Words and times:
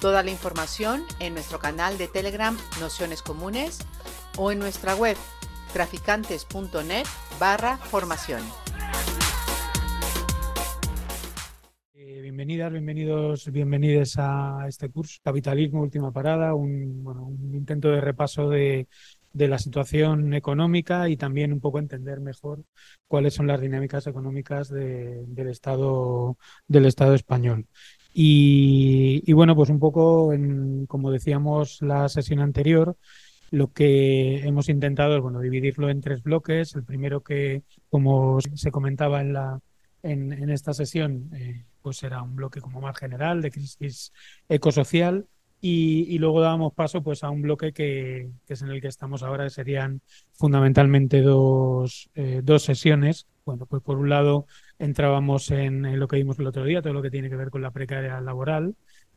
Toda 0.00 0.22
la 0.22 0.30
información 0.30 1.02
en 1.18 1.34
nuestro 1.34 1.58
canal 1.58 1.98
de 1.98 2.08
Telegram 2.08 2.56
Nociones 2.80 3.20
Comunes 3.22 3.78
o 4.38 4.50
en 4.50 4.58
nuestra 4.58 4.94
web 4.96 5.16
traficantes.net 5.74 7.04
barra 7.38 7.76
formación. 7.76 8.40
Eh, 11.94 12.20
Bienvenidas, 12.22 12.72
bienvenidos, 12.72 13.52
bienvenidas 13.52 14.14
a 14.16 14.64
este 14.68 14.88
curso 14.88 15.18
Capitalismo 15.22 15.82
Última 15.82 16.10
Parada, 16.12 16.54
un, 16.54 17.04
bueno, 17.04 17.24
un 17.24 17.54
intento 17.54 17.88
de 17.90 18.00
repaso 18.00 18.48
de, 18.48 18.88
la 19.34 19.58
situación 19.58 20.34
económica 20.34 21.08
y 21.08 21.16
también 21.16 21.52
un 21.52 21.60
poco 21.60 21.78
entender 21.78 22.20
mejor 22.20 22.64
cuáles 23.06 23.34
son 23.34 23.46
las 23.46 23.60
dinámicas 23.60 24.06
económicas 24.08 24.68
de- 24.70 25.22
del 25.26 25.48
Estado 25.48 26.36
del 26.66 26.86
Estado 26.86 27.14
español. 27.14 27.66
Y, 28.12 29.32
bueno, 29.32 29.54
pues 29.54 29.70
un 29.70 29.78
poco, 29.78 30.32
en, 30.32 30.86
como 30.86 31.10
decíamos 31.10 31.80
la 31.82 32.08
sesión 32.08 32.40
anterior, 32.40 32.96
lo 33.50 33.72
que 33.72 34.40
hemos 34.40 34.68
intentado 34.68 35.16
es 35.16 35.22
bueno, 35.22 35.40
dividirlo 35.40 35.90
en 35.90 36.00
tres 36.00 36.22
bloques. 36.22 36.74
El 36.74 36.84
primero 36.84 37.22
que, 37.22 37.62
como 37.88 38.38
se 38.40 38.70
comentaba 38.70 39.20
en 39.20 39.32
la 39.32 39.60
en, 40.02 40.32
en 40.32 40.50
esta 40.50 40.72
sesión, 40.72 41.30
eh, 41.34 41.64
pues 41.82 42.02
era 42.02 42.22
un 42.22 42.34
bloque 42.36 42.60
como 42.60 42.80
más 42.80 42.96
general 42.96 43.42
de 43.42 43.50
crisis 43.50 44.12
ecosocial. 44.48 45.26
Y, 45.62 46.06
y 46.08 46.18
luego 46.18 46.40
dábamos 46.40 46.72
paso 46.72 47.02
pues 47.02 47.22
a 47.22 47.28
un 47.28 47.42
bloque 47.42 47.72
que, 47.74 48.30
que 48.46 48.54
es 48.54 48.62
en 48.62 48.70
el 48.70 48.80
que 48.80 48.88
estamos 48.88 49.22
ahora, 49.22 49.44
que 49.44 49.50
serían 49.50 50.00
fundamentalmente 50.32 51.20
dos, 51.20 52.08
eh, 52.14 52.40
dos 52.42 52.62
sesiones. 52.62 53.26
Bueno, 53.44 53.66
pues 53.66 53.82
por 53.82 53.98
un 53.98 54.08
lado 54.10 54.46
entrábamos 54.78 55.50
en, 55.50 55.98
lo 55.98 56.08
que 56.08 56.16
vimos 56.16 56.38
el 56.38 56.46
otro 56.46 56.64
día, 56.64 56.82
todo 56.82 56.92
lo 56.92 57.02
que 57.02 57.10
tiene 57.10 57.30
que 57.30 57.36
ver 57.36 57.50
con 57.50 57.62
la 57.62 57.70
precariedad 57.70 58.22
laboral, 58.22 58.76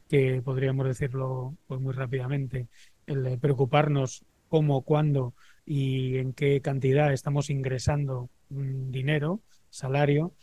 que 0.10 0.42
podríamos 0.44 0.88
decirlo 0.88 1.56
pues 1.68 1.80
muy 1.82 1.94
rápidamente, 1.94 2.68
el 3.06 3.24
de 3.24 3.38
preocuparnos 3.38 4.26
cómo, 4.48 4.84
cuándo 4.84 5.34
y 5.66 6.18
en 6.18 6.34
qué 6.34 6.62
cantidad 6.62 7.14
estamos 7.14 7.50
ingresando 7.50 8.30
mm, 8.50 8.92
dinero, 8.92 9.42
salario. 9.70 10.34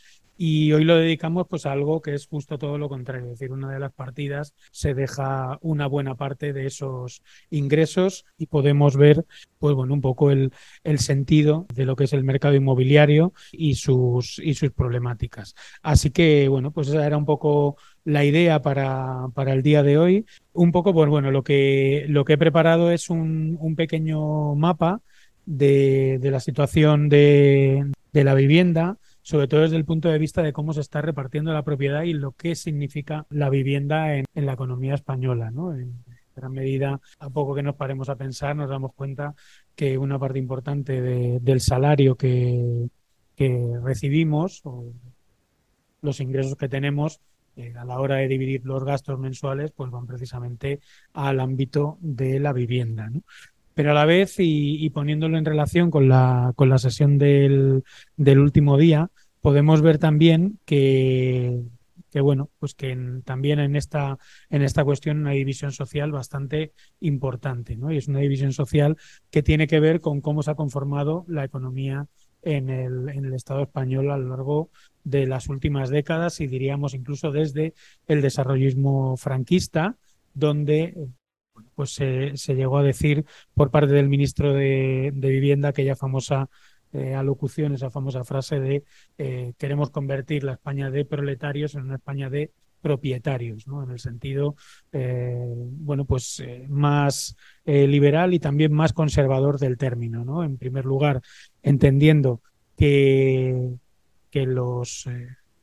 Y 0.42 0.72
hoy 0.72 0.84
lo 0.84 0.96
dedicamos 0.96 1.46
pues 1.50 1.66
a 1.66 1.72
algo 1.72 2.00
que 2.00 2.14
es 2.14 2.26
justo 2.26 2.56
todo 2.56 2.78
lo 2.78 2.88
contrario, 2.88 3.26
es 3.26 3.38
decir, 3.38 3.52
una 3.52 3.70
de 3.70 3.78
las 3.78 3.92
partidas 3.92 4.54
se 4.70 4.94
deja 4.94 5.58
una 5.60 5.86
buena 5.86 6.14
parte 6.14 6.54
de 6.54 6.64
esos 6.64 7.22
ingresos 7.50 8.24
y 8.38 8.46
podemos 8.46 8.96
ver 8.96 9.26
pues 9.58 9.74
bueno, 9.74 9.92
un 9.92 10.00
poco 10.00 10.30
el, 10.30 10.50
el 10.82 10.98
sentido 10.98 11.66
de 11.74 11.84
lo 11.84 11.94
que 11.94 12.04
es 12.04 12.14
el 12.14 12.24
mercado 12.24 12.54
inmobiliario 12.54 13.34
y 13.52 13.74
sus, 13.74 14.38
y 14.38 14.54
sus 14.54 14.70
problemáticas. 14.70 15.54
Así 15.82 16.08
que 16.08 16.48
bueno, 16.48 16.70
pues 16.70 16.88
esa 16.88 17.06
era 17.06 17.18
un 17.18 17.26
poco 17.26 17.76
la 18.04 18.24
idea 18.24 18.62
para, 18.62 19.26
para 19.34 19.52
el 19.52 19.62
día 19.62 19.82
de 19.82 19.98
hoy. 19.98 20.24
Un 20.54 20.72
poco, 20.72 20.94
pues 20.94 21.10
bueno, 21.10 21.30
lo 21.30 21.44
que, 21.44 22.06
lo 22.08 22.24
que 22.24 22.32
he 22.32 22.38
preparado 22.38 22.92
es 22.92 23.10
un, 23.10 23.58
un 23.60 23.76
pequeño 23.76 24.54
mapa 24.54 25.02
de, 25.44 26.18
de 26.18 26.30
la 26.30 26.40
situación 26.40 27.10
de, 27.10 27.84
de 28.14 28.24
la 28.24 28.32
vivienda, 28.32 28.96
sobre 29.30 29.46
todo 29.48 29.60
desde 29.62 29.76
el 29.76 29.84
punto 29.84 30.08
de 30.08 30.18
vista 30.18 30.42
de 30.42 30.52
cómo 30.52 30.72
se 30.72 30.80
está 30.80 31.00
repartiendo 31.02 31.52
la 31.52 31.62
propiedad 31.62 32.02
y 32.02 32.12
lo 32.14 32.32
que 32.32 32.54
significa 32.56 33.26
la 33.30 33.48
vivienda 33.48 34.14
en, 34.16 34.24
en 34.34 34.46
la 34.46 34.54
economía 34.54 34.94
española, 34.94 35.50
¿no? 35.52 35.72
En 35.74 35.92
gran 36.34 36.52
medida, 36.52 37.00
a 37.18 37.30
poco 37.30 37.54
que 37.54 37.62
nos 37.62 37.76
paremos 37.76 38.08
a 38.08 38.16
pensar, 38.16 38.56
nos 38.56 38.68
damos 38.70 38.92
cuenta 38.94 39.34
que 39.76 39.96
una 39.98 40.18
parte 40.18 40.38
importante 40.38 41.00
de- 41.00 41.38
del 41.40 41.60
salario 41.60 42.16
que, 42.16 42.88
que 43.36 43.48
recibimos 43.82 44.60
o 44.64 44.92
los 46.02 46.20
ingresos 46.20 46.56
que 46.56 46.68
tenemos 46.68 47.20
eh, 47.56 47.74
a 47.76 47.84
la 47.84 47.98
hora 48.00 48.16
de 48.16 48.28
dividir 48.28 48.62
los 48.64 48.84
gastos 48.84 49.18
mensuales, 49.18 49.72
pues 49.72 49.90
van 49.90 50.06
precisamente 50.06 50.80
al 51.12 51.40
ámbito 51.40 51.98
de 52.00 52.40
la 52.40 52.52
vivienda, 52.52 53.08
¿no? 53.10 53.22
Pero 53.74 53.92
a 53.92 53.94
la 53.94 54.04
vez, 54.04 54.38
y, 54.40 54.84
y 54.84 54.90
poniéndolo 54.90 55.38
en 55.38 55.44
relación 55.44 55.90
con 55.90 56.08
la, 56.08 56.52
con 56.56 56.68
la 56.68 56.76
sesión 56.78 57.18
del, 57.18 57.82
del 58.16 58.38
último 58.38 58.76
día, 58.76 59.08
podemos 59.40 59.82
ver 59.82 59.98
también 59.98 60.58
que, 60.64 61.62
bueno, 62.14 62.50
pues 62.58 62.74
que 62.74 62.96
también 63.24 63.58
en 63.60 63.76
esta, 63.76 64.18
en 64.48 64.62
esta 64.62 64.84
cuestión 64.84 65.20
una 65.20 65.30
división 65.30 65.72
social 65.72 66.12
bastante 66.12 66.72
importante, 67.00 67.76
¿no? 67.76 67.92
Y 67.92 67.96
es 67.96 68.08
una 68.08 68.20
división 68.20 68.52
social 68.52 68.96
que 69.30 69.42
tiene 69.42 69.66
que 69.66 69.80
ver 69.80 70.00
con 70.00 70.20
cómo 70.20 70.42
se 70.42 70.50
ha 70.50 70.54
conformado 70.54 71.24
la 71.28 71.44
economía 71.44 72.06
en 72.42 72.70
el, 72.70 73.08
en 73.10 73.24
el 73.24 73.34
Estado 73.34 73.62
español 73.62 74.10
a 74.10 74.18
lo 74.18 74.28
largo 74.28 74.70
de 75.04 75.26
las 75.26 75.48
últimas 75.48 75.90
décadas 75.90 76.40
y 76.40 76.46
diríamos 76.46 76.94
incluso 76.94 77.30
desde 77.30 77.74
el 78.06 78.22
desarrollismo 78.22 79.16
franquista, 79.16 79.96
donde 80.34 80.94
pues 81.74 81.90
se, 81.92 82.32
llegó 82.54 82.78
a 82.78 82.82
decir 82.82 83.24
por 83.54 83.70
parte 83.70 83.92
del 83.92 84.08
ministro 84.08 84.54
de 84.54 85.12
Vivienda 85.14 85.68
aquella 85.68 85.96
famosa 85.96 86.48
eh, 86.92 87.14
alocución, 87.14 87.74
esa 87.74 87.90
famosa 87.90 88.24
frase 88.24 88.60
de 88.60 88.84
eh, 89.18 89.52
queremos 89.58 89.90
convertir 89.90 90.44
la 90.44 90.52
España 90.52 90.90
de 90.90 91.04
proletarios 91.04 91.74
en 91.74 91.82
una 91.82 91.96
España 91.96 92.30
de 92.30 92.50
propietarios, 92.80 93.66
¿no? 93.66 93.82
En 93.84 93.90
el 93.90 93.98
sentido, 93.98 94.56
eh, 94.92 95.36
bueno, 95.46 96.06
pues 96.06 96.40
eh, 96.40 96.66
más 96.68 97.36
liberal 97.66 98.34
y 98.34 98.40
también 98.40 98.72
más 98.72 98.92
conservador 98.92 99.58
del 99.58 99.76
término, 99.76 100.24
¿no? 100.24 100.42
En 100.42 100.56
primer 100.56 100.84
lugar, 100.86 101.20
entendiendo 101.62 102.40
que, 102.76 103.74
que 104.30 104.46
los, 104.46 105.06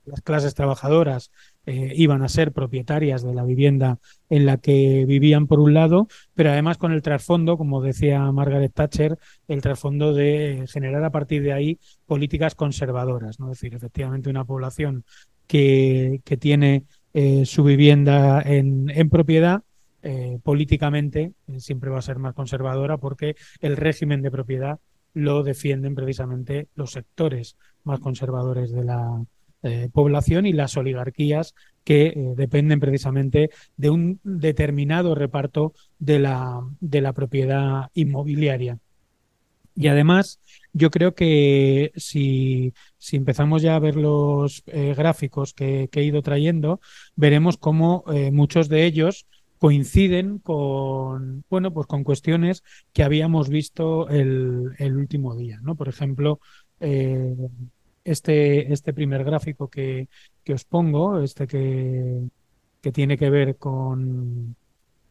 las 0.05 0.21
clases 0.21 0.53
trabajadoras 0.53 1.31
eh, 1.67 1.91
iban 1.97 2.23
a 2.23 2.29
ser 2.29 2.53
propietarias 2.53 3.23
de 3.23 3.33
la 3.33 3.43
vivienda 3.43 3.99
en 4.29 4.45
la 4.45 4.57
que 4.57 5.03
vivían 5.05 5.47
por 5.47 5.59
un 5.59 5.73
lado, 5.73 6.07
pero 6.33 6.49
además 6.49 6.77
con 6.77 6.93
el 6.93 7.01
trasfondo, 7.01 7.57
como 7.57 7.81
decía 7.81 8.31
Margaret 8.31 8.73
Thatcher, 8.73 9.17
el 9.49 9.61
trasfondo 9.61 10.13
de 10.13 10.63
generar 10.71 11.03
a 11.03 11.11
partir 11.11 11.43
de 11.43 11.51
ahí 11.51 11.77
políticas 12.05 12.55
conservadoras, 12.55 13.41
¿no? 13.41 13.51
Es 13.51 13.59
decir, 13.59 13.75
efectivamente 13.75 14.29
una 14.29 14.45
población 14.45 15.03
que, 15.45 16.21
que 16.23 16.37
tiene 16.37 16.85
eh, 17.13 17.45
su 17.45 17.65
vivienda 17.65 18.41
en, 18.41 18.89
en 18.89 19.09
propiedad, 19.09 19.61
eh, 20.03 20.39
políticamente 20.41 21.33
siempre 21.57 21.89
va 21.89 21.99
a 21.99 22.01
ser 22.01 22.17
más 22.17 22.33
conservadora 22.33 22.97
porque 22.97 23.35
el 23.59 23.75
régimen 23.75 24.21
de 24.21 24.31
propiedad 24.31 24.79
lo 25.13 25.43
defienden 25.43 25.95
precisamente 25.95 26.69
los 26.75 26.91
sectores 26.91 27.57
más 27.83 27.99
conservadores 27.99 28.71
de 28.71 28.85
la 28.85 29.21
eh, 29.63 29.89
población 29.91 30.45
y 30.45 30.53
las 30.53 30.77
oligarquías 30.77 31.55
que 31.83 32.07
eh, 32.07 32.33
dependen 32.35 32.79
precisamente 32.79 33.49
de 33.75 33.89
un 33.89 34.19
determinado 34.23 35.15
reparto 35.15 35.73
de 35.97 36.19
la, 36.19 36.61
de 36.79 37.01
la 37.01 37.13
propiedad 37.13 37.89
inmobiliaria. 37.95 38.77
Y 39.75 39.87
además, 39.87 40.39
yo 40.73 40.91
creo 40.91 41.15
que 41.15 41.91
si, 41.95 42.73
si 42.99 43.15
empezamos 43.15 43.63
ya 43.63 43.75
a 43.75 43.79
ver 43.79 43.95
los 43.95 44.63
eh, 44.67 44.93
gráficos 44.95 45.53
que, 45.53 45.89
he 45.91 46.03
ido 46.03 46.21
trayendo, 46.21 46.79
veremos 47.15 47.57
cómo 47.57 48.03
muchos 48.31 48.69
de 48.69 48.85
ellos 48.85 49.25
coinciden 49.57 50.37
con, 50.37 51.43
bueno, 51.49 51.73
pues 51.73 51.87
con 51.87 52.03
cuestiones 52.03 52.63
que 52.93 53.03
habíamos 53.03 53.49
visto 53.49 54.07
el, 54.09 54.73
el 54.77 54.97
último 54.97 55.35
día, 55.35 55.59
¿no? 55.63 55.75
Por 55.75 55.89
ejemplo, 55.89 56.39
este, 58.07 58.71
este 58.71 58.93
primer 58.93 59.25
gráfico 59.25 59.69
que, 59.69 60.07
que 60.43 60.53
os 60.53 60.63
pongo, 60.63 61.19
este 61.19 61.45
que, 61.45 62.21
que 62.81 62.91
tiene 62.93 63.17
que 63.17 63.29
ver 63.29 63.57
con, 63.57 64.55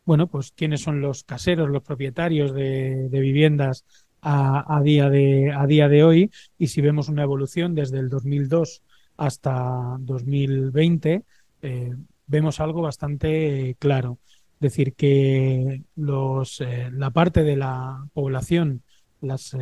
bueno, 0.06 0.28
pues 0.28 0.52
quiénes 0.52 0.80
son 0.80 1.02
los 1.02 1.22
caseros, 1.22 1.68
los 1.68 1.82
propietarios 1.82 2.54
de, 2.54 3.08
viviendas 3.10 3.84
a, 4.22 4.80
día 4.82 5.10
de, 5.10 5.52
a 5.52 5.66
día 5.66 5.88
de 5.88 6.04
hoy, 6.04 6.30
y 6.58 6.68
si 6.68 6.80
vemos 6.80 7.10
una 7.10 7.22
evolución 7.22 7.74
desde 7.74 7.98
el 7.98 8.08
2002 8.08 8.82
hasta 9.18 9.96
2020, 10.00 11.22
eh, 11.62 11.94
vemos 12.26 12.60
algo 12.60 12.80
bastante 12.80 13.76
claro. 13.78 14.18
Es 14.54 14.60
decir, 14.60 14.94
que 14.94 15.82
los, 15.96 16.62
eh, 16.62 16.88
la 16.92 17.10
parte 17.10 17.42
de 17.42 17.56
la 17.56 18.06
población, 18.14 18.82
los 19.20 19.54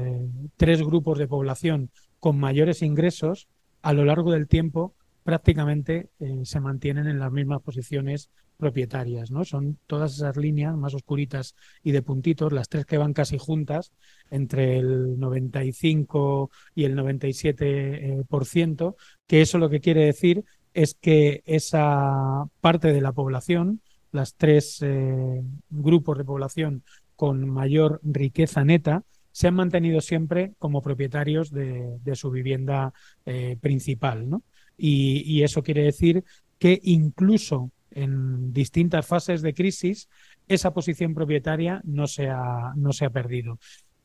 tres 0.57 0.83
grupos 0.83 1.19
de 1.19 1.27
población 1.27 1.91
con 2.25 2.39
mayores 2.39 2.81
ingresos, 2.81 3.49
a 3.83 3.93
lo 3.93 4.07
largo 4.07 4.33
del 4.33 4.49
tiempo 4.49 4.95
prácticamente 5.25 6.09
eh, 6.21 6.41
se 6.45 6.59
mantienen 6.59 7.07
en 7.07 7.19
las 7.19 7.31
mismas 7.31 7.61
posiciones 7.61 8.31
propietarias, 8.57 9.31
¿no? 9.31 9.45
Son 9.45 9.79
todas 9.87 10.15
esas 10.15 10.39
líneas 10.39 10.75
más 10.75 10.95
oscuritas 10.95 11.55
y 11.83 11.93
de 11.93 12.01
puntitos, 12.01 12.51
las 12.55 12.71
tres 12.71 12.87
que 12.87 12.97
van 12.97 13.13
casi 13.13 13.37
juntas, 13.37 13.93
entre 14.31 14.79
el 14.79 15.21
95 15.21 16.51
y 16.75 16.85
el 16.85 16.97
97%, 16.97 18.25
por 18.27 18.47
ciento, 18.47 18.97
que 19.27 19.43
eso 19.43 19.59
lo 19.59 19.69
que 19.69 19.81
quiere 19.81 20.07
decir 20.07 20.47
es 20.73 20.95
que 20.95 21.43
esa 21.45 22.47
parte 22.63 22.95
de 22.95 23.03
la 23.03 23.13
población, 23.13 23.83
las 24.13 24.35
tres 24.35 24.79
eh, 24.81 25.43
grupos 25.69 26.17
de 26.17 26.25
población 26.25 26.85
con 27.17 27.47
mayor 27.51 28.01
riqueza 28.03 28.65
neta, 28.65 29.05
se 29.35 29.49
han 29.49 29.55
mantenido 29.55 30.01
siempre 30.01 30.53
como 30.61 30.81
propietarios 30.81 31.51
de, 31.51 31.99
su 32.15 32.31
vivienda 32.31 32.93
eh, 33.27 33.57
principal. 33.61 34.31
¿no? 34.31 34.45
Y, 34.79 35.43
eso 35.43 35.65
quiere 35.65 35.83
decir 35.83 36.23
que 36.57 36.79
incluso 36.85 37.73
en 37.91 38.53
distintas 38.53 39.05
fases 39.05 39.43
de 39.43 39.53
crisis, 39.53 40.09
esa 40.47 40.73
posición 40.73 41.15
propietaria 41.15 41.81
no 41.83 42.07
se 42.07 42.29
ha, 42.29 42.73
no 42.77 42.93
se 42.93 43.07
ha 43.07 43.11
perdido. 43.11 43.59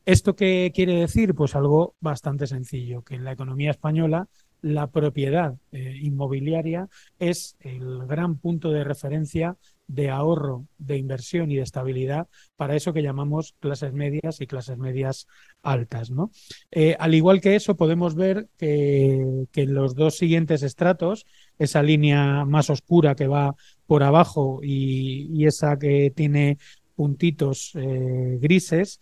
¿Esto 0.04 0.34
qué 0.34 0.72
quiere 0.74 0.96
decir? 0.96 1.32
Pues 1.36 1.54
algo 1.54 1.94
bastante 2.00 2.48
sencillo, 2.48 3.02
que 3.02 3.14
en 3.14 3.22
la 3.22 3.32
economía 3.32 3.70
española 3.70 4.26
la 4.62 4.88
propiedad 4.88 5.54
eh, 5.70 5.96
inmobiliaria 6.02 6.88
es 7.20 7.56
el 7.60 8.04
gran 8.06 8.36
punto 8.36 8.72
de 8.72 8.82
referencia 8.82 9.56
de 9.90 10.08
ahorro, 10.08 10.66
de 10.78 10.96
inversión 10.96 11.50
y 11.50 11.56
de 11.56 11.62
estabilidad 11.62 12.28
para 12.56 12.76
eso 12.76 12.92
que 12.92 13.02
llamamos 13.02 13.56
clases 13.58 13.92
medias 13.92 14.40
y 14.40 14.46
clases 14.46 14.78
medias 14.78 15.26
altas. 15.62 16.10
¿no? 16.10 16.30
Eh, 16.70 16.96
al 16.98 17.14
igual 17.14 17.40
que 17.40 17.56
eso, 17.56 17.76
podemos 17.76 18.14
ver 18.14 18.48
que, 18.56 19.46
en 19.52 19.74
los 19.74 19.96
dos 19.96 20.16
siguientes 20.16 20.62
estratos, 20.62 21.26
esa 21.58 21.82
línea 21.82 22.44
más 22.44 22.70
oscura 22.70 23.16
que 23.16 23.26
va 23.26 23.56
por 23.86 24.04
abajo 24.04 24.60
y, 24.62 25.44
esa 25.44 25.78
que 25.78 26.12
tiene 26.14 26.58
puntitos 26.94 27.72
eh, 27.74 28.38
grises, 28.40 29.00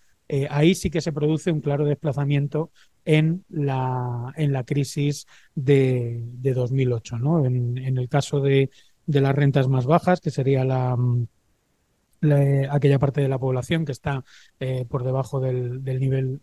ahí 0.51 0.75
sí 0.75 0.91
que 0.91 1.01
se 1.01 1.13
produce 1.13 1.51
un 1.51 1.63
claro 1.63 1.87
desplazamiento 1.87 2.71
en 3.09 3.43
la, 3.49 4.35
en 4.37 4.53
la 4.53 4.65
crisis 4.65 5.27
de, 5.55 6.21
de 6.23 6.53
2008. 6.53 7.19
¿no? 7.19 7.47
En, 7.47 7.79
el 7.79 8.07
caso 8.07 8.41
de, 8.41 8.69
de, 9.09 9.21
las 9.21 9.35
rentas 9.35 9.69
más 9.69 9.87
bajas, 9.87 10.21
que 10.21 10.31
sería 10.31 10.65
la, 10.65 10.97
aquella 12.71 12.99
parte 12.99 13.21
de 13.21 13.29
la 13.29 13.39
población 13.39 13.85
que 13.85 13.93
está 13.93 14.25
eh, 14.61 14.85
por 14.89 15.05
debajo 15.05 15.41
del, 15.41 15.83
del, 15.83 16.01
nivel 16.01 16.41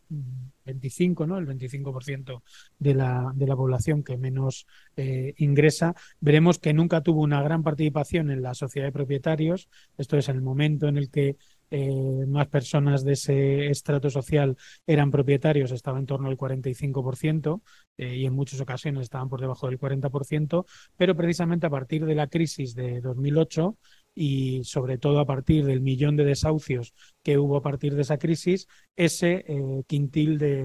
25, 0.65 1.27
¿no? 1.27 1.38
el 1.38 1.47
25% 1.47 2.41
de 2.79 2.94
la, 2.94 3.31
de 3.35 3.47
la 3.47 3.56
población 3.56 4.03
que 4.03 4.17
menos 4.17 4.65
eh, 4.95 5.33
ingresa, 5.38 5.95
veremos 6.19 6.59
que 6.59 6.73
nunca 6.73 7.01
tuvo 7.01 7.21
una 7.21 7.41
gran 7.41 7.63
participación 7.63 8.31
en 8.31 8.41
la 8.41 8.53
sociedad 8.53 8.88
de 8.88 8.91
propietarios. 8.91 9.69
Esto 9.97 10.17
es 10.17 10.29
el 10.29 10.41
momento 10.41 10.88
en 10.88 10.97
el 10.97 11.09
que 11.09 11.38
eh, 11.71 12.25
más 12.27 12.47
personas 12.47 13.03
de 13.03 13.13
ese 13.13 13.67
estrato 13.67 14.09
social 14.09 14.56
eran 14.85 15.12
propietarios, 15.12 15.71
estaba 15.71 16.00
en 16.00 16.06
torno 16.06 16.27
al 16.27 16.38
45% 16.38 17.62
eh, 17.97 18.15
y 18.15 18.25
en 18.25 18.33
muchas 18.33 18.62
ocasiones 18.62 19.03
estaban 19.03 19.29
por 19.29 19.41
debajo 19.41 19.67
del 19.67 19.79
40%, 19.79 20.65
pero 20.97 21.15
precisamente 21.15 21.67
a 21.67 21.69
partir 21.69 22.06
de 22.06 22.15
la 22.15 22.27
crisis 22.27 22.75
de 22.75 23.01
2008 23.01 23.77
y 24.13 24.63
sobre 24.63 24.97
todo 24.97 25.19
a 25.19 25.25
partir 25.25 25.65
del 25.65 25.81
millón 25.81 26.15
de 26.15 26.25
desahucios 26.25 26.94
que 27.23 27.38
hubo 27.38 27.57
a 27.57 27.62
partir 27.62 27.95
de 27.95 28.03
esa 28.03 28.17
crisis, 28.17 28.67
ese 28.95 29.45
eh, 29.47 29.83
quintil 29.88 30.38
de, 30.38 30.63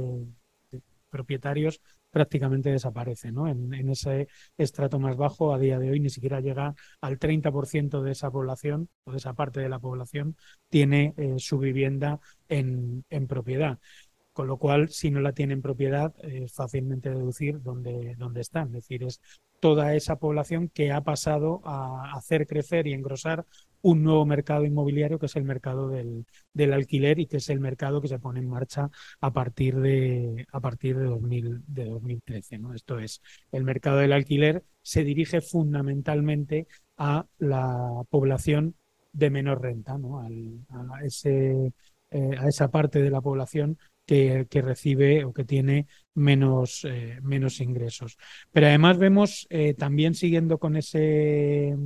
de 0.71 0.83
propietarios 1.11 1.81
prácticamente 2.11 2.71
desaparece. 2.71 3.33
¿no? 3.33 3.49
En, 3.49 3.73
ese 3.91 4.29
estrato 4.57 4.99
más 4.99 5.17
bajo, 5.17 5.55
a 5.55 5.59
día 5.59 5.79
de 5.79 5.91
hoy, 5.91 6.01
ni 6.01 6.11
siquiera 6.11 6.41
llega 6.41 6.75
al 7.01 7.19
30% 7.19 8.03
de 8.03 8.13
esa 8.13 8.31
población 8.31 8.89
o 9.05 9.13
de 9.13 9.19
esa 9.19 9.35
parte 9.35 9.61
de 9.61 9.69
la 9.69 9.79
población 9.79 10.37
tiene 10.69 11.15
eh, 11.17 11.35
su 11.39 11.59
vivienda 11.59 12.21
en, 12.49 13.05
propiedad. 13.29 13.79
Con 14.33 14.47
lo 14.47 14.59
cual, 14.59 14.89
si 14.91 15.11
no 15.11 15.21
la 15.21 15.33
tiene 15.33 15.55
en 15.55 15.63
propiedad, 15.63 16.15
es 16.23 16.53
fácilmente 16.53 17.11
deducir 17.11 17.61
dónde, 17.63 18.15
dónde 18.17 18.41
están. 18.41 18.69
Es 18.69 18.73
decir, 18.75 19.03
es 19.05 19.21
toda 19.61 19.95
esa 19.95 20.17
población 20.17 20.69
que 20.69 20.93
ha 20.93 21.03
pasado 21.03 21.61
a 21.65 22.13
hacer 22.15 22.47
crecer 22.47 22.87
y 22.87 22.95
engrosar 22.95 23.45
un 23.83 24.03
nuevo 24.03 24.27
mercado 24.27 24.65
inmobiliario 24.65 25.19
que 25.19 25.27
es 25.27 25.37
el 25.37 25.45
mercado 25.45 25.89
del, 25.89 26.27
del, 26.53 26.73
alquiler 26.73 27.19
y 27.19 27.27
que 27.27 27.39
es 27.39 27.49
el 27.49 27.61
mercado 27.61 28.01
que 28.01 28.09
se 28.09 28.19
pone 28.19 28.41
en 28.41 28.49
marcha 28.49 28.91
a 29.21 29.33
partir 29.33 29.77
de, 29.77 30.47
a 30.53 30.61
partir 30.61 30.99
de, 30.99 31.05
2000, 31.05 31.63
de 31.67 31.85
2013. 31.87 32.59
¿no? 32.59 32.75
Esto 32.75 32.99
es, 32.99 33.23
el 33.53 33.65
mercado 33.65 33.99
del 33.99 34.13
alquiler 34.13 34.65
se 34.83 35.05
dirige 35.05 35.41
fundamentalmente 35.41 36.67
a 36.97 37.27
la 37.39 38.03
población 38.11 38.75
de 39.13 39.31
menor 39.31 39.63
renta, 39.63 39.99
¿no? 39.99 40.21
Al, 40.21 40.61
a, 40.69 41.05
ese, 41.05 41.73
eh, 42.11 42.31
a 42.39 42.49
esa 42.49 42.71
parte 42.71 43.03
de 43.03 43.11
la 43.11 43.21
población 43.21 43.79
que, 44.07 44.47
que, 44.51 44.63
recibe 44.63 45.25
o 45.25 45.33
que 45.33 45.45
tiene 45.45 45.87
menos, 46.15 46.85
eh, 46.85 47.19
menos 47.23 47.61
ingresos. 47.61 48.19
Pero 48.53 48.67
además 48.67 48.99
vemos 48.99 49.47
eh, 49.51 49.75
también 49.75 50.15
siguiendo 50.15 50.59
con 50.59 50.77
ese, 50.77 51.77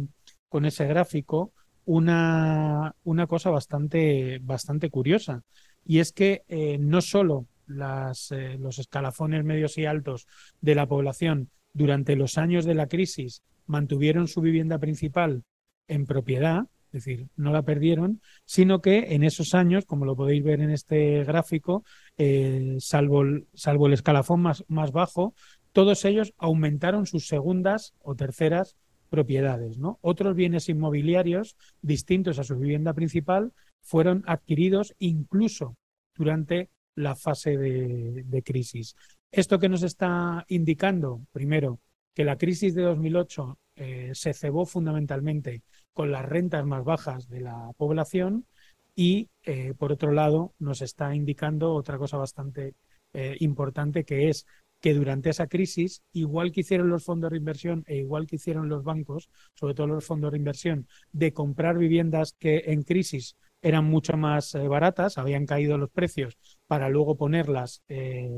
con 0.49 0.65
ese 0.65 0.87
gráfico, 0.87 1.53
una, 1.85 2.95
una 3.05 3.27
cosa 3.27 3.51
bastante, 3.51 4.39
bastante 4.43 4.91
curiosa. 4.91 5.43
Y 5.85 5.99
es 5.99 6.13
que 6.13 6.43
eh, 6.49 6.79
no 6.79 7.01
solo 7.01 7.47
eh, 7.69 8.59
los 8.59 8.79
escalafones 8.79 9.45
medios 9.45 9.79
y 9.79 9.87
altos 9.87 10.27
de 10.61 10.75
la 10.75 10.87
población 10.87 11.51
durante 11.73 12.17
los 12.17 12.39
años 12.39 12.65
de 12.65 12.75
la 12.75 12.89
crisis 12.89 13.43
mantuvieron 13.67 14.29
su 14.29 14.41
vivienda 14.41 14.79
principal 14.79 15.45
en 15.89 16.07
propiedad, 16.07 16.65
es 16.93 17.05
decir, 17.05 17.29
no 17.37 17.53
la 17.53 17.63
perdieron, 17.63 18.21
sino 18.45 18.81
que 18.81 19.15
en 19.15 19.25
esos 19.25 19.55
años, 19.55 19.85
como 19.87 20.05
lo 20.05 20.15
podéis 20.15 20.45
ver 20.45 20.61
en 20.61 20.71
este 20.71 21.25
gráfico, 21.25 21.85
eh, 22.17 22.77
salvo, 22.79 23.23
el, 23.23 23.49
salvo 23.55 23.87
el 23.87 23.95
escalafón 23.95 24.43
más, 24.43 24.65
más 24.69 24.93
bajo, 24.93 25.35
todos 25.73 26.05
ellos 26.05 26.35
aumentaron 26.39 27.07
sus 27.07 27.27
segundas 27.27 27.95
o 28.01 28.15
terceras 28.15 28.77
propiedades. 29.15 29.79
¿no? 29.79 29.99
Otros 30.01 30.35
bienes 30.35 30.69
inmobiliarios 30.69 31.57
distintos 31.81 32.39
a 32.39 32.45
su 32.45 32.57
vivienda 32.57 32.93
principal 32.95 33.53
fueron 33.81 34.25
adquiridos 34.27 34.95
incluso 34.99 35.77
durante 36.17 36.71
la 36.97 37.15
fase 37.15 37.57
de, 37.57 38.43
crisis. 38.45 38.97
¿Esto 39.31 39.59
que 39.59 39.69
nos 39.69 39.83
está 39.83 40.45
indicando? 40.49 41.21
Primero, 41.33 41.81
que 42.15 42.25
la 42.25 42.37
crisis 42.37 42.75
de 42.75 42.83
2008 42.83 43.59
eh, 43.77 44.11
se 44.15 44.33
cebó 44.33 44.65
fundamentalmente 44.67 45.63
con 45.93 46.11
las 46.11 46.25
rentas 46.25 46.65
más 46.65 46.85
bajas 46.85 47.29
de 47.29 47.41
la 47.41 47.71
población 47.77 48.47
y, 48.95 49.29
eh, 49.43 49.75
por 49.77 49.93
otro 49.93 50.13
lado, 50.13 50.55
nos 50.59 50.83
está 50.83 51.15
indicando 51.15 51.73
otra 51.75 51.99
cosa 51.99 52.17
bastante 52.17 52.75
eh, 53.13 53.37
importante 53.41 54.05
que 54.05 54.29
es 54.29 54.47
que 54.85 54.93
durante 54.93 55.31
esa 55.31 55.47
crisis, 55.47 56.03
igual 56.13 56.53
que 56.53 56.61
hicieron 56.61 56.91
los 56.91 57.05
fondos 57.05 57.31
de 57.31 57.39
inversión 57.39 57.85
e 57.87 57.97
igual 57.97 58.27
que 58.27 58.37
hicieron 58.37 58.69
los 58.69 58.85
bancos, 58.85 59.31
sobre 59.55 59.73
todo 59.73 59.87
los 59.87 60.05
fondos 60.05 60.31
de 60.31 60.37
inversión, 60.37 60.87
de 61.11 61.33
comprar 61.33 61.79
viviendas 61.79 62.37
que 62.39 62.65
en 62.67 62.83
crisis 62.83 63.39
eran 63.63 63.87
mucho 63.87 64.19
más 64.19 64.55
eh, 64.55 64.69
baratas, 64.69 65.17
habían 65.17 65.47
caído 65.47 65.79
los 65.79 65.89
precios 65.89 66.37
para 66.67 66.91
luego 66.91 67.17
ponerlas 67.17 67.83
eh, 67.89 68.29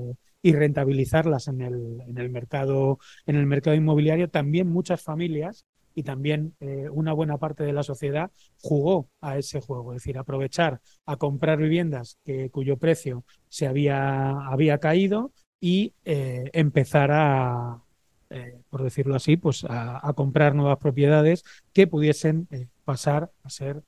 y 0.41 0.53
rentabilizarlas 0.53 1.49
en 1.49 1.63
el, 1.63 2.01
en 2.07 2.17
el, 2.17 2.31
mercado, 2.31 3.01
en 3.27 3.35
el 3.35 3.47
mercado 3.47 3.75
inmobiliario, 3.75 4.31
también 4.31 4.69
muchas 4.69 5.03
familias 5.03 5.67
y 5.97 6.05
también 6.05 6.55
eh, 6.61 6.89
una 6.93 7.13
buena 7.13 7.39
parte 7.39 7.65
de 7.65 7.73
la 7.73 7.83
sociedad 7.83 8.31
jugó 8.61 9.09
a 9.21 9.37
ese 9.37 9.61
juego, 9.61 9.95
es 9.95 10.03
decir, 10.03 10.17
aprovechar 10.17 10.81
a 11.07 11.17
comprar 11.17 11.59
viviendas 11.59 12.21
que, 12.23 12.51
cuyo 12.51 12.77
precio 12.77 13.25
se 13.49 13.67
había, 13.67 14.31
había 14.47 14.79
caído 14.79 15.33
y 15.61 15.95
eh, 16.05 16.51
empezar 16.53 17.11
a, 17.13 17.83
eh, 18.31 18.61
por 18.71 18.83
decirlo 18.83 19.15
así, 19.15 19.37
pues 19.37 19.65
a, 19.69 20.13
comprar 20.15 20.55
nuevas 20.55 20.79
propiedades 20.79 21.45
que 21.73 21.87
pudiesen 21.87 22.49
eh, 22.51 22.67
pasar 22.85 23.31
a 23.43 23.51
ser 23.51 23.83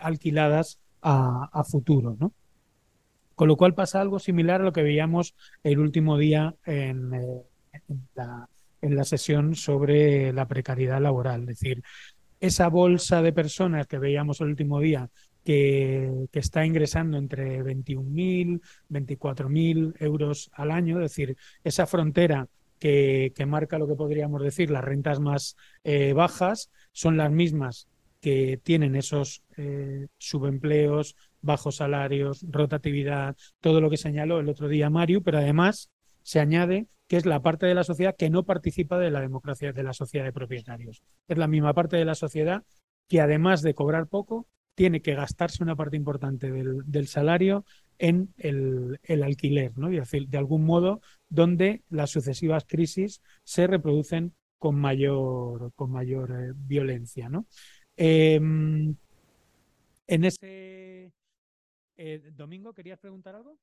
alquiladas 0.00 0.78
a, 1.02 1.62
futuro, 1.64 2.16
¿no? 2.18 2.32
Con 3.34 3.48
lo 3.48 3.58
cual 3.58 3.74
pasa 3.74 4.00
algo 4.00 4.18
similar 4.18 4.62
a 4.62 4.64
lo 4.64 4.72
que 4.72 4.82
veíamos 4.82 5.34
el 5.62 5.78
último 5.78 6.16
día 6.16 6.54
en, 6.64 7.12
en, 7.12 8.08
la, 8.14 8.48
en 8.80 8.96
la 8.96 9.04
sesión 9.04 9.54
sobre 9.54 10.32
la 10.32 10.48
precariedad 10.48 10.98
laboral, 10.98 11.42
es 11.42 11.46
decir, 11.48 11.82
esa 12.40 12.68
bolsa 12.68 13.20
de 13.20 13.34
personas 13.34 13.86
que 13.86 13.98
veíamos 13.98 14.40
el 14.40 14.48
último 14.48 14.80
día 14.80 15.10
que, 15.46 16.26
está 16.32 16.66
ingresando 16.66 17.16
entre 17.16 17.62
21.000, 17.62 18.60
24.000 18.90 19.94
euros 20.00 20.50
al 20.52 20.72
año, 20.72 20.96
es 20.96 21.12
decir, 21.12 21.36
esa 21.62 21.86
frontera 21.86 22.48
que, 22.80 23.32
que, 23.34 23.46
marca 23.46 23.78
lo 23.78 23.86
que 23.86 23.94
podríamos 23.94 24.42
decir 24.42 24.70
las 24.70 24.84
rentas 24.84 25.20
más 25.20 25.56
eh, 25.84 26.12
bajas 26.12 26.70
son 26.90 27.16
las 27.16 27.30
mismas 27.30 27.88
que 28.20 28.58
tienen 28.60 28.96
esos 28.96 29.44
eh, 29.56 30.08
subempleos, 30.18 31.14
bajos 31.42 31.76
salarios, 31.76 32.44
rotatividad, 32.50 33.36
todo 33.60 33.80
lo 33.80 33.88
que 33.88 33.96
señaló 33.96 34.40
el 34.40 34.48
otro 34.48 34.66
día 34.66 34.90
Mario, 34.90 35.22
pero 35.22 35.38
además 35.38 35.90
se 36.22 36.40
añade 36.40 36.88
que 37.06 37.16
es 37.18 37.24
la 37.24 37.40
parte 37.40 37.66
de 37.66 37.74
la 37.74 37.84
sociedad 37.84 38.16
que 38.18 38.30
no 38.30 38.42
participa 38.44 38.98
de 38.98 39.12
la 39.12 39.20
democracia 39.20 39.72
de 39.72 39.84
la 39.84 39.92
sociedad 39.92 40.24
de 40.24 40.32
propietarios. 40.32 41.04
Es 41.28 41.38
la 41.38 41.46
misma 41.46 41.72
parte 41.72 41.96
de 41.96 42.04
la 42.04 42.16
sociedad 42.16 42.64
que 43.06 43.20
además 43.20 43.62
de 43.62 43.74
cobrar 43.74 44.08
poco, 44.08 44.48
tiene 44.76 45.00
que 45.00 45.14
gastarse 45.14 45.64
una 45.64 45.74
parte 45.74 45.96
importante 45.96 46.52
del, 46.52 47.08
salario 47.08 47.64
en 47.98 48.32
el, 48.36 49.22
alquiler, 49.24 49.76
¿no? 49.76 49.90
Y 49.90 49.98
de 49.98 50.38
algún 50.38 50.64
modo 50.64 51.00
donde 51.28 51.82
las 51.88 52.10
sucesivas 52.10 52.64
crisis 52.68 53.22
se 53.42 53.66
reproducen 53.66 54.36
con 54.58 54.76
mayor, 54.78 55.72
con 55.74 55.90
mayor 55.90 56.30
eh, 56.30 56.52
violencia, 56.54 57.28
¿no? 57.30 57.46
Em, 57.96 58.94
en 60.06 60.24
ese 60.24 61.12
eh, 61.96 62.30
domingo, 62.34 62.74
¿querías 62.74 62.98
preguntar 62.98 63.34
algo? 63.34 63.58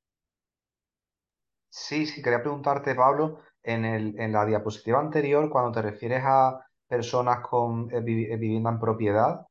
Sí, 1.69 2.07
sí, 2.07 2.23
quería 2.23 2.41
preguntarte, 2.41 2.95
Pablo, 2.95 3.39
en, 3.61 3.85
el, 3.85 4.19
en 4.19 4.31
la 4.31 4.45
diapositiva 4.45 4.99
anterior, 4.99 5.47
cuando 5.51 5.71
te 5.71 5.83
refieres 5.83 6.23
a 6.25 6.59
personas 6.87 7.41
con 7.47 7.91
eh, 7.91 8.01
vivienda 8.01 8.71
en 8.71 8.79
propiedad, 8.79 9.45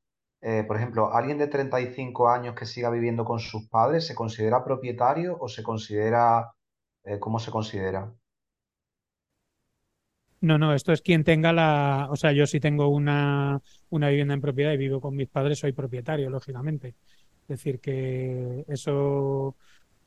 por 0.66 0.76
ejemplo, 0.76 1.14
¿alguien 1.14 1.38
de 1.38 1.46
35 1.46 2.28
años 2.28 2.54
que 2.54 2.66
siga 2.66 2.90
viviendo 2.90 3.24
con 3.24 3.38
sus 3.38 3.68
padres 3.68 4.06
se 4.06 4.14
considera 4.14 4.64
propietario 4.64 5.36
o 5.40 5.48
se 5.48 5.62
considera, 5.62 6.52
¿cómo 7.20 7.38
se 7.38 7.50
considera? 7.50 8.12
No, 10.40 10.58
no, 10.58 10.74
esto 10.74 10.92
es 10.92 11.02
quien 11.02 11.22
tenga 11.22 11.52
la, 11.52 12.08
o 12.10 12.16
sea, 12.16 12.32
yo 12.32 12.46
si 12.48 12.58
tengo 12.58 12.88
una, 12.88 13.62
una 13.90 14.08
vivienda 14.08 14.34
en 14.34 14.40
propiedad 14.40 14.72
y 14.72 14.76
vivo 14.76 15.00
con 15.00 15.14
mis 15.14 15.28
padres, 15.28 15.60
soy 15.60 15.72
propietario, 15.72 16.30
lógicamente. 16.30 16.96
Es 17.42 17.48
decir, 17.48 17.78
que 17.80 18.64
eso, 18.68 19.56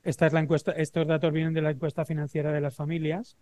esta 0.04 0.28
es 0.28 0.34
la 0.34 0.42
encuesta, 0.42 0.72
estos 0.74 1.08
datos 1.08 1.32
vienen 1.34 1.54
de 1.54 1.62
la 1.62 1.72
encuesta 1.72 2.04
financiera 2.06 2.52
de 2.52 2.60
las 2.62 2.76
familias 2.76 3.38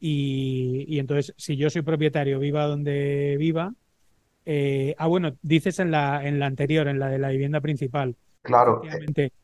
y, 0.00 0.84
y 0.88 0.98
entonces, 0.98 1.34
si 1.36 1.56
yo 1.56 1.70
soy 1.70 1.82
propietario, 1.82 2.40
viva 2.40 2.66
donde 2.66 3.36
viva, 3.38 3.74
eh, 4.44 4.94
ah, 4.98 5.06
bueno, 5.06 5.36
dices 5.42 5.78
en 5.78 5.90
la, 5.90 6.26
en 6.26 6.38
la 6.38 6.46
anterior, 6.46 6.88
en 6.88 6.98
la 6.98 7.08
de 7.08 7.18
la 7.18 7.28
vivienda 7.28 7.60
principal. 7.60 8.16
Claro. 8.42 8.82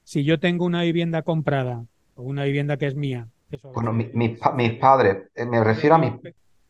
Si 0.03 0.25
yo 0.25 0.41
tengo 0.41 0.65
una 0.65 0.83
vivienda 0.83 1.23
comprada 1.23 1.85
o 2.15 2.23
una 2.23 2.45
vivienda 2.45 2.77
que 2.77 2.87
es 2.87 2.95
mía. 2.95 3.29
Bueno, 3.75 3.93
mis 3.93 4.79
padres, 4.79 5.29
eh, 5.35 5.47
me 5.47 5.63
refiero 5.63 5.95
a 5.95 5.99
mis... 5.99 6.13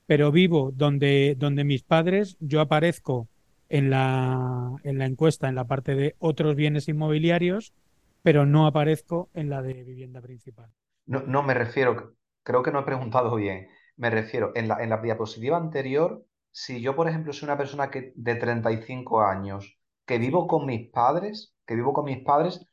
Pero 0.06 0.30
vivo 0.30 0.72
donde, 0.74 1.34
donde 1.36 1.64
mis 1.64 1.82
padres, 1.82 2.36
yo 2.40 2.60
aparezco 2.60 3.28
en 3.68 3.90
la, 3.90 4.72
en 4.82 4.98
la 4.98 5.06
encuesta 5.06 5.48
en 5.48 5.54
la 5.54 5.64
parte 5.64 5.94
de 5.94 6.14
otros 6.18 6.54
bienes 6.54 6.88
inmobiliarios, 6.88 7.74
pero 8.22 8.46
no 8.46 8.66
aparezco 8.66 9.28
en 9.34 9.50
la 9.50 9.60
de 9.62 9.84
vivienda 9.84 10.20
principal. 10.20 10.70
No, 11.06 11.22
no 11.26 11.42
me 11.42 11.54
refiero, 11.54 12.14
creo 12.42 12.62
que 12.62 12.70
no 12.70 12.80
he 12.80 12.84
preguntado 12.84 13.34
bien. 13.36 13.68
Me 13.96 14.10
refiero, 14.10 14.52
en 14.54 14.68
la, 14.68 14.82
en 14.82 14.90
la 14.90 14.98
diapositiva 14.98 15.56
anterior, 15.56 16.24
si 16.50 16.80
yo, 16.80 16.94
por 16.96 17.08
ejemplo, 17.08 17.32
soy 17.32 17.46
una 17.46 17.56
persona 17.58 17.90
que, 17.90 18.12
de 18.16 18.34
35 18.36 19.22
años, 19.22 19.78
que 20.06 20.18
vivo 20.18 20.46
con 20.46 20.66
mis 20.66 20.90
padres, 20.90 21.54
que 21.66 21.74
vivo 21.74 21.92
con 21.92 22.04
mis 22.06 22.22
padres, 22.24 22.66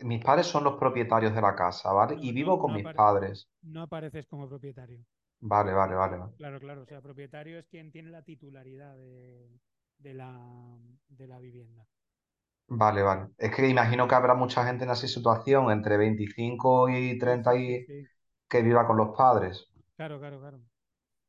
mis 0.00 0.24
padres 0.24 0.46
son 0.46 0.64
los 0.64 0.74
propietarios 0.78 1.34
de 1.34 1.40
la 1.42 1.54
casa, 1.54 1.92
¿vale? 1.92 2.16
y 2.20 2.32
vivo 2.32 2.58
con 2.58 2.72
mis 2.74 2.92
padres. 2.94 3.48
No 3.62 3.82
apareces 3.82 4.26
como 4.26 4.48
propietario. 4.48 5.04
Vale, 5.40 5.72
vale, 5.72 5.94
vale. 5.94 6.16
Claro, 6.36 6.60
claro. 6.60 6.82
O 6.82 6.86
sea, 6.86 7.00
propietario 7.02 7.58
es 7.58 7.66
quien 7.68 7.90
tiene 7.90 8.10
la 8.10 8.22
titularidad 8.22 8.96
de, 8.96 9.48
de 9.98 10.14
la, 10.14 10.78
de 11.08 11.26
la 11.26 11.38
vivienda. 11.40 11.86
Vale, 12.68 13.02
vale. 13.02 13.28
Es 13.38 13.54
que 13.54 13.66
imagino 13.68 14.06
que 14.08 14.14
habrá 14.14 14.34
mucha 14.34 14.64
gente 14.66 14.84
en 14.84 14.90
esa 14.90 15.06
situación, 15.06 15.70
entre 15.70 15.96
25 15.96 16.88
y 16.90 17.18
30 17.18 17.56
y 17.56 17.88
que 18.48 18.62
viva 18.62 18.86
con 18.86 18.96
los 18.98 19.16
padres. 19.16 19.68
Claro, 19.96 20.18
claro, 20.18 20.38
claro. 20.40 20.60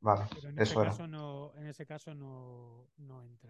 Vale, 0.06 0.26
Pero 0.36 0.50
en 0.50 0.60
eso 0.60 0.84
ese 0.84 0.90
caso 0.92 1.08
no, 1.08 1.52
en 1.58 1.66
ese 1.66 1.86
caso 1.88 2.14
no, 2.14 2.90
no 2.98 3.24
entra. 3.24 3.50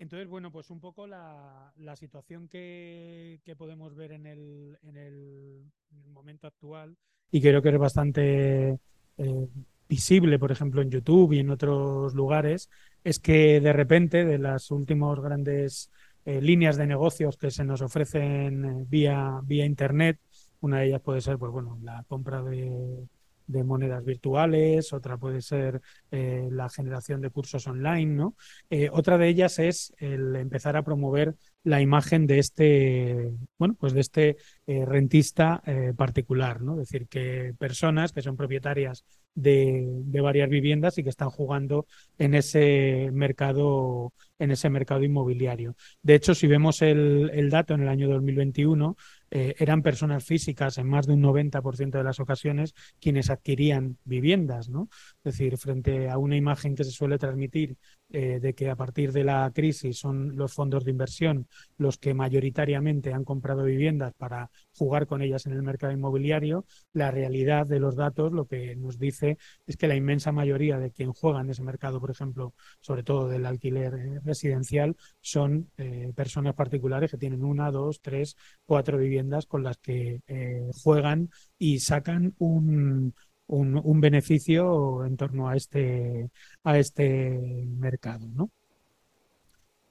Entonces, 0.00 0.28
bueno, 0.28 0.50
pues 0.50 0.70
un 0.70 0.80
poco 0.80 1.06
la, 1.06 1.72
la 1.76 1.94
situación 1.94 2.48
que, 2.48 3.40
que, 3.44 3.54
podemos 3.54 3.94
ver 3.94 4.10
en 4.10 4.26
el, 4.26 4.76
en, 4.82 4.96
el, 4.96 5.70
momento 6.10 6.48
actual, 6.48 6.96
y 7.30 7.40
creo 7.40 7.62
que 7.62 7.68
es 7.68 7.78
bastante 7.78 8.76
eh, 9.18 9.48
visible, 9.88 10.40
por 10.40 10.50
ejemplo, 10.50 10.82
en 10.82 10.90
YouTube 10.90 11.32
y 11.32 11.38
en 11.38 11.50
otros 11.50 12.12
lugares, 12.12 12.68
es 13.04 13.20
que 13.20 13.60
de 13.60 13.72
repente 13.72 14.24
de 14.24 14.38
las 14.38 14.72
últimas 14.72 15.20
grandes 15.20 15.92
eh, 16.24 16.40
líneas 16.40 16.76
de 16.76 16.88
negocios 16.88 17.36
que 17.36 17.52
se 17.52 17.62
nos 17.62 17.82
ofrecen 17.82 18.64
eh, 18.64 18.84
vía, 18.88 19.38
vía 19.44 19.64
Internet, 19.64 20.18
una 20.60 20.80
de 20.80 20.86
ellas 20.88 21.02
puede 21.02 21.20
ser 21.20 21.38
pues, 21.38 21.52
bueno, 21.52 21.78
la 21.82 22.04
compra 22.08 22.42
de, 22.42 23.06
de 23.52 23.64
monedas 23.64 24.04
virtuales, 24.04 24.92
otra 24.92 25.16
puede 25.16 25.42
ser 25.42 25.80
eh, 26.10 26.48
la 26.50 26.68
generación 26.68 27.20
de 27.20 27.30
cursos 27.30 27.66
online, 27.66 28.14
¿no? 28.14 28.36
Eh, 28.70 28.88
otra 28.90 29.18
de 29.18 29.28
ellas 29.28 29.58
es 29.58 29.92
el 29.98 30.34
empezar 30.36 30.76
a 30.76 30.82
promover 30.82 31.36
la 31.64 31.80
imagen 31.80 32.26
de 32.26 32.38
este, 32.38 33.30
bueno, 33.58 33.76
pues 33.78 33.92
de 33.92 34.00
este 34.00 34.36
eh, 34.66 34.84
rentista 34.84 35.62
particular, 35.96 36.60
¿no? 36.60 36.80
Es 36.80 36.88
decir, 36.88 37.06
que 37.08 37.54
personas 37.58 38.12
que 38.12 38.22
son 38.22 38.36
propietarias 38.36 39.04
de, 39.34 40.02
varias 40.22 40.48
viviendas 40.48 40.98
y 40.98 41.02
que 41.02 41.08
están 41.08 41.30
jugando 41.30 41.86
en 42.18 42.34
ese 42.34 43.10
mercado, 43.12 44.12
en 44.38 44.50
ese 44.50 44.70
mercado 44.70 45.02
inmobiliario. 45.02 45.74
De 46.02 46.14
hecho, 46.14 46.34
si 46.34 46.46
vemos 46.46 46.82
el, 46.82 47.30
el 47.34 47.50
dato 47.50 47.74
en 47.74 47.82
el 47.82 47.88
año 47.88 48.08
2021, 48.08 48.96
eh, 49.34 49.54
eran 49.58 49.82
personas 49.82 50.24
físicas 50.24 50.76
en 50.76 50.88
más 50.88 51.06
de 51.06 51.14
un 51.14 51.22
90% 51.22 51.96
de 51.98 52.04
las 52.04 52.20
ocasiones 52.20 52.74
quienes 53.00 53.30
adquirían 53.30 53.96
viviendas, 54.04 54.68
¿no? 54.68 54.90
Es 55.24 55.32
decir, 55.38 55.56
frente 55.56 56.10
a 56.10 56.18
una 56.18 56.36
imagen 56.36 56.74
que 56.74 56.84
se 56.84 56.90
suele 56.90 57.16
transmitir 57.16 57.76
eh, 58.12 58.40
de 58.40 58.54
que 58.54 58.70
a 58.70 58.76
partir 58.76 59.12
de 59.12 59.24
la 59.24 59.50
crisis 59.54 59.98
son 59.98 60.36
los 60.36 60.52
fondos 60.52 60.84
de 60.84 60.90
inversión 60.90 61.48
los 61.78 61.98
que 61.98 62.14
mayoritariamente 62.14 63.12
han 63.12 63.24
comprado 63.24 63.64
viviendas 63.64 64.12
para 64.14 64.50
jugar 64.76 65.06
con 65.06 65.22
ellas 65.22 65.46
en 65.46 65.52
el 65.52 65.62
mercado 65.62 65.92
inmobiliario, 65.92 66.64
la 66.92 67.10
realidad 67.10 67.66
de 67.66 67.80
los 67.80 67.96
datos 67.96 68.32
lo 68.32 68.46
que 68.46 68.76
nos 68.76 68.98
dice 68.98 69.38
es 69.66 69.76
que 69.76 69.88
la 69.88 69.96
inmensa 69.96 70.32
mayoría 70.32 70.78
de 70.78 70.90
quien 70.90 71.12
juega 71.12 71.40
en 71.40 71.50
ese 71.50 71.62
mercado, 71.62 72.00
por 72.00 72.10
ejemplo, 72.10 72.54
sobre 72.80 73.02
todo 73.02 73.28
del 73.28 73.46
alquiler 73.46 73.94
eh, 73.94 74.20
residencial, 74.24 74.96
son 75.20 75.70
personas 76.14 76.54
particulares 76.54 77.10
que 77.10 77.16
tienen 77.16 77.44
una, 77.44 77.70
dos, 77.70 78.00
tres, 78.00 78.36
cuatro 78.64 78.98
viviendas 78.98 79.46
con 79.46 79.62
las 79.62 79.78
que 79.78 80.20
eh, 80.26 80.70
juegan 80.82 81.30
y 81.58 81.80
sacan 81.80 82.34
un, 82.38 83.14
un, 83.52 84.00
beneficio 84.00 85.04
en 85.04 85.16
torno 85.16 85.48
a 85.48 85.56
este, 85.56 86.30
a 86.64 86.78
este 86.78 87.38
mercado. 87.78 88.26
¿no? 88.34 88.50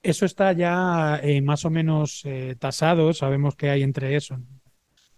Eso 0.02 0.26
está 0.26 0.52
ya 0.54 1.20
eh, 1.22 1.42
más 1.42 1.66
o 1.66 1.70
menos 1.70 2.22
eh, 2.26 2.56
tasado, 2.58 3.14
sabemos 3.14 3.56
que 3.56 3.70
hay 3.70 3.84
entre 3.84 4.16
eso 4.16 4.38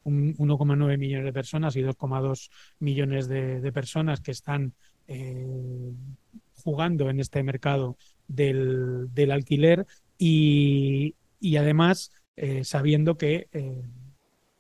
1,9 0.04 0.98
millones 0.98 1.26
de 1.26 1.34
personas 1.34 1.78
y 1.78 1.82
2,2 1.82 2.50
millones 2.80 3.30
de, 3.30 3.72
personas 3.72 4.20
que 4.20 4.32
están 4.32 4.74
jugando 6.56 7.10
en 7.10 7.22
este 7.22 7.42
mercado 7.42 7.98
del, 8.28 9.14
del 9.14 9.32
alquiler 9.32 9.86
y, 10.18 11.16
y 11.40 11.56
además 11.56 12.12
sabiendo 12.64 13.16
que 13.16 13.48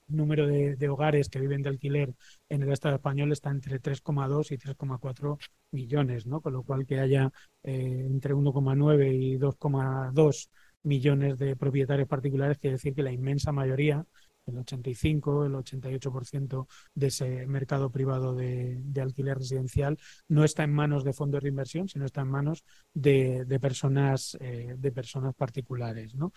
número 0.07 0.47
de, 0.47 0.89
hogares 0.89 1.29
que 1.29 1.39
viven 1.39 1.61
de 1.61 1.69
alquiler 1.69 2.13
en 2.53 2.61
el 2.61 2.71
Estado 2.71 2.95
español 2.95 3.31
está 3.31 3.49
entre 3.49 3.81
3,2 3.81 4.51
y 4.51 4.57
3,4 4.57 5.37
millones, 5.71 6.27
¿no? 6.27 6.39
Con 6.39 6.53
lo 6.53 6.63
cual 6.63 6.85
que 6.85 6.99
haya 6.99 7.31
eh, 7.63 8.05
entre 8.07 8.35
1,9 8.35 9.11
y 9.11 9.37
2,2 9.37 10.49
millones 10.83 11.37
de 11.39 11.55
propietarios 11.55 12.07
particulares 12.07 12.59
quiere 12.59 12.75
decir 12.75 12.93
que 12.93 13.01
la 13.01 13.11
inmensa 13.11 13.51
mayoría, 13.51 14.05
el 14.45 14.57
85, 14.57 15.45
el 15.45 15.53
88% 15.53 16.67
de 16.93 17.07
ese 17.07 17.47
mercado 17.47 17.89
privado 17.89 18.35
de, 18.35 18.83
alquiler 19.01 19.37
residencial 19.37 19.97
no 20.27 20.43
está 20.43 20.63
en 20.63 20.73
manos 20.73 21.03
de 21.03 21.13
fondos 21.13 21.41
de 21.41 21.49
inversión, 21.49 21.87
sino 21.87 22.05
está 22.05 22.21
en 22.21 22.27
manos 22.27 22.65
de, 22.93 23.45
personas, 23.59 24.37
eh, 24.41 24.75
de 24.77 24.91
personas 24.91 25.33
particulares, 25.33 26.13
¿no? 26.13 26.33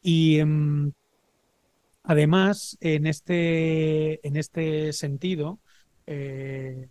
Y 0.00 0.38
em, 0.38 0.92
Además, 2.08 2.78
en 2.80 3.06
este, 3.06 4.26
en 4.26 4.36
este 4.36 4.94
sentido, 4.94 5.60
eh, 6.06 6.88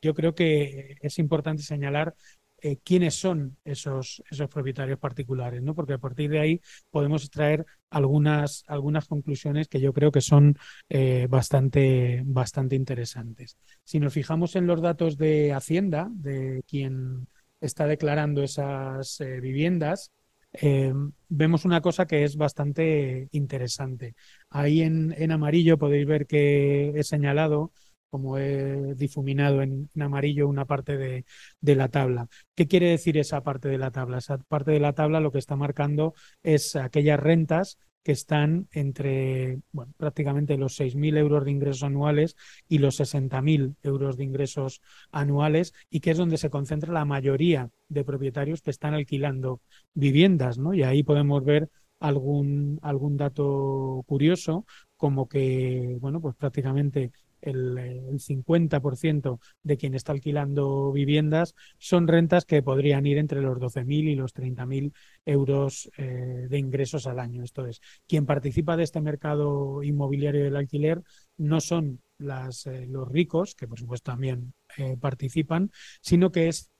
yo 0.00 0.14
creo 0.14 0.34
que 0.34 0.96
es 1.02 1.18
importante 1.18 1.62
señalar 1.62 2.14
eh, 2.62 2.78
quiénes 2.82 3.14
son 3.14 3.58
esos, 3.62 4.22
esos 4.30 4.48
propietarios 4.48 4.98
particulares, 4.98 5.62
¿no? 5.62 5.74
Porque 5.74 5.92
a 5.92 5.98
partir 5.98 6.30
de 6.30 6.40
ahí 6.40 6.60
podemos 6.90 7.24
extraer 7.24 7.66
algunas, 7.90 8.64
algunas 8.66 9.06
conclusiones 9.06 9.68
que 9.68 9.82
yo 9.82 9.92
creo 9.92 10.10
que 10.10 10.22
son 10.22 10.56
eh, 10.88 11.26
bastante, 11.28 12.22
bastante 12.24 12.74
interesantes. 12.74 13.58
Si 13.84 14.00
nos 14.00 14.14
fijamos 14.14 14.56
en 14.56 14.66
los 14.66 14.80
datos 14.80 15.18
de 15.18 15.52
Hacienda, 15.52 16.08
de 16.10 16.62
quien 16.66 17.28
está 17.60 17.86
declarando 17.86 18.42
esas 18.42 19.18
viviendas, 19.42 20.10
eh, 20.54 20.92
vemos 21.28 21.64
una 21.64 21.80
cosa 21.80 22.06
que 22.06 22.24
es 22.24 22.36
bastante 22.36 23.28
interesante. 23.32 24.14
Ahí 24.50 24.82
en, 24.82 25.32
amarillo 25.32 25.78
podéis 25.78 26.06
ver 26.06 26.26
que 26.26 26.90
he 26.96 27.02
señalado 27.04 27.72
como 28.10 28.38
he 28.38 28.94
difuminado 28.94 29.60
en, 29.62 29.90
en 29.92 30.02
amarillo 30.02 30.48
una 30.48 30.66
parte 30.66 30.96
de, 30.96 31.24
de, 31.60 31.74
la 31.74 31.88
tabla. 31.88 32.28
¿Qué 32.54 32.68
quiere 32.68 32.90
decir 32.90 33.18
esa 33.18 33.42
parte 33.42 33.68
de 33.68 33.78
la 33.78 33.90
tabla? 33.90 34.18
Esa 34.18 34.38
parte 34.38 34.70
de 34.70 34.78
la 34.78 34.92
tabla 34.92 35.18
lo 35.18 35.32
que 35.32 35.38
está 35.38 35.56
marcando 35.56 36.14
es 36.44 36.76
aquellas 36.76 37.18
rentas 37.18 37.76
que 38.04 38.12
están 38.12 38.68
entre 38.70 39.58
prácticamente 39.96 40.56
los 40.58 40.76
6.000 40.78 41.16
euros 41.16 41.44
de 41.44 41.50
ingresos 41.50 41.82
anuales 41.82 42.36
y 42.68 42.78
los 42.78 43.00
60.000 43.00 43.74
euros 43.82 44.16
de 44.16 44.24
ingresos 44.24 44.82
anuales 45.10 45.72
y 45.90 46.00
que 46.00 46.10
es 46.12 46.18
donde 46.18 46.36
se 46.36 46.50
concentra 46.50 46.92
la 46.92 47.06
mayoría 47.06 47.70
de 47.88 48.04
propietarios 48.04 48.60
que 48.62 48.70
están 48.70 48.94
alquilando 48.94 49.60
viviendas, 49.94 50.58
¿no? 50.58 50.74
Y 50.74 50.82
ahí 50.82 51.02
podemos 51.02 51.42
ver 51.44 51.70
algún, 51.98 52.78
algún 52.82 53.16
dato 53.16 54.04
curioso, 54.06 54.66
como 54.96 55.26
que, 55.28 55.96
bueno, 56.00 56.20
pues 56.20 56.34
prácticamente 56.36 57.10
el, 57.44 57.78
el 57.78 58.20
50% 58.20 59.38
de 59.62 59.76
quien 59.76 59.94
está 59.94 60.12
alquilando 60.12 60.92
viviendas 60.92 61.54
son 61.78 62.08
rentas 62.08 62.44
que 62.44 62.62
podrían 62.62 63.06
ir 63.06 63.18
entre 63.18 63.40
los 63.40 63.58
12.000 63.58 64.08
y 64.08 64.14
los 64.14 64.34
30.000 64.34 64.92
euros 65.26 65.90
eh, 65.96 66.46
de 66.48 66.58
ingresos 66.58 67.06
al 67.06 67.18
año. 67.18 67.42
Esto 67.42 67.66
es, 67.66 67.80
quien 68.06 68.26
participa 68.26 68.76
de 68.76 68.84
este 68.84 69.00
mercado 69.00 69.82
inmobiliario 69.82 70.44
del 70.44 70.56
alquiler 70.56 71.02
no 71.36 71.60
son 71.60 72.00
eh, 72.18 72.86
los 72.88 73.08
ricos, 73.08 73.54
que 73.54 73.68
por 73.68 73.78
supuesto 73.78 74.10
también 74.12 74.54
eh, 74.76 74.96
participan, 75.00 75.70
sino 76.00 76.32
que 76.32 76.48
es 76.48 76.70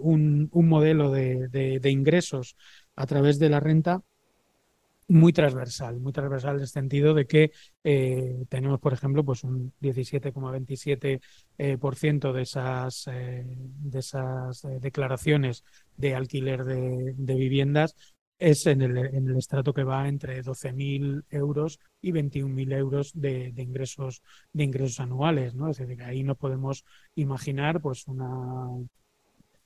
un, 0.00 0.50
modelo 0.52 1.10
de, 1.10 1.48
de, 1.48 1.80
de 1.80 1.90
ingresos 1.90 2.54
a 2.94 3.06
través 3.06 3.40
de 3.40 3.48
la 3.48 3.58
renta 3.58 4.02
muy 5.08 5.32
transversal, 5.32 6.00
muy 6.00 6.12
transversal 6.12 6.56
en 6.56 6.62
el 6.62 6.68
sentido 6.68 7.14
de 7.14 7.26
que 7.26 7.52
eh, 7.82 8.44
tenemos, 8.48 8.80
por 8.80 8.92
ejemplo, 8.92 9.24
pues 9.24 9.44
un 9.44 9.72
17,27% 9.80 11.20
eh, 11.58 11.78
por 11.78 11.96
ciento 11.96 12.32
de 12.32 12.42
esas, 12.42 13.06
eh, 13.08 13.44
de 13.46 13.98
esas 13.98 14.66
declaraciones 14.80 15.64
de 15.96 16.14
alquiler 16.14 16.64
de, 16.64 17.34
viviendas 17.34 17.94
es 18.38 18.66
en 18.66 18.82
el, 18.82 18.96
en 18.98 19.28
el, 19.28 19.36
estrato 19.36 19.72
que 19.72 19.84
va 19.84 20.08
entre 20.08 20.42
12.000 20.42 21.24
euros 21.30 21.78
y 22.00 22.12
21.000 22.12 22.72
euros 22.76 23.12
de, 23.14 23.52
de, 23.52 23.62
ingresos 23.62 24.22
de 24.52 24.64
ingresos 24.64 25.00
anuales, 25.00 25.54
¿no? 25.54 25.70
Es 25.70 25.78
decir, 25.78 26.02
ahí 26.02 26.22
no 26.24 26.34
podemos 26.34 26.84
imaginar 27.14 27.80
pues 27.80 28.06
una 28.08 28.66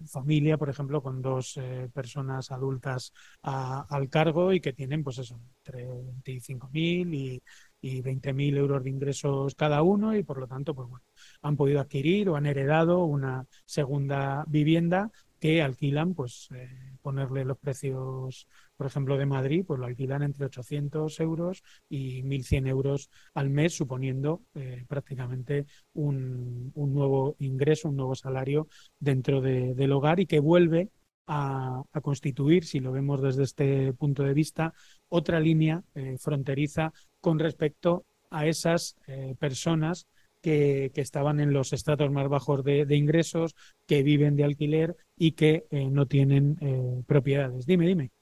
familia, 0.07 0.57
por 0.59 0.69
ejemplo, 0.71 1.03
con 1.03 1.21
dos 1.23 1.57
eh, 1.57 1.89
personas 1.93 2.51
adultas 2.51 3.13
a, 3.43 3.81
al 3.89 4.09
cargo 4.09 4.53
y 4.53 4.61
que 4.61 4.73
tienen, 4.73 5.03
pues 5.03 5.19
eso, 5.19 5.41
entre 5.65 5.87
25.000 5.87 7.13
y, 7.15 7.43
y 7.81 8.01
20.000 8.03 8.57
euros 8.57 8.83
de 8.85 8.91
ingresos 8.91 9.55
cada 9.55 9.83
uno 9.83 10.15
y 10.17 10.23
por 10.23 10.39
lo 10.39 10.47
tanto, 10.47 10.75
pues 10.75 10.89
bueno, 10.89 11.05
han 11.43 11.57
podido 11.57 11.81
adquirir 11.81 12.29
o 12.29 12.37
han 12.37 12.47
heredado 12.47 13.05
una 13.05 13.47
segunda 13.65 14.45
vivienda 14.49 15.11
que 15.41 15.63
alquilan, 15.63 16.15
pues 16.15 16.49
eh, 16.55 16.97
ponerle 17.03 17.45
los 17.45 17.59
precios, 17.59 18.49
por 18.79 18.87
ejemplo, 18.87 19.19
de 19.19 19.27
Madrid, 19.27 19.65
pues 19.67 19.81
lo 19.81 19.87
alquilan 19.87 20.23
entre 20.23 20.47
800 20.47 21.19
euros 21.19 21.65
y 21.89 22.23
1.100 22.23 22.69
euros 22.69 23.11
al 23.35 23.51
mes, 23.51 23.75
suponiendo 23.75 24.45
eh, 24.55 24.85
prácticamente 24.87 25.67
un, 25.95 26.73
nuevo 26.77 27.35
ingreso, 27.41 27.89
un 27.89 27.97
nuevo 27.97 28.15
salario 28.15 28.69
dentro 29.01 29.41
de, 29.41 29.75
del 29.75 29.91
hogar 29.91 30.21
y 30.21 30.27
que 30.27 30.39
vuelve 30.39 30.91
a, 31.27 31.83
a, 31.93 32.01
constituir, 32.01 32.65
si 32.65 32.79
lo 32.79 32.93
vemos 32.93 33.21
desde 33.21 33.43
este 33.43 33.93
punto 33.95 34.23
de 34.23 34.33
vista, 34.33 34.73
otra 35.09 35.41
línea 35.41 35.83
eh, 35.97 36.17
fronteriza 36.17 36.93
con 37.21 37.41
respecto 37.41 38.07
a 38.31 38.47
esas 38.47 38.95
eh, 39.09 39.35
personas 39.41 40.07
que, 40.41 40.93
estaban 40.95 41.41
en 41.41 41.53
los 41.53 41.73
estratos 41.73 42.13
más 42.13 42.29
bajos 42.29 42.63
de, 42.63 42.87
ingresos, 42.97 43.57
que 43.89 44.05
viven 44.05 44.37
de 44.37 44.45
alquiler 44.45 44.97
y 45.17 45.33
que 45.33 45.67
no 45.71 46.07
tienen 46.07 47.05
propiedades. 47.07 47.67
Dime, 47.67 47.87
dime. 47.89 48.13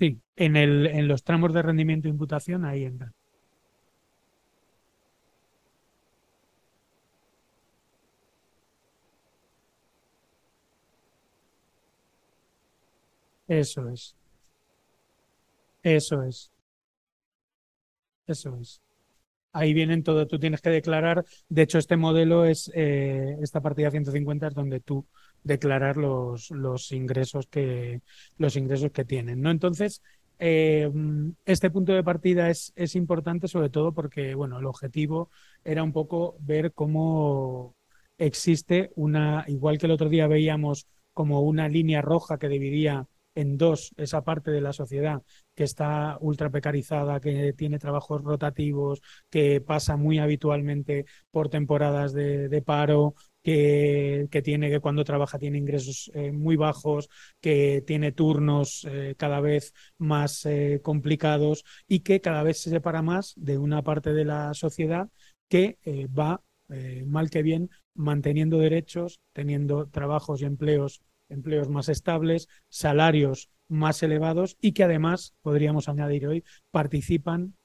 Sí, 0.00 0.20
en, 0.34 0.56
el, 0.56 0.86
en 0.88 1.06
los 1.06 1.22
tramos 1.22 1.52
de 1.54 1.62
rendimiento 1.62 2.08
e 2.08 2.10
imputación 2.10 2.64
ahí 2.64 2.82
entra. 2.84 3.12
Eso 13.48 13.90
es. 13.90 14.16
Eso 15.82 16.22
es. 16.22 16.50
Eso 18.26 18.56
es. 18.60 18.80
Ahí 19.52 19.74
vienen 19.74 20.04
todo, 20.04 20.26
tú 20.28 20.38
tienes 20.40 20.62
que 20.62 20.70
declarar, 20.70 21.24
de 21.48 21.62
hecho 21.62 21.78
este 21.78 21.96
modelo 21.96 22.44
es, 22.46 22.70
eh, 22.74 23.36
esta 23.42 23.60
partida 23.62 23.90
150 23.90 24.48
es 24.48 24.54
donde 24.54 24.80
tú 24.80 25.06
declarar 25.42 25.96
los, 25.96 26.50
los, 26.50 26.92
ingresos, 26.92 27.46
que, 27.46 28.02
los 28.38 28.56
ingresos 28.56 28.90
que 28.92 29.04
tienen, 29.04 29.40
¿no? 29.40 29.50
Entonces, 29.50 30.02
eh, 30.38 30.90
este 31.44 31.70
punto 31.70 31.92
de 31.92 32.02
partida 32.02 32.50
es, 32.50 32.72
es 32.76 32.96
importante 32.96 33.48
sobre 33.48 33.70
todo 33.70 33.92
porque, 33.92 34.34
bueno, 34.34 34.58
el 34.58 34.66
objetivo 34.66 35.30
era 35.64 35.82
un 35.82 35.92
poco 35.92 36.36
ver 36.40 36.72
cómo 36.72 37.76
existe 38.18 38.90
una, 38.96 39.44
igual 39.48 39.78
que 39.78 39.86
el 39.86 39.92
otro 39.92 40.08
día 40.08 40.26
veíamos 40.26 40.86
como 41.12 41.40
una 41.42 41.68
línea 41.68 42.02
roja 42.02 42.38
que 42.38 42.48
dividía 42.48 43.06
en 43.34 43.56
dos 43.56 43.92
esa 43.96 44.22
parte 44.22 44.50
de 44.50 44.60
la 44.60 44.72
sociedad 44.72 45.22
que 45.54 45.64
está 45.64 46.18
ultra 46.20 46.50
precarizada, 46.50 47.20
que 47.20 47.52
tiene 47.52 47.78
trabajos 47.78 48.22
rotativos, 48.22 49.00
que 49.30 49.60
pasa 49.60 49.96
muy 49.96 50.18
habitualmente 50.18 51.04
por 51.30 51.48
temporadas 51.48 52.12
de, 52.12 52.48
de 52.48 52.62
paro, 52.62 53.14
que, 53.42 54.28
tiene 54.44 54.70
que 54.70 54.80
cuando 54.80 55.04
trabaja 55.04 55.38
tiene 55.38 55.58
ingresos 55.58 56.10
eh, 56.14 56.32
muy 56.32 56.56
bajos, 56.56 57.08
que 57.40 57.82
tiene 57.86 58.12
turnos 58.12 58.86
eh, 58.88 59.14
cada 59.16 59.40
vez 59.40 59.72
más 59.98 60.44
eh, 60.46 60.80
complicados 60.82 61.64
y 61.86 62.00
que 62.00 62.20
cada 62.20 62.42
vez 62.42 62.60
se 62.60 62.70
separa 62.70 63.02
más 63.02 63.34
de 63.36 63.58
una 63.58 63.82
parte 63.82 64.12
de 64.12 64.24
la 64.24 64.54
sociedad 64.54 65.08
que 65.48 65.78
va 66.16 66.42
mal 67.04 67.30
que 67.30 67.42
bien 67.42 67.68
manteniendo 67.94 68.58
derechos, 68.58 69.18
teniendo 69.32 69.88
trabajos 69.88 70.40
y 70.40 70.44
empleos 70.44 71.02
empleos 71.28 71.68
más 71.68 71.88
estables, 71.88 72.48
salarios 72.68 73.50
más 73.66 74.02
elevados 74.04 74.56
y 74.60 74.70
que 74.70 74.84
además, 74.84 75.34
podríamos 75.42 75.88
añadir 75.88 76.28
hoy, 76.28 76.44
participan 76.70 77.56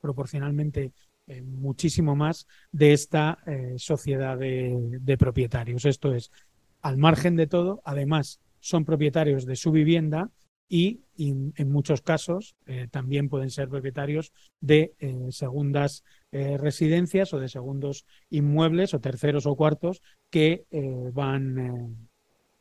proporcionalmente 0.00 0.92
eh, 1.28 1.40
muchísimo 1.42 2.16
más 2.16 2.48
de 2.72 2.92
esta 2.92 3.38
eh, 3.46 3.74
sociedad 3.76 4.36
de, 4.36 5.16
propietarios. 5.18 5.84
Esto 5.84 6.14
es, 6.14 6.32
al 6.80 6.98
margen 6.98 7.36
de 7.36 7.46
todo, 7.46 7.80
además 7.84 8.40
son 8.58 8.84
propietarios 8.84 9.46
de 9.46 9.54
su 9.54 9.70
vivienda 9.70 10.30
y, 10.68 11.00
en 11.14 11.70
muchos 11.70 12.02
casos 12.02 12.56
eh, 12.66 12.88
también 12.90 13.28
pueden 13.28 13.50
ser 13.50 13.68
propietarios 13.68 14.32
de 14.60 14.94
segundas 15.30 16.02
residencias 16.32 17.32
o 17.34 17.38
de 17.38 17.48
segundos 17.48 18.06
inmuebles 18.30 18.92
o 18.94 19.00
terceros 19.00 19.46
o 19.46 19.54
cuartos 19.54 20.02
que 20.30 20.64
van 21.12 22.08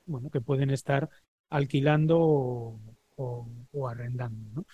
bueno, 0.05 0.29
que 0.29 0.41
pueden 0.41 0.69
estar 0.69 1.09
alquilando 1.49 2.19
o, 2.19 2.79
o, 3.15 3.49
o 3.71 3.87
arrendando. 3.87 4.45
¿no? 4.53 4.65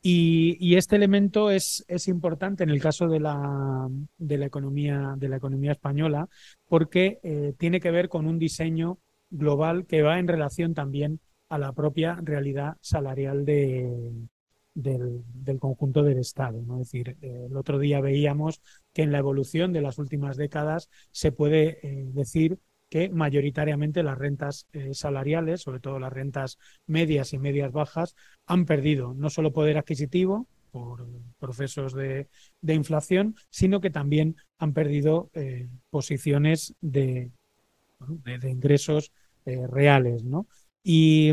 Y, 0.00 0.76
este 0.76 0.96
elemento 0.96 1.50
es, 1.50 1.84
importante 2.06 2.62
en 2.62 2.70
el 2.70 2.80
caso 2.80 3.08
de 3.08 3.20
la, 3.20 3.88
de 4.16 4.38
la, 4.38 4.46
economía, 4.46 5.14
de 5.16 5.28
la 5.28 5.36
economía 5.36 5.72
española 5.72 6.28
porque 6.66 7.18
eh, 7.22 7.54
tiene 7.58 7.80
que 7.80 7.90
ver 7.90 8.08
con 8.08 8.26
un 8.26 8.38
diseño 8.38 8.98
global 9.30 9.86
que 9.86 10.02
va 10.02 10.18
en 10.18 10.28
relación 10.28 10.74
también 10.74 11.20
a 11.48 11.58
la 11.58 11.72
propia 11.72 12.18
realidad 12.22 12.76
salarial 12.80 13.44
de, 13.44 14.12
del, 14.74 15.58
conjunto 15.58 16.02
del 16.02 16.18
Estado. 16.18 16.60
Es 16.60 16.78
decir, 16.78 17.16
eh, 17.20 17.46
el 17.50 17.56
otro 17.56 17.78
día 17.78 18.00
veíamos 18.00 18.60
que 18.92 19.02
en 19.02 19.12
la 19.12 19.18
evolución 19.18 19.72
de 19.72 19.80
las 19.80 19.98
últimas 19.98 20.36
décadas 20.36 20.88
se 21.10 21.32
puede 21.32 21.78
eh, 21.82 22.10
decir 22.12 22.58
que 22.88 23.08
mayoritariamente 23.10 24.02
las 24.02 24.18
rentas 24.18 24.66
eh, 24.72 24.94
salariales, 24.94 25.62
sobre 25.62 25.80
todo 25.80 25.98
las 25.98 26.12
rentas 26.12 26.58
medias 26.86 27.32
y 27.32 27.38
medias 27.38 27.72
bajas, 27.72 28.14
han 28.46 28.64
perdido 28.64 29.14
no 29.14 29.30
solo 29.30 29.52
poder 29.52 29.78
adquisitivo 29.78 30.46
por 30.70 31.06
procesos 31.38 31.94
de, 31.94 32.28
inflación, 32.62 33.34
sino 33.50 33.80
que 33.80 33.90
también 33.90 34.36
han 34.58 34.72
perdido 34.74 35.30
eh, 35.34 35.68
posiciones 35.90 36.74
de, 36.80 37.30
ingresos 38.42 39.12
eh, 39.44 39.66
reales. 39.66 40.24
¿no? 40.24 40.46
Y, 40.82 41.32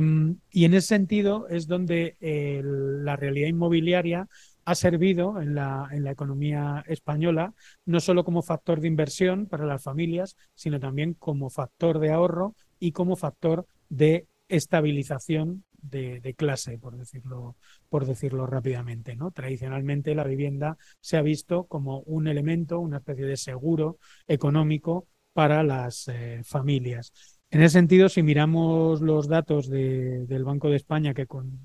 y, 0.50 0.66
en 0.66 0.74
ese 0.74 0.88
sentido 0.88 1.48
es 1.50 1.68
donde 1.68 2.18
la 2.22 3.16
realidad 3.16 3.50
inmobiliaria 3.50 4.28
ha 4.66 4.76
servido 4.76 5.42
en 5.42 5.56
la, 5.56 5.88
en 5.92 6.04
la 6.04 6.12
economía 6.12 6.84
española 6.88 7.54
no 7.86 8.00
solo 8.00 8.24
como 8.24 8.42
factor 8.42 8.82
de 8.82 8.88
inversión 8.88 9.46
para 9.46 9.66
las 9.66 9.84
familias, 9.84 10.36
sino 10.56 10.80
también 10.80 11.14
como 11.14 11.50
factor 11.50 12.00
de 12.00 12.12
ahorro 12.12 12.56
y 12.80 12.92
como 12.92 13.16
factor 13.16 13.68
de 13.90 14.28
estabilización 14.48 15.64
de, 15.90 16.34
clase, 16.36 16.78
por 16.78 16.98
decirlo, 16.98 17.56
por 17.90 18.06
decirlo 18.06 18.48
rápidamente. 18.48 19.16
¿no? 19.16 19.32
Tradicionalmente 19.32 20.16
la 20.16 20.24
vivienda 20.24 20.78
se 21.00 21.18
ha 21.18 21.22
visto 21.22 21.66
como 21.66 22.00
un 22.02 22.28
elemento, 22.28 22.80
una 22.80 22.98
especie 22.98 23.26
de 23.26 23.38
seguro 23.38 24.00
económico 24.28 25.08
para 25.34 25.64
las 25.64 26.08
eh, 26.08 26.42
familias. 26.44 27.14
En 27.52 27.62
ese 27.62 27.74
sentido, 27.74 28.10
si 28.10 28.24
miramos 28.24 29.02
los 29.02 29.28
datos 29.28 29.70
del 29.70 30.44
Banco 30.44 30.70
de 30.70 30.78
España, 30.78 31.14
que 31.14 31.28
con, 31.28 31.60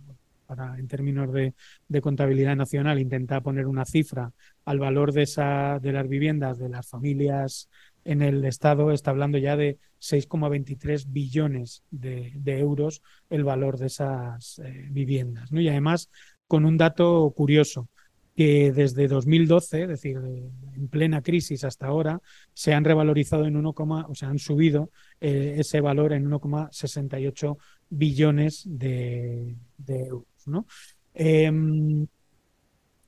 para, 0.51 0.77
en 0.81 0.89
términos 0.89 1.33
de, 1.33 1.55
contabilidad 2.01 2.57
nacional 2.57 2.99
intenta 2.99 3.41
poner 3.41 3.69
una 3.69 3.85
cifra 3.85 4.33
al 4.65 4.81
valor 4.81 5.13
de, 5.13 5.23
esa, 5.23 5.79
de 5.79 5.93
las 5.93 6.09
viviendas 6.09 6.59
de 6.59 6.69
las 6.69 6.89
familias 6.89 7.69
en 8.05 8.21
el 8.21 8.45
Estado, 8.45 8.91
está 8.91 9.13
hablando 9.13 9.39
ya 9.39 9.57
de 9.57 9.79
6,23 10.01 11.05
billones 11.07 11.85
de, 11.93 12.33
euros 12.59 13.01
el 13.29 13.45
valor 13.45 13.79
de 13.79 13.87
esas 13.87 14.59
eh, 14.59 14.89
viviendas. 14.91 15.53
¿no? 15.53 15.61
Y 15.61 15.69
además, 15.69 16.11
con 16.49 16.65
un 16.65 16.77
dato 16.77 17.33
curioso, 17.37 17.89
que 18.35 18.73
desde 18.73 19.07
2012, 19.07 19.83
es 19.83 19.89
decir, 19.89 20.17
en 20.17 20.89
plena 20.89 21.23
crisis 21.23 21.63
hasta 21.63 21.87
ahora, 21.87 22.21
se 22.55 22.75
han 22.75 22.85
revalorizado 22.85 23.45
en 23.45 23.57
1, 23.57 23.75
o 23.77 24.15
sea, 24.15 24.31
han 24.31 24.39
subido 24.41 24.91
eh, 25.21 25.57
ese 25.59 25.81
valor 25.81 26.13
en 26.13 26.29
1,68 26.29 27.57
billones 27.91 28.65
de, 28.67 29.57
euros. 29.87 30.30
¿No? 30.46 30.66
Em, 31.14 32.07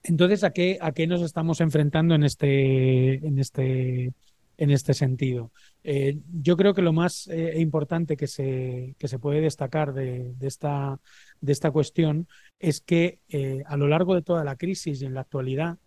entonces, 0.02 0.44
¿a 0.44 0.50
qué, 0.50 0.78
¿a 0.80 0.92
qué 0.92 1.06
nos 1.06 1.22
estamos 1.22 1.60
enfrentando 1.60 2.14
en 2.14 2.24
este, 2.24 3.14
este 3.40 4.12
este 4.70 4.94
sentido. 4.94 5.50
Eh, 5.82 6.18
yo 6.32 6.56
creo 6.56 6.74
que 6.74 6.82
lo 6.82 6.92
más 6.92 7.26
eh, 7.28 7.54
importante 7.58 8.16
que 8.16 8.26
se, 8.26 8.94
que 8.98 9.08
se, 9.08 9.18
puede 9.18 9.40
destacar 9.40 9.92
de, 9.92 10.34
esta, 10.40 11.00
de 11.40 11.52
esta 11.52 11.70
cuestión 11.70 12.28
es 12.58 12.80
que 12.80 13.20
eh, 13.28 13.62
a 13.66 13.76
lo 13.76 13.88
largo 13.88 14.14
de 14.14 14.22
toda 14.22 14.44
la 14.44 14.56
crisis 14.56 15.02
y 15.02 15.06
en 15.06 15.14
la 15.14 15.22
actualidad, 15.22 15.78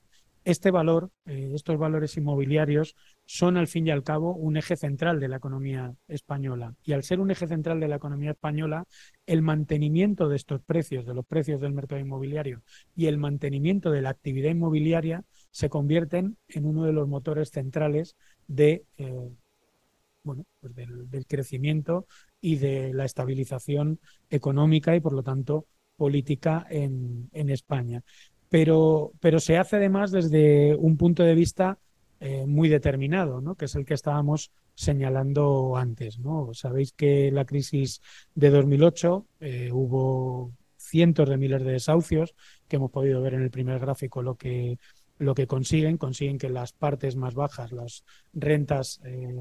este 0.43 0.69
valor, 0.71 1.09
estos 1.25 1.77
valores 1.79 2.17
inmobiliarios, 2.17 2.95
son 3.25 3.57
al 3.57 3.67
fin 3.67 3.87
y 3.87 3.91
al 3.91 4.03
cabo 4.03 4.35
un 4.35 4.55
eje 4.55 4.75
central 4.75 5.19
de 5.19 5.27
la 5.27 5.37
economía 5.37 5.93
española. 6.07 6.75
Y 6.83 6.93
al 6.93 7.03
ser 7.03 7.19
un 7.19 7.31
eje 7.31 7.47
central 7.47 7.79
de 7.79 7.87
la 7.87 7.95
economía 7.95 8.31
española, 8.31 8.85
el 9.25 9.41
mantenimiento 9.41 10.29
de 10.29 10.35
estos 10.35 10.61
precios, 10.61 11.05
de 11.05 11.13
los 11.13 11.25
precios 11.25 11.59
del 11.59 11.73
mercado 11.73 11.99
inmobiliario 11.99 12.61
y 12.95 13.07
el 13.07 13.17
mantenimiento 13.17 13.91
de 13.91 14.01
la 14.01 14.09
actividad 14.11 14.51
inmobiliaria 14.51 15.23
se 15.51 15.69
convierten 15.69 16.37
en 16.47 16.65
uno 16.65 16.83
de 16.85 16.93
los 16.93 17.07
motores 17.07 17.49
centrales 17.49 18.15
de, 18.47 18.85
eh, 18.97 19.29
bueno, 20.23 20.45
pues 20.59 20.75
del, 20.75 21.25
crecimiento 21.27 22.05
y 22.41 22.57
de 22.57 22.93
la 22.93 23.05
estabilización 23.05 23.99
económica 24.29 24.95
y, 24.95 24.99
por 24.99 25.13
lo 25.13 25.23
tanto, 25.23 25.65
política 25.95 26.65
en, 26.69 27.29
España. 27.33 28.03
Pero, 28.49 29.13
pero, 29.19 29.39
se 29.39 29.57
hace 29.57 29.77
además 29.77 30.11
desde 30.11 30.75
un 30.75 30.97
punto 30.97 31.23
de 31.23 31.35
vista 31.35 31.79
eh, 32.19 32.45
muy 32.45 32.69
determinado, 32.69 33.41
¿no? 33.41 33.55
que 33.55 33.65
es 33.65 33.75
el 33.75 33.85
que 33.85 33.93
estábamos 33.93 34.51
señalando 34.73 35.75
antes. 35.77 36.19
¿no? 36.19 36.53
Sabéis 36.53 36.93
que 36.93 37.31
la 37.31 37.45
crisis 37.45 38.01
de 38.35 38.49
2008 38.49 39.25
eh, 39.39 39.69
hubo 39.71 40.51
cientos 40.77 41.29
de 41.29 41.37
miles 41.37 41.63
de 41.63 41.73
desahucios, 41.73 42.35
que 42.67 42.77
hemos 42.77 42.91
podido 42.91 43.21
ver 43.21 43.33
en 43.33 43.41
el 43.41 43.51
primer 43.51 43.79
gráfico 43.79 44.21
lo 44.21 44.35
que 44.35 44.77
lo 45.17 45.33
que 45.33 45.47
consiguen, 45.47 45.97
consiguen 45.97 46.37
que 46.37 46.49
las 46.49 46.73
partes 46.73 47.15
más 47.15 47.35
bajas, 47.35 47.71
las 47.71 48.03
rentas, 48.33 48.99
eh, 49.05 49.33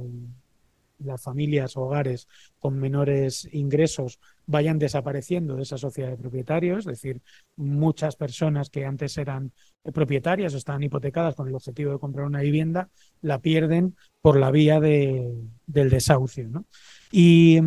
las 0.98 1.22
familias, 1.22 1.76
hogares 1.76 2.28
con 2.60 2.78
menores 2.78 3.48
ingresos 3.52 4.20
vayan 4.46 4.78
desapareciendo 4.78 5.56
de 5.56 5.62
esa 5.62 5.78
sociedad 5.78 6.10
de 6.10 6.16
propietarios, 6.16 6.80
es 6.80 6.84
decir, 6.86 7.20
muchas 7.56 8.16
personas 8.16 8.70
que 8.70 8.84
antes 8.84 9.16
eran 9.18 9.52
propietarias 9.92 10.54
o 10.54 10.56
estaban 10.56 10.82
hipotecadas 10.82 11.34
con 11.34 11.48
el 11.48 11.54
objetivo 11.54 11.92
de 11.92 11.98
comprar 11.98 12.26
una 12.26 12.40
vivienda, 12.40 12.88
la 13.20 13.40
pierden 13.40 13.96
por 14.20 14.38
la 14.38 14.50
vía 14.50 14.80
de, 14.80 15.34
del 15.66 15.90
desahucio. 15.90 16.64
Y, 17.10 17.60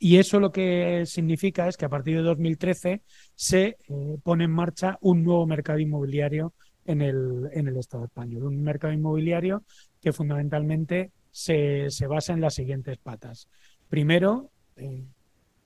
eso 0.00 0.40
lo 0.40 0.52
que 0.52 1.04
significa 1.06 1.68
es 1.68 1.76
que 1.76 1.84
a 1.84 1.88
partir 1.88 2.16
de 2.16 2.22
2013 2.22 3.02
se 3.34 3.76
eh, 3.88 4.18
pone 4.22 4.44
en 4.44 4.50
marcha 4.50 4.96
un 5.00 5.24
nuevo 5.24 5.46
mercado 5.46 5.78
inmobiliario 5.78 6.54
en 6.84 7.02
el, 7.02 7.48
en 7.52 7.68
el 7.68 7.76
Estado 7.76 8.04
español. 8.04 8.44
Un 8.44 8.62
mercado 8.62 8.92
inmobiliario 8.92 9.64
que 10.00 10.12
fundamentalmente 10.12 11.12
se, 11.30 11.88
basa 12.08 12.32
en 12.32 12.40
las 12.40 12.54
siguientes 12.54 12.98
patas. 12.98 13.48
Primero, 13.88 14.50
eh, 14.76 15.04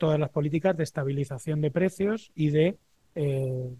todas 0.02 0.18
las 0.18 0.30
políticas 0.30 0.76
de 0.76 0.82
estabilización 0.82 1.60
de 1.60 1.70
precios 1.70 2.32
y 2.34 2.50
de, 2.50 2.76
eh, 3.14 3.70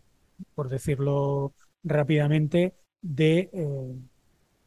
por 0.55 0.69
decirlo 0.69 1.53
rápidamente, 1.83 2.77
de 3.01 3.51
eh, 3.53 3.97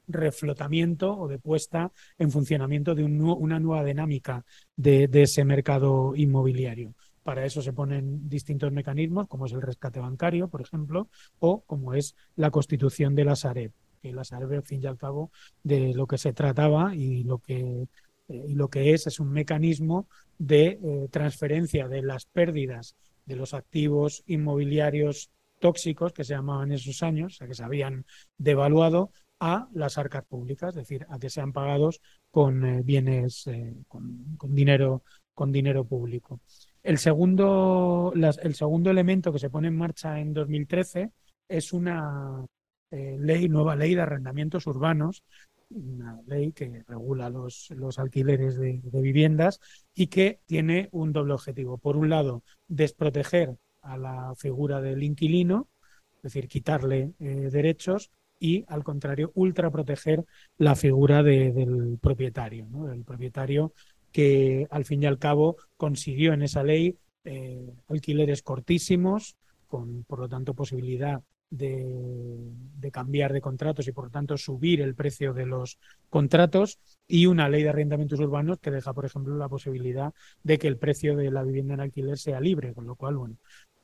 reflotamiento 0.10 1.18
o 1.18 1.30
de 1.30 1.40
puesta 1.40 1.94
en 2.18 2.30
funcionamiento 2.30 2.94
de 2.94 3.06
una 3.06 3.58
nueva 3.58 3.86
dinámica 3.86 4.44
de, 4.76 5.10
ese 5.14 5.46
mercado 5.46 6.14
inmobiliario. 6.14 6.94
Para 7.24 7.46
eso 7.46 7.62
se 7.62 7.72
ponen 7.72 8.28
distintos 8.28 8.74
mecanismos, 8.74 9.30
como 9.30 9.46
es 9.46 9.54
el 9.54 9.62
rescate 9.62 10.02
bancario, 10.02 10.50
por 10.50 10.60
ejemplo, 10.60 11.08
o 11.40 11.62
como 11.62 11.94
es 11.94 12.18
la 12.36 12.52
constitución 12.52 13.16
de 13.16 13.24
la 13.24 13.38
Sareb, 13.38 13.72
que 14.02 14.12
la 14.12 14.26
Sareb, 14.26 14.52
al 14.52 14.64
fin 14.64 14.84
y 14.84 14.88
al 14.88 14.98
cabo, 14.98 15.32
de 15.64 15.94
lo 15.94 16.06
que 16.06 16.18
se 16.18 16.34
trataba 16.34 16.94
y 16.94 17.24
lo 17.24 17.38
que, 17.38 17.88
eh, 18.28 18.46
y 18.48 18.56
lo 18.56 18.70
que 18.70 18.94
es, 18.94 19.08
es 19.08 19.20
un 19.20 19.32
mecanismo 19.32 20.08
de 20.38 20.80
eh, 20.82 21.08
transferencia 21.12 21.88
de 21.88 22.02
las 22.02 22.26
pérdidas 22.26 22.96
de 23.26 23.36
los 23.36 23.54
activos 23.54 24.24
inmobiliarios 24.28 25.32
tóxicos 25.60 26.14
que 26.14 26.24
se 26.24 26.34
llamaban 26.34 26.72
en 26.72 26.76
esos 26.76 27.02
años, 27.02 27.34
o 27.34 27.38
sea, 27.38 27.48
que 27.48 27.56
se 27.56 27.64
habían 27.64 28.06
devaluado, 28.38 29.12
a 29.38 29.68
las 29.74 29.98
arcas 29.98 30.24
públicas, 30.24 30.70
es 30.70 30.76
decir, 30.76 31.06
a 31.10 31.20
que 31.20 31.30
sean 31.30 31.52
pagados 31.52 32.00
con 32.32 32.66
eh, 32.66 32.82
bienes, 32.84 33.50
con, 33.88 34.38
dinero, 34.56 35.04
con 35.34 35.52
dinero 35.52 35.84
público. 35.84 36.40
El 36.82 36.98
segundo, 37.00 38.14
el 38.16 38.56
segundo 38.56 38.92
elemento 38.92 39.34
que 39.34 39.40
se 39.40 39.50
pone 39.50 39.68
en 39.68 39.78
marcha 39.78 40.20
en 40.20 40.34
2013 40.34 41.12
es 41.50 41.74
una 41.74 42.46
ley, 42.92 43.50
nueva 43.50 43.76
ley 43.76 43.94
de 43.94 44.02
arrendamientos 44.02 44.68
urbanos, 44.68 45.24
una 45.70 46.22
ley 46.28 46.52
que 46.52 46.84
regula 46.88 47.30
los, 47.30 47.70
los 47.72 48.00
alquileres 48.00 48.58
de, 48.58 48.82
viviendas 48.84 49.60
y 49.94 50.08
que 50.08 50.40
tiene 50.46 50.90
un 50.92 51.12
doble 51.12 51.34
objetivo. 51.34 51.78
Por 51.78 51.98
un 51.98 52.10
lado, 52.10 52.44
desproteger 52.68 53.58
a 53.82 53.98
la 53.98 54.34
figura 54.36 54.82
del 54.82 55.04
inquilino, 55.04 55.70
es 56.18 56.24
decir, 56.24 56.48
quitarle 56.48 57.14
eh, 57.20 57.50
derechos, 57.52 58.12
y, 58.40 58.66
al 58.68 58.84
contrario, 58.84 59.32
ultraproteger 59.34 60.26
la 60.58 60.76
figura 60.76 61.24
del 61.24 61.98
propietario, 62.02 62.68
el 62.92 63.04
propietario 63.04 63.74
que 64.12 64.68
al 64.70 64.86
fin 64.86 65.04
y 65.04 65.06
al 65.06 65.20
cabo 65.20 65.58
consiguió 65.78 66.34
en 66.34 66.42
esa 66.42 66.64
ley 66.64 66.98
eh, 67.24 67.74
alquileres 67.88 68.42
cortísimos, 68.44 69.36
con 69.68 70.04
por 70.04 70.20
lo 70.20 70.30
tanto 70.30 70.54
posibilidad 70.54 71.22
de, 71.50 72.92
cambiar 72.92 73.34
de 73.34 73.42
contratos 73.42 73.88
y 73.88 73.92
por 73.92 74.06
lo 74.06 74.12
tanto 74.12 74.38
subir 74.38 74.82
el 74.82 74.96
precio 74.96 75.34
de 75.34 75.46
los 75.46 75.80
contratos 76.10 76.80
y 77.08 77.26
una 77.26 77.50
ley 77.50 77.64
de 77.64 77.70
arrendamientos 77.70 78.20
urbanos 78.20 78.60
que 78.60 78.72
deja, 78.72 78.94
por 78.94 79.06
ejemplo, 79.06 79.36
la 79.36 79.50
posibilidad 79.50 80.14
de 80.44 80.60
que 80.60 80.68
el 80.68 80.78
precio 80.78 81.16
de 81.16 81.32
la 81.32 81.44
vivienda 81.44 81.74
en 81.74 81.82
alquiler 81.82 82.18
sea 82.18 82.40
libre, 82.40 82.74
con 82.74 82.86
lo 82.86 82.96
cual, 82.96 83.18
bueno, 83.18 83.38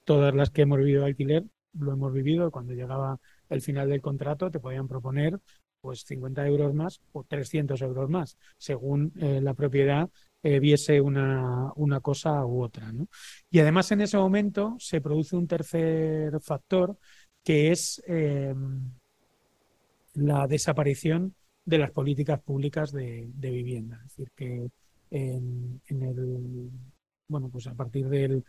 todas 0.04 0.34
las 0.36 0.50
que 0.52 0.62
hemos 0.63 0.80
vivido 0.80 1.06
alquiler 1.06 1.45
lo 1.74 1.93
hemos 1.93 2.13
vivido. 2.13 2.52
Cuando 2.52 2.74
llegaba 2.74 3.19
el 3.50 3.62
final 3.62 3.89
del 3.89 4.02
contrato 4.02 4.52
te 4.52 4.60
podían 4.60 4.88
proponer 4.88 5.39
pues 5.82 6.04
50 6.06 6.45
euros 6.47 6.74
más 6.74 7.02
o 7.12 7.24
300 7.24 7.82
euros 7.82 8.10
más, 8.10 8.38
según 8.58 9.12
eh, 9.19 9.41
la 9.41 9.56
propiedad 9.56 10.10
eh, 10.43 10.60
viese 10.60 11.02
una, 11.02 11.71
una, 11.76 12.00
cosa 12.00 12.45
u 12.45 12.63
otra. 12.63 12.91
¿no? 12.91 13.08
Y 13.50 13.60
además 13.60 13.91
en 13.91 14.02
ese 14.02 14.17
momento 14.17 14.76
se 14.80 15.02
produce 15.02 15.36
un 15.36 15.47
tercer 15.47 16.39
factor 16.39 16.97
que 17.43 17.71
es 17.71 18.01
eh, 18.08 18.54
la 20.13 20.47
desaparición 20.47 21.36
de 21.65 21.77
las 21.77 21.91
políticas 21.91 22.41
públicas 22.41 22.91
de, 22.91 23.30
vivienda. 23.36 23.97
Es 24.06 24.15
decir, 24.15 24.32
que 24.36 24.69
en, 25.10 25.82
el 25.89 26.71
bueno, 27.32 27.49
pues 27.49 27.65
a 27.67 27.73
partir 27.73 28.10
del, 28.10 28.43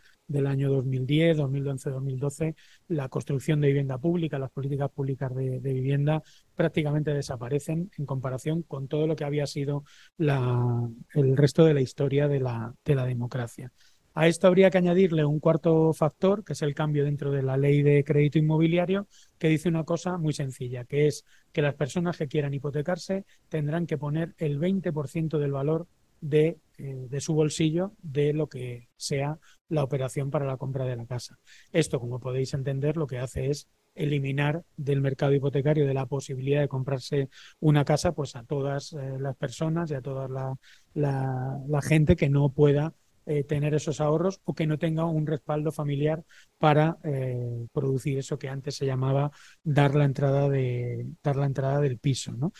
año 0.45 0.69
2010, 0.69 1.37
2011, 1.37 1.89
2012, 1.89 2.55
la 2.89 3.07
construcción 3.07 3.61
de 3.61 3.67
vivienda 3.67 3.97
pública, 3.97 4.37
las 4.37 4.51
políticas 4.51 4.91
públicas 4.91 5.33
de, 5.33 5.59
vivienda 5.59 6.21
prácticamente 6.53 7.13
desaparecen 7.13 7.89
en 7.97 8.05
comparación 8.05 8.61
con 8.63 8.89
todo 8.89 9.07
lo 9.07 9.15
que 9.15 9.23
había 9.23 9.47
sido 9.47 9.85
el 10.17 11.37
resto 11.37 11.63
de 11.63 11.73
la 11.73 11.81
historia 11.81 12.27
de 12.27 12.41
la, 12.41 12.75
democracia. 12.83 13.71
A 14.15 14.27
esto 14.27 14.47
habría 14.47 14.69
que 14.69 14.77
añadirle 14.77 15.25
un 15.25 15.39
cuarto 15.39 15.91
factor, 15.91 16.43
que 16.43 16.53
es 16.53 16.61
el 16.61 16.75
cambio 16.75 17.03
dentro 17.03 17.31
de 17.31 17.41
la 17.41 17.57
ley 17.57 17.81
de 17.81 18.03
crédito 18.03 18.37
inmobiliario, 18.37 19.07
que 19.39 19.49
dice 19.49 19.69
una 19.69 19.85
cosa 19.85 20.17
muy 20.19 20.33
sencilla, 20.33 20.85
que 20.85 21.07
es 21.07 21.25
que 21.51 21.63
las 21.63 21.73
personas 21.73 22.17
que 22.17 22.27
quieran 22.27 22.53
hipotecarse 22.53 23.25
tendrán 23.49 23.87
que 23.87 23.97
poner 23.97 24.35
el 24.37 24.59
20% 24.59 25.39
del 25.39 25.51
valor 25.51 25.87
de, 26.21 26.59
eh, 26.77 27.07
de, 27.09 27.21
su 27.21 27.33
bolsillo 27.33 27.93
de 28.03 28.33
lo 28.33 28.47
que 28.47 28.87
sea 28.95 29.39
la 29.67 29.83
operación 29.83 30.29
para 30.29 30.45
la 30.45 30.57
compra 30.57 30.85
de 30.85 30.95
la 30.95 31.07
casa. 31.07 31.39
Esto, 31.71 31.99
como 31.99 32.19
podéis 32.19 32.53
entender, 32.53 32.97
lo 32.97 33.07
que 33.07 33.17
hace 33.17 33.49
es 33.49 33.67
eliminar 33.95 34.63
del 34.77 35.01
mercado 35.01 35.33
hipotecario 35.33 35.87
de 35.87 35.93
la 35.93 36.05
posibilidad 36.05 36.61
de 36.61 36.67
comprarse 36.67 37.29
una 37.59 37.83
casa 37.83 38.13
pues 38.13 38.35
a 38.35 38.43
todas 38.43 38.93
eh, 38.93 39.17
las 39.19 39.35
personas 39.35 39.89
y 39.91 39.95
a 39.95 40.01
toda 40.01 40.27
la, 40.27 40.55
la 40.93 41.81
gente 41.81 42.15
que 42.15 42.29
no 42.29 42.49
pueda 42.49 42.93
eh, 43.25 43.43
tener 43.43 43.73
esos 43.73 44.01
ahorros 44.01 44.41
o 44.43 44.53
que 44.53 44.67
no 44.67 44.77
tenga 44.77 45.05
un 45.05 45.25
respaldo 45.25 45.71
familiar 45.71 46.23
para 46.57 46.97
eh, 47.03 47.67
producir 47.71 48.17
eso 48.17 48.37
que 48.37 48.49
antes 48.49 48.75
se 48.75 48.85
llamaba 48.85 49.31
dar 49.63 49.95
la 49.95 50.05
entrada, 50.05 50.49
de, 50.49 51.05
dar 51.23 51.35
la 51.35 51.45
entrada 51.45 51.79
del 51.79 51.99
piso. 51.99 52.33
¿no? 52.33 52.51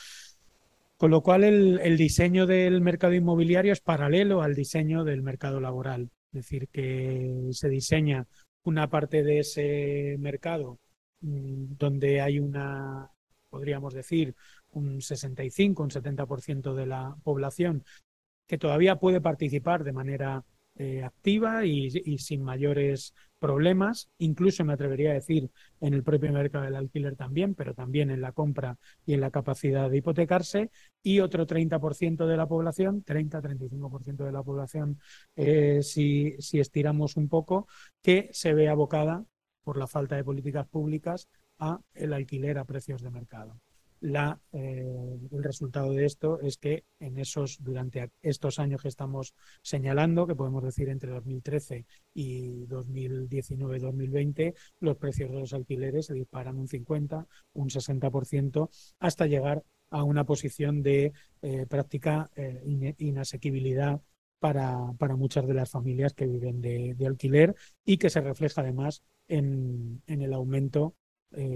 Con 0.97 1.11
lo 1.11 1.21
cual 1.21 1.43
el, 1.43 1.97
diseño 1.97 2.45
del 2.45 2.81
mercado 2.81 3.13
inmobiliario 3.13 3.73
es 3.73 3.81
paralelo 3.81 4.41
al 4.41 4.55
diseño 4.55 5.03
del 5.03 5.21
mercado 5.21 5.59
laboral. 5.59 6.09
Es 6.31 6.45
decir, 6.45 6.69
que 6.69 7.49
se 7.51 7.69
diseña 7.69 8.25
una 8.63 8.89
parte 8.89 9.21
de 9.23 9.39
ese 9.39 10.15
mercado 10.19 10.79
mmm, 11.21 11.75
donde 11.77 12.21
hay 12.21 12.39
una, 12.39 13.09
podríamos 13.49 13.93
decir, 13.93 14.33
un 14.71 15.01
65, 15.01 15.83
un 15.83 15.89
70% 15.89 16.73
de 16.73 16.85
la 16.85 17.15
población 17.23 17.83
que 18.47 18.57
todavía 18.57 18.97
puede 18.97 19.21
participar 19.21 19.83
de 19.83 19.93
manera 19.93 20.43
eh, 20.75 21.03
activa 21.03 21.65
y, 21.65 22.17
sin 22.17 22.43
mayores 22.43 23.13
problemas, 23.39 24.09
incluso 24.17 24.63
me 24.65 24.73
atrevería 24.73 25.11
a 25.11 25.13
decir 25.15 25.51
en 25.81 25.93
el 25.93 26.03
propio 26.03 26.31
mercado 26.31 26.65
del 26.65 26.75
alquiler 26.75 27.15
también, 27.15 27.55
pero 27.55 27.73
también 27.73 28.09
en 28.09 28.21
la 28.21 28.31
compra 28.31 28.77
y 29.05 29.13
en 29.13 29.21
la 29.21 29.31
capacidad 29.31 29.89
de 29.89 29.97
hipotecarse, 29.97 30.71
y 31.03 31.19
otro 31.19 31.45
30% 31.45 32.25
de 32.25 32.37
la 32.37 32.47
población, 32.47 33.03
30-35% 33.03 34.23
de 34.25 34.31
la 34.31 34.43
población, 34.43 34.99
eh, 35.35 35.81
si, 35.83 36.35
si 36.39 36.59
estiramos 36.59 37.17
un 37.17 37.29
poco, 37.29 37.67
que 38.01 38.29
se 38.31 38.53
ve 38.53 38.69
abocada 38.69 39.25
por 39.63 39.77
la 39.77 39.87
falta 39.87 40.15
de 40.15 40.23
políticas 40.23 40.67
públicas 40.67 41.27
a 41.59 41.79
el 41.93 42.13
alquiler 42.13 42.57
a 42.57 42.65
precios 42.65 43.01
de 43.01 43.11
mercado 43.11 43.59
eh, 44.03 45.19
el 45.31 45.43
resultado 45.43 45.93
de 45.93 46.05
esto 46.05 46.41
es 46.41 46.57
que 46.57 46.83
en 46.99 47.17
esos, 47.17 47.63
durante 47.63 48.11
estos 48.21 48.59
años 48.59 48.81
que 48.81 48.89
estamos 48.89 49.33
señalando, 49.61 50.27
que 50.27 50.35
podemos 50.35 50.61
decir 50.61 50.89
entre 50.89 51.11
2013 51.11 51.85
y 52.13 52.65
2019-2020, 52.67 54.55
los 54.81 54.97
precios 54.97 55.31
de 55.31 55.39
los 55.39 55.53
alquileres 55.53 56.07
se 56.07 56.13
disparan 56.13 56.57
un 56.57 56.67
50, 56.67 57.25
un 57.53 57.69
60%, 57.69 58.69
hasta 58.99 59.25
llegar 59.25 59.63
a 59.89 60.03
una 60.03 60.25
posición 60.25 60.83
de 60.83 61.13
eh, 61.41 61.65
práctica 61.67 62.29
eh, 62.35 62.61
in 62.65 62.95
inasequibilidad 62.97 64.01
para, 64.39 64.91
para, 64.97 65.15
muchas 65.15 65.47
de 65.47 65.53
las 65.53 65.69
familias 65.71 66.13
que 66.13 66.27
viven 66.27 66.59
de, 66.59 66.93
de, 66.95 67.07
alquiler 67.07 67.55
y 67.85 67.97
que 67.97 68.09
se 68.09 68.19
refleja 68.19 68.59
además 68.59 69.01
en, 69.29 70.01
en 70.07 70.21
el 70.21 70.33
aumento 70.33 70.95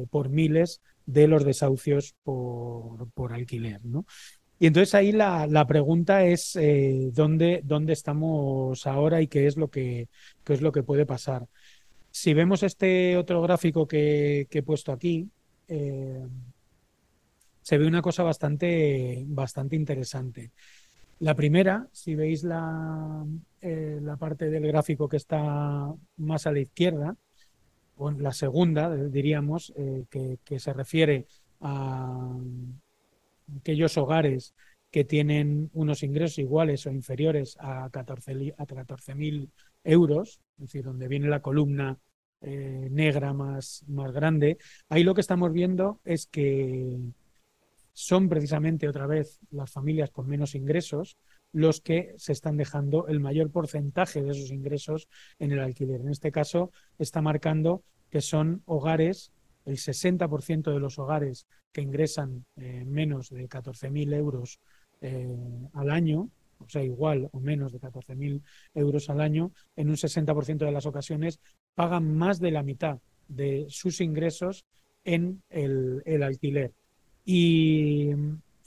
por 0.10 0.30
miles 0.30 0.82
de 1.08 1.28
los 1.28 1.44
desahucios 1.44 2.14
por, 2.24 3.10
por 3.12 3.34
alquiler. 3.34 3.84
¿no? 3.84 4.06
Y 4.60 4.68
entonces 4.68 4.94
ahí 4.94 5.12
la, 5.12 5.48
la 5.48 5.66
pregunta 5.66 6.24
es 6.26 6.56
eh, 6.56 7.10
¿dónde, 7.14 7.62
dónde 7.64 7.94
estamos 7.94 8.86
ahora 8.86 9.22
y 9.22 9.28
qué 9.28 9.48
es 9.48 9.58
lo 9.58 9.70
que, 9.70 10.10
qué 10.44 10.54
es 10.54 10.62
lo 10.62 10.72
que 10.72 10.84
puede 10.84 11.06
pasar. 11.08 11.48
Si 12.12 12.34
vemos 12.34 12.64
este 12.64 13.18
otro 13.18 13.42
gráfico 13.42 13.88
que, 13.88 14.48
que 14.50 14.60
he 14.60 14.64
puesto 14.64 14.92
aquí, 14.92 15.30
eh, 15.68 16.26
se 17.62 17.78
ve 17.78 17.88
una 17.88 18.02
cosa 18.02 18.24
bastante, 18.24 19.24
bastante 19.28 19.76
interesante. 19.76 20.52
La 21.20 21.36
primera, 21.36 21.88
si 21.92 22.16
veis 22.16 22.44
la, 22.44 23.26
eh, 23.62 24.00
la 24.02 24.18
parte 24.18 24.50
del 24.50 24.68
gráfico 24.68 25.10
que 25.10 25.18
está 25.18 25.94
más 26.18 26.48
a 26.48 26.52
la 26.52 26.60
izquierda, 26.60 27.16
la 28.18 28.32
segunda, 28.32 28.96
diríamos, 28.96 29.74
eh, 29.76 30.06
que, 30.10 30.60
se 30.60 30.74
refiere 30.74 31.28
a 31.62 32.38
aquellos 33.60 33.98
hogares 33.98 34.54
que 34.92 35.04
tienen 35.04 35.70
unos 35.74 36.04
ingresos 36.04 36.40
iguales 36.40 36.86
o 36.86 36.92
inferiores 36.92 37.58
a 37.60 37.90
14.000 37.90 38.56
a 38.58 38.66
14 38.66 39.50
euros, 39.84 40.40
es 40.58 40.62
decir, 40.62 40.84
donde 40.84 41.08
viene 41.08 41.28
la 41.28 41.42
columna 41.42 41.98
eh, 42.42 42.88
negra 42.92 43.34
más, 43.34 43.84
más 43.88 44.12
grande, 44.12 44.58
ahí 44.90 45.04
lo 45.04 45.16
que 45.16 45.22
estamos 45.22 45.52
viendo 45.52 46.00
es 46.04 46.28
que 46.28 46.98
son 47.94 48.30
precisamente 48.30 48.88
otra 48.88 49.08
vez 49.08 49.40
las 49.50 49.72
familias 49.72 50.12
con 50.12 50.28
menos 50.28 50.54
ingresos 50.54 51.18
los 51.52 51.82
que 51.82 52.14
se 52.18 52.34
están 52.34 52.58
dejando 52.58 53.08
el 53.08 53.20
mayor 53.20 53.52
porcentaje 53.52 54.22
de 54.22 54.32
esos 54.32 54.52
ingresos 54.52 55.08
en 55.40 55.52
el 55.52 55.60
alquiler. 55.60 56.02
En 56.02 56.10
este 56.10 56.32
caso 56.32 56.72
está 57.00 57.22
marcando 57.22 57.84
que 58.10 58.22
son 58.22 58.62
hogares, 58.66 59.32
el 59.66 59.78
60% 59.78 60.72
de 60.72 60.80
los 60.80 60.98
hogares 61.00 61.46
que 61.72 61.82
ingresan 61.82 62.46
eh, 62.56 62.86
menos 62.86 63.30
de 63.30 63.48
14.000 63.48 64.14
euros 64.16 64.60
eh, 65.02 65.36
al 65.74 65.90
año, 65.90 66.30
o 66.60 66.70
sea, 66.70 66.84
igual 66.84 67.30
o 67.32 67.40
menos 67.40 67.72
de 67.72 67.80
14.000 67.80 68.42
euros 68.74 69.10
al 69.10 69.22
año, 69.22 69.52
en 69.76 69.90
un 69.90 69.96
60% 69.96 70.58
de 70.58 70.72
las 70.72 70.86
ocasiones 70.86 71.40
pagan 71.76 72.16
más 72.16 72.40
de 72.40 72.52
la 72.52 72.64
mitad 72.64 73.00
de 73.28 73.66
sus 73.70 74.02
ingresos 74.02 74.66
en 75.04 75.44
el, 75.50 76.02
el 76.06 76.24
alquiler. 76.24 76.74
Y, 77.26 78.12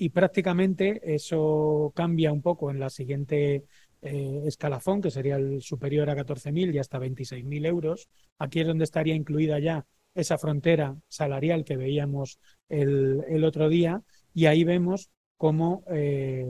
y 0.01 0.09
prácticamente 0.09 1.03
eso 1.15 1.93
cambia 1.95 2.33
un 2.33 2.41
poco 2.41 2.71
en 2.71 2.81
la 2.81 2.89
siguiente 2.89 3.67
eh, 4.01 4.43
escalafón, 4.47 5.03
que 5.03 5.11
sería 5.11 5.37
el 5.37 5.61
superior 5.61 6.09
a 6.09 6.17
14.000 6.17 6.75
y 6.75 6.79
hasta 6.79 6.99
26.000 6.99 7.67
euros. 7.67 8.09
Aquí 8.39 8.61
es 8.61 8.67
donde 8.67 8.85
estaría 8.85 9.15
incluida 9.15 9.59
ya 9.59 9.85
esa 10.15 10.39
frontera 10.39 10.97
salarial 11.07 11.65
que 11.65 11.77
veíamos 11.77 12.39
el, 12.71 13.45
otro 13.45 13.69
día 13.69 14.03
y 14.33 14.47
ahí 14.47 14.65
vemos 14.65 15.11
cómo 15.37 15.85
eh, 15.91 16.47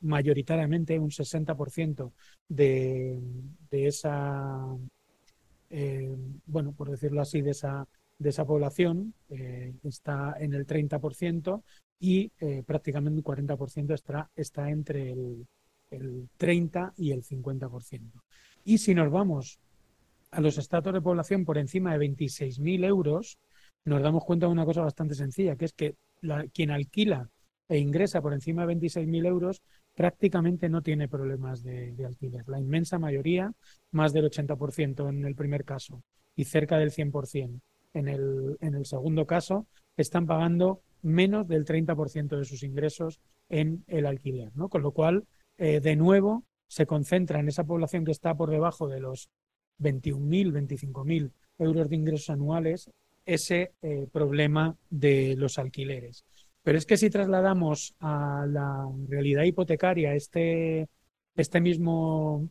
mayoritariamente 0.00 0.98
un 0.98 1.10
60% 1.10 2.12
de, 2.48 3.20
de 3.70 3.86
esa, 3.86 4.66
eh, 5.70 6.12
bueno, 6.44 6.72
por 6.72 6.90
decirlo 6.90 7.20
así, 7.20 7.40
de 7.40 7.52
esa 7.52 7.86
de 8.18 8.28
esa 8.28 8.44
población 8.44 9.14
está 9.82 10.36
en 10.38 10.52
el 10.52 10.66
30% 10.66 11.62
y 12.00 12.32
eh, 12.40 12.62
prácticamente 12.66 13.18
un 13.18 13.24
40% 13.24 13.92
está, 13.94 14.30
está 14.34 14.70
entre 14.70 15.12
el, 15.12 15.46
el 15.90 16.28
30 16.38 16.94
y 16.96 17.12
el 17.12 17.22
50%. 17.22 18.22
Y 18.64 18.78
si 18.78 18.94
nos 18.94 19.10
vamos 19.12 19.60
a 20.30 20.40
los 20.40 20.58
estados 20.58 20.92
de 20.94 21.00
población 21.00 21.44
por 21.44 21.58
encima 21.58 21.96
de 21.96 22.08
26.000 22.08 22.84
euros, 22.84 23.38
nos 23.84 24.02
damos 24.02 24.24
cuenta 24.24 24.46
de 24.46 24.52
una 24.52 24.64
cosa 24.64 24.82
bastante 24.82 25.14
sencilla, 25.14 25.56
que 25.56 25.66
es 25.66 25.72
que 25.72 25.94
la, 26.22 26.46
quien 26.48 26.70
alquila 26.70 27.28
e 27.68 27.78
ingresa 27.78 28.20
por 28.20 28.32
encima 28.32 28.66
de 28.66 28.74
26.000 28.74 29.26
euros 29.26 29.62
prácticamente 29.94 30.68
no 30.68 30.82
tiene 30.82 31.08
problemas 31.08 31.62
de, 31.62 31.92
de, 31.92 32.06
alquiler. 32.06 32.48
La 32.48 32.58
inmensa 32.60 32.98
mayoría, 32.98 33.52
más 33.90 34.12
del 34.12 34.24
80% 34.30 35.08
en 35.08 35.24
el 35.24 35.34
primer 35.34 35.64
caso 35.64 36.02
y 36.34 36.44
cerca 36.44 36.78
del 36.78 36.90
100% 36.90 37.60
en 37.92 38.08
el, 38.08 38.56
en 38.60 38.74
el 38.74 38.86
segundo 38.86 39.26
caso, 39.26 39.66
están 39.96 40.26
pagando 40.26 40.82
menos 41.02 41.48
del 41.48 41.64
30% 41.64 42.36
de 42.38 42.44
sus 42.44 42.62
ingresos 42.62 43.20
en 43.48 43.84
el 43.86 44.06
alquiler, 44.06 44.50
¿no? 44.54 44.68
Con 44.68 44.82
lo 44.82 44.92
cual, 44.92 45.24
eh, 45.58 45.80
de 45.80 45.96
nuevo, 45.96 46.44
se 46.66 46.86
concentra 46.86 47.40
en 47.40 47.48
esa 47.48 47.64
población 47.64 48.04
que 48.04 48.12
está 48.12 48.36
por 48.36 48.50
debajo 48.50 48.88
de 48.88 49.00
los 49.00 49.28
21.000, 49.80 50.52
25.000 50.52 51.32
euros 51.58 51.88
de 51.88 51.96
ingresos 51.96 52.30
anuales 52.30 52.90
ese 53.26 53.72
eh, 53.82 54.06
problema 54.12 54.76
de 54.88 55.34
los 55.36 55.58
alquileres. 55.58 56.24
Pero 56.62 56.78
es 56.78 56.86
que 56.86 56.96
si 56.96 57.10
trasladamos 57.10 57.94
a 58.00 58.46
la 58.48 58.86
realidad 59.08 59.44
hipotecaria 59.44 60.14
este, 60.14 60.88
este, 61.34 61.60
mismo, 61.60 62.48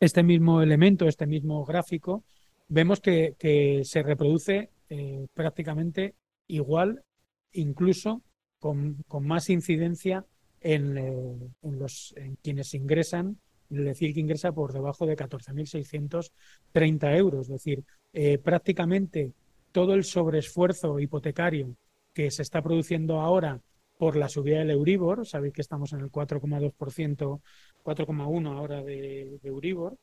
este 0.00 0.22
mismo 0.22 0.62
elemento, 0.62 1.06
este 1.06 1.26
mismo 1.26 1.64
gráfico, 1.64 2.24
vemos 2.68 3.00
que, 3.00 3.82
se 3.84 4.02
reproduce 4.02 4.70
eh, 4.88 5.26
prácticamente 5.34 6.14
igual, 6.48 7.04
incluso 7.52 8.22
con, 8.58 9.02
con 9.08 9.26
más 9.26 9.50
incidencia 9.50 10.24
en, 10.60 10.96
eh, 10.96 11.36
en, 11.62 11.78
los, 11.78 12.14
en 12.16 12.36
quienes 12.36 12.74
ingresan, 12.74 13.38
es 13.70 13.84
decir, 13.84 14.14
que 14.14 14.20
ingresa 14.20 14.52
por 14.52 14.72
debajo 14.72 15.06
de 15.06 15.16
14.630 15.16 17.16
euros. 17.16 17.42
Es 17.42 17.48
decir, 17.48 17.84
eh, 18.12 18.38
prácticamente 18.38 19.32
todo 19.72 19.94
el 19.94 20.04
sobreesfuerzo 20.04 21.00
hipotecario 21.00 21.74
que 22.12 22.30
se 22.30 22.42
está 22.42 22.62
produciendo 22.62 23.20
ahora 23.20 23.60
por 23.98 24.16
la 24.16 24.28
subida 24.28 24.58
del 24.58 24.70
Euribor, 24.70 25.26
sabéis 25.26 25.54
que 25.54 25.62
estamos 25.62 25.92
en 25.92 26.00
el 26.00 26.10
4,2%, 26.10 27.40
4,1 27.84 28.56
ahora 28.56 28.82
de, 28.82 29.38
de 29.40 29.48
Euribor, 29.48 29.96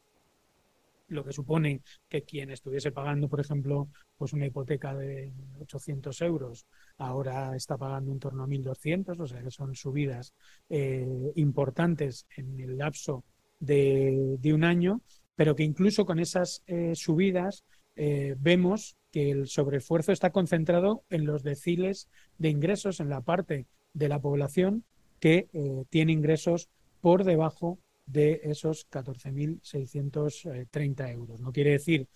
lo 1.10 1.24
que 1.24 1.34
supone 1.34 1.82
que 2.08 2.24
quien 2.24 2.52
estuviese 2.52 2.92
pagando, 2.92 3.28
por 3.28 3.40
ejemplo, 3.40 3.90
pues 4.18 4.34
una 4.34 4.46
hipoteca 4.46 4.96
de 4.96 5.34
800 5.60 6.22
euros, 6.22 6.66
ahora 6.98 7.56
está 7.56 7.78
pagando 7.78 8.12
en 8.12 8.20
torno 8.20 8.44
a 8.44 8.48
1.200, 8.48 9.20
o 9.20 9.28
sea 9.28 9.42
que 9.44 9.52
son 9.52 9.76
subidas 9.76 10.34
eh, 10.70 11.08
importantes 11.36 12.26
en 12.36 12.60
el 12.60 12.78
lapso 12.78 13.24
de, 13.60 14.40
un 14.54 14.64
año, 14.64 15.02
pero 15.36 15.56
que 15.56 15.64
incluso 15.64 16.06
con 16.06 16.20
esas 16.20 16.64
eh, 16.68 16.94
subidas 16.96 17.66
eh, 17.96 18.36
vemos 18.40 18.96
que 19.12 19.32
el 19.32 19.48
sobreesfuerzo 19.48 20.12
está 20.12 20.32
concentrado 20.32 21.04
en 21.10 21.26
los 21.26 21.44
deciles 21.44 22.08
de 22.38 22.50
ingresos, 22.50 23.00
en 23.00 23.10
la 23.10 23.22
parte 23.22 23.66
de 23.94 24.08
la 24.08 24.20
población 24.20 24.86
que 25.20 25.50
tiene 25.90 26.14
ingresos 26.14 26.70
por 27.02 27.26
debajo 27.26 27.80
de 28.12 28.42
esos 28.44 28.88
14.630 28.90 31.12
euros. 31.12 31.40
No 31.40 31.52
quiere 31.52 31.72
decir 31.72 32.08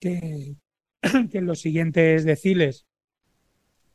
que, 0.00 0.56
que 1.30 1.38
en 1.38 1.46
los 1.46 1.60
siguientes 1.60 2.24
deciles, 2.24 2.86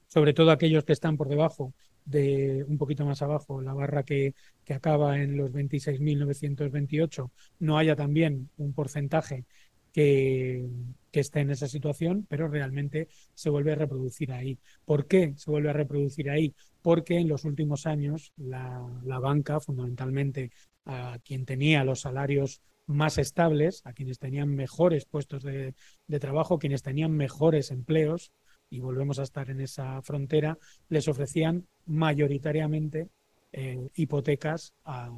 sobre 0.07 0.33
todo 0.33 0.51
aquellos 0.51 0.85
que 0.85 0.93
están 0.93 1.17
por 1.17 1.29
debajo 1.29 1.73
de 2.05 2.65
un 2.67 2.77
poquito 2.77 3.05
más 3.05 3.21
abajo, 3.21 3.61
la 3.61 3.73
barra 3.73 4.03
que, 4.03 4.33
que 4.63 4.73
acaba 4.73 5.19
en 5.19 5.37
los 5.37 5.51
26.928, 5.51 7.31
no 7.59 7.77
haya 7.77 7.95
también 7.95 8.49
un 8.57 8.73
porcentaje 8.73 9.45
que, 9.91 10.67
que, 11.11 11.19
esté 11.19 11.41
en 11.41 11.51
esa 11.51 11.67
situación, 11.67 12.25
pero 12.29 12.47
realmente 12.47 13.09
se 13.33 13.49
vuelve 13.49 13.73
a 13.73 13.75
reproducir 13.75 14.31
ahí. 14.31 14.57
¿Por 14.85 15.07
qué 15.07 15.33
se 15.35 15.51
vuelve 15.51 15.69
a 15.69 15.73
reproducir 15.73 16.29
ahí? 16.29 16.55
Porque 16.81 17.17
en 17.17 17.27
los 17.27 17.45
últimos 17.45 17.85
años 17.85 18.33
la, 18.37 18.81
la 19.03 19.19
banca, 19.19 19.59
fundamentalmente 19.59 20.51
a 20.85 21.19
quien 21.23 21.45
tenía 21.45 21.83
los 21.83 22.01
salarios 22.01 22.61
más 22.85 23.17
estables, 23.17 23.81
a 23.85 23.93
quienes 23.93 24.19
tenían 24.19 24.53
mejores 24.53 25.05
puestos 25.05 25.43
de, 25.43 25.73
trabajo, 26.19 26.59
quienes 26.59 26.83
tenían 26.83 27.11
mejores 27.11 27.71
empleos, 27.71 28.31
y 28.69 28.79
volvemos 28.79 29.19
a 29.19 29.23
estar 29.23 29.49
en 29.49 29.61
esa 29.61 30.01
frontera, 30.01 30.57
les 30.89 31.07
ofrecían 31.07 31.67
mayoritariamente 31.85 33.09
eh, 33.51 33.89
hipotecas 33.95 34.73
a, 34.85 35.11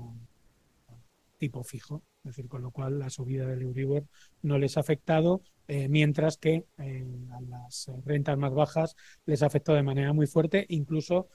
tipo 1.38 1.64
fijo, 1.64 2.02
es 2.24 2.36
decir, 2.36 2.48
con 2.48 2.62
lo 2.62 2.72
cual 2.72 3.00
la 3.00 3.10
subida 3.10 3.46
del 3.46 3.62
Euribor 3.62 4.06
no 4.42 4.58
les 4.58 4.78
ha 4.78 4.80
afectado, 4.80 5.42
eh, 5.68 5.88
mientras 5.88 6.38
que 6.38 6.66
eh, 6.78 7.06
a 7.32 7.42
las 7.42 7.92
rentas 8.06 8.38
más 8.38 8.54
bajas 8.54 8.96
les 9.26 9.44
ha 9.44 9.48
afectado 9.48 9.76
de 9.76 9.84
manera 9.84 10.14
muy 10.14 10.26
fuerte, 10.26 10.66
incluso 10.70 11.28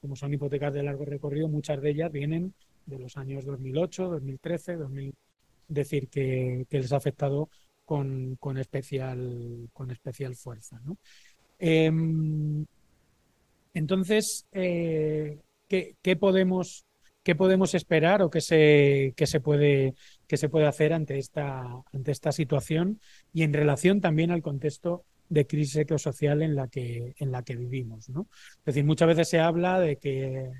como 0.00 0.16
son 0.16 0.32
hipotecas 0.32 0.72
de 0.72 0.82
largo 0.82 1.04
recorrido, 1.04 1.48
muchas 1.48 1.80
de 1.82 1.90
ellas 1.90 2.10
vienen 2.10 2.54
de 2.90 2.98
los 2.98 3.16
años 3.16 3.44
2008, 3.44 4.08
2013, 4.08 4.76
2000, 4.76 5.14
decir 5.68 6.08
que, 6.08 6.66
les 6.70 6.92
ha 6.92 6.96
afectado 6.96 7.48
con, 7.84 8.38
especial, 8.58 9.68
con 9.72 9.90
especial 9.90 10.36
fuerza. 10.36 10.80
Em, 11.58 12.64
entonces, 13.74 14.46
eh, 14.52 15.38
¿qué, 15.68 16.16
podemos, 16.16 16.84
¿qué 17.22 17.34
podemos 17.34 17.74
esperar 17.74 18.22
o 18.22 18.30
qué 18.30 18.40
se, 18.40 19.14
se, 19.16 19.40
puede, 19.40 19.94
qué 20.26 20.36
se 20.36 20.48
puede 20.48 20.66
hacer 20.66 20.92
ante 20.92 21.18
esta, 21.18 21.64
ante 21.92 22.12
esta 22.12 22.32
situación 22.32 23.00
y 23.32 23.42
en 23.42 23.52
relación 23.52 24.00
también 24.00 24.30
al 24.30 24.42
contexto 24.42 25.04
de 25.28 25.46
crisis 25.46 25.76
ecosocial 25.76 26.42
en 26.42 26.56
la 26.56 26.68
que, 26.68 27.14
en 27.18 27.32
la 27.32 27.42
que 27.42 27.56
vivimos? 27.56 28.08
¿no? 28.08 28.28
Es 28.58 28.64
decir, 28.66 28.84
muchas 28.84 29.08
veces 29.08 29.28
se 29.28 29.40
habla 29.40 29.80
de 29.80 29.96
que 29.96 30.50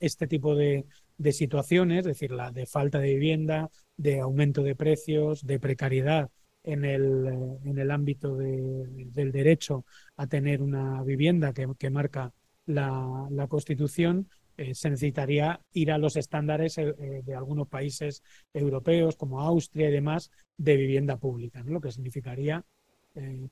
este 0.00 0.26
tipo 0.26 0.54
de, 0.54 0.84
de 1.18 1.32
situaciones, 1.32 1.98
es 2.00 2.04
decir, 2.04 2.30
la 2.30 2.50
de 2.52 2.66
falta 2.66 2.98
de 3.00 3.14
vivienda, 3.14 3.70
de 3.96 4.20
aumento 4.20 4.62
de 4.62 4.76
precios, 4.76 5.44
de 5.44 5.58
precariedad 5.58 6.30
en 6.62 6.84
el, 6.84 7.26
en 7.64 7.78
el 7.78 7.90
ámbito 7.90 8.36
del 8.36 9.32
derecho 9.32 9.84
a 10.16 10.26
tener 10.26 10.62
una 10.62 11.02
vivienda 11.02 11.52
que, 11.52 11.90
marca 11.90 12.32
la, 12.66 13.46
Constitución, 13.48 14.28
eh, 14.56 14.74
se 14.74 14.90
necesitaría 14.90 15.60
ir 15.72 15.92
a 15.92 15.98
los 15.98 16.16
estándares 16.16 16.78
eh, 16.78 16.94
eh, 16.98 17.22
de 17.24 17.34
algunos 17.34 17.68
países 17.68 18.22
europeos 18.52 19.16
como 19.16 19.40
Austria 19.40 19.88
y 19.88 19.92
demás 19.92 20.30
de 20.56 20.76
vivienda 20.76 21.16
pública, 21.16 21.62
lo 21.64 21.80
que 21.80 21.92
significaría 21.92 22.64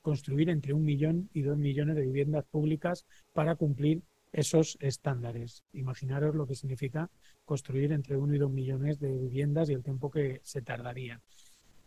construir 0.01 0.49
entre 0.49 0.71
un 0.71 0.85
millón 0.85 1.29
y 1.33 1.41
dos 1.41 1.57
millones 1.57 1.97
de 1.97 2.03
viviendas 2.03 2.45
públicas 2.45 3.05
para 3.33 3.55
cumplir 3.55 4.01
esos 4.37 4.77
estándares. 4.81 5.63
Imaginaros 5.73 6.35
lo 6.35 6.45
que 6.45 6.53
significa 6.53 7.09
construir 7.43 7.91
entre 7.91 8.17
uno 8.17 8.35
y 8.35 8.37
dos 8.37 8.51
millones 8.51 8.99
de 8.99 9.11
viviendas 9.11 9.67
y 9.67 9.73
el 9.73 9.81
tiempo 9.81 10.11
que 10.11 10.41
se 10.43 10.61
tardaría. 10.61 11.19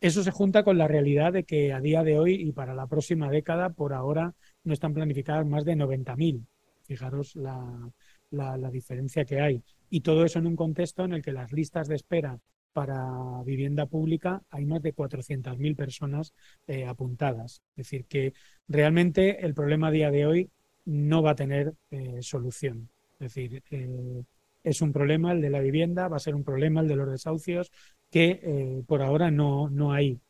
Eso 0.01 0.25
se 0.25 0.33
junta 0.33 0.65
con 0.65 0.77
la 0.77 0.89
realidad 0.89 1.33
de 1.33 1.45
que 1.45 1.73
a 1.73 1.81
día 1.81 2.03
de 2.03 2.19
hoy 2.19 2.35
y 2.35 2.51
para 2.51 2.75
la 2.75 2.89
próxima 2.89 3.31
década, 3.31 3.71
por 3.71 3.93
ahora, 3.93 4.35
no 4.65 4.73
están 4.73 4.95
planificadas 4.95 5.47
más 5.47 5.65
de 5.65 5.77
90.000. 5.77 6.45
Fijaros 6.83 7.37
la, 7.37 8.71
diferencia 8.73 9.25
que 9.25 9.41
hay. 9.41 9.63
Y 9.89 10.01
todo 10.01 10.25
eso 10.25 10.41
en 10.41 10.49
un 10.49 10.57
contexto 10.57 11.05
en 11.05 11.13
el 11.13 11.23
que 11.23 11.33
las 11.33 11.53
listas 11.53 11.87
de 11.87 11.95
espera 11.95 12.41
para 12.73 13.45
vivienda 13.45 13.87
pública 13.87 14.43
hay 14.51 14.65
más 14.65 14.83
de 14.83 14.93
400.000 14.93 15.77
personas 15.77 16.35
eh, 16.67 16.85
apuntadas. 16.85 17.63
Es 17.77 17.87
decir, 17.87 18.07
que 18.07 18.33
realmente 18.67 19.45
el 19.47 19.55
problema 19.55 19.89
a 19.89 19.93
día 19.93 20.11
de 20.11 20.27
hoy 20.27 20.51
no 20.85 21.23
va 21.23 21.33
a 21.33 21.35
tener 21.35 21.75
eh, 21.91 22.19
solución. 22.23 22.89
Es 23.19 23.35
decir, 23.35 23.63
eh, 23.71 24.23
es 24.63 24.83
un 24.83 24.93
problema 24.93 25.33
el 25.33 25.41
de 25.41 25.51
la 25.51 25.61
vivienda, 25.61 26.09
va 26.09 26.17
a 26.17 26.21
ser 26.21 26.35
un 26.35 26.45
problema 26.45 26.81
el 26.81 26.89
de 26.89 26.97
los 26.97 27.11
desahucios, 27.11 27.71
que 28.11 28.41
eh, 28.43 28.83
por 28.87 29.03
ahora 29.03 29.31
no, 29.31 29.69
no 29.71 29.93
hay 29.93 30.21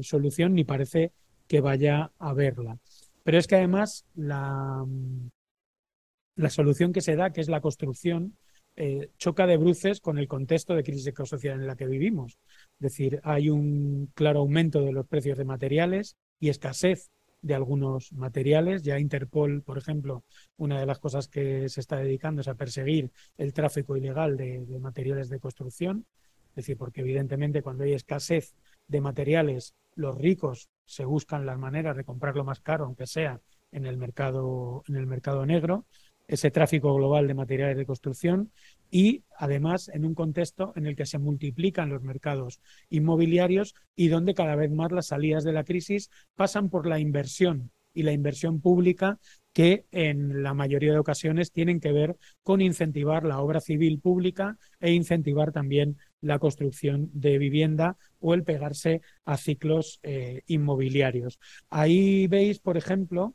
solución 0.00 0.54
ni 0.54 0.64
parece 0.64 1.12
que 1.46 1.60
vaya 1.60 2.10
a 2.18 2.30
haberla. 2.30 2.76
Pero 3.22 3.38
es 3.38 3.46
que 3.46 3.54
además 3.54 4.04
la, 4.16 4.84
la 6.34 6.50
solución 6.50 6.92
que 6.92 7.02
se 7.02 7.14
da, 7.14 7.30
que 7.30 7.40
es 7.40 7.48
la 7.48 7.60
construcción, 7.60 8.36
choca 9.16 9.46
de 9.46 9.56
bruces 9.56 10.00
con 10.00 10.18
el 10.18 10.26
contexto 10.26 10.74
de 10.74 10.82
crisis 10.82 11.06
ecosocial 11.06 11.60
en 11.60 11.68
la 11.68 11.76
que 11.76 11.86
vivimos. 11.86 12.36
Es 12.80 12.80
decir, 12.80 13.20
hay 13.22 13.48
un 13.48 14.10
claro 14.14 14.40
aumento 14.40 14.80
de 14.80 14.90
los 14.90 15.06
precios 15.06 15.38
de 15.38 15.44
materiales 15.44 16.16
y 16.40 16.48
escasez 16.48 17.08
de 17.48 17.54
algunos 17.54 18.12
materiales. 18.12 18.82
Ya 18.82 18.98
Interpol, 18.98 19.62
por 19.62 19.78
ejemplo, 19.78 20.22
una 20.56 20.78
de 20.78 20.86
las 20.86 20.98
cosas 21.00 21.28
que 21.28 21.68
se 21.68 21.80
está 21.80 21.96
dedicando 21.96 22.42
es 22.42 22.48
a 22.48 22.54
perseguir 22.54 23.10
el 23.38 23.52
tráfico 23.52 23.96
ilegal 23.96 24.36
de, 24.36 24.64
materiales 24.80 25.30
de 25.30 25.40
construcción. 25.40 26.06
Es 26.50 26.56
decir, 26.56 26.76
porque 26.76 27.00
evidentemente 27.00 27.62
cuando 27.62 27.84
hay 27.84 27.94
escasez 27.94 28.54
de 28.86 29.00
materiales, 29.00 29.74
los 29.94 30.16
ricos 30.16 30.68
se 30.84 31.06
buscan 31.06 31.46
las 31.46 31.58
maneras 31.58 31.96
de 31.96 32.04
comprarlo 32.04 32.44
más 32.44 32.60
caro, 32.60 32.84
aunque 32.84 33.06
sea 33.06 33.40
en 33.72 33.86
el 33.86 33.96
mercado, 33.96 34.82
en 34.86 34.96
el 34.96 35.06
mercado 35.06 35.46
negro 35.46 35.86
ese 36.28 36.50
tráfico 36.50 36.94
global 36.94 37.26
de 37.26 37.34
materiales 37.34 37.76
de 37.76 37.86
construcción 37.86 38.52
y 38.90 39.24
además 39.36 39.88
en 39.88 40.04
un 40.04 40.14
contexto 40.14 40.72
en 40.76 40.86
el 40.86 40.94
que 40.94 41.06
se 41.06 41.18
multiplican 41.18 41.88
los 41.88 42.02
mercados 42.02 42.60
inmobiliarios 42.90 43.74
y 43.96 44.08
donde 44.08 44.34
cada 44.34 44.54
vez 44.54 44.70
más 44.70 44.92
las 44.92 45.06
salidas 45.06 45.42
de 45.42 45.52
la 45.52 45.64
crisis 45.64 46.10
pasan 46.36 46.68
por 46.68 46.86
la 46.86 47.00
inversión 47.00 47.72
y 47.94 48.02
la 48.02 48.12
inversión 48.12 48.60
pública 48.60 49.18
que 49.52 49.86
en 49.90 50.42
la 50.42 50.54
mayoría 50.54 50.92
de 50.92 51.00
ocasiones 51.00 51.50
tienen 51.50 51.80
que 51.80 51.92
ver 51.92 52.16
con 52.44 52.60
incentivar 52.60 53.24
la 53.24 53.40
obra 53.40 53.60
civil 53.60 53.98
pública 53.98 54.56
e 54.78 54.92
incentivar 54.92 55.50
también 55.50 55.96
la 56.20 56.38
construcción 56.38 57.10
de 57.12 57.38
vivienda 57.38 57.96
o 58.20 58.34
el 58.34 58.44
pegarse 58.44 59.00
a 59.24 59.36
ciclos 59.36 59.98
eh, 60.02 60.42
inmobiliarios. 60.46 61.40
Ahí 61.70 62.28
veis, 62.28 62.60
por 62.60 62.76
ejemplo, 62.76 63.34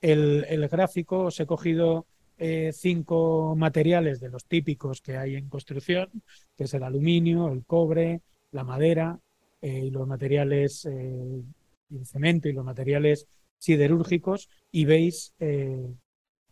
el, 0.00 0.46
el 0.48 0.66
gráfico, 0.68 1.24
os 1.24 1.38
he 1.40 1.46
cogido 1.46 2.06
eh, 2.42 2.72
cinco 2.72 3.54
materiales 3.54 4.18
de 4.18 4.30
los 4.30 4.46
típicos 4.46 5.02
que 5.02 5.18
hay 5.18 5.36
en 5.36 5.50
construcción, 5.50 6.08
que 6.56 6.64
es 6.64 6.72
el 6.72 6.82
aluminio, 6.82 7.52
el 7.52 7.66
cobre, 7.66 8.22
la 8.50 8.64
madera 8.64 9.20
eh, 9.60 9.80
y 9.84 9.90
los 9.90 10.08
materiales, 10.08 10.86
eh, 10.86 11.42
el 11.90 12.06
cemento 12.06 12.48
y 12.48 12.54
los 12.54 12.64
materiales 12.64 13.26
siderúrgicos, 13.58 14.48
y 14.72 14.86
veis 14.86 15.34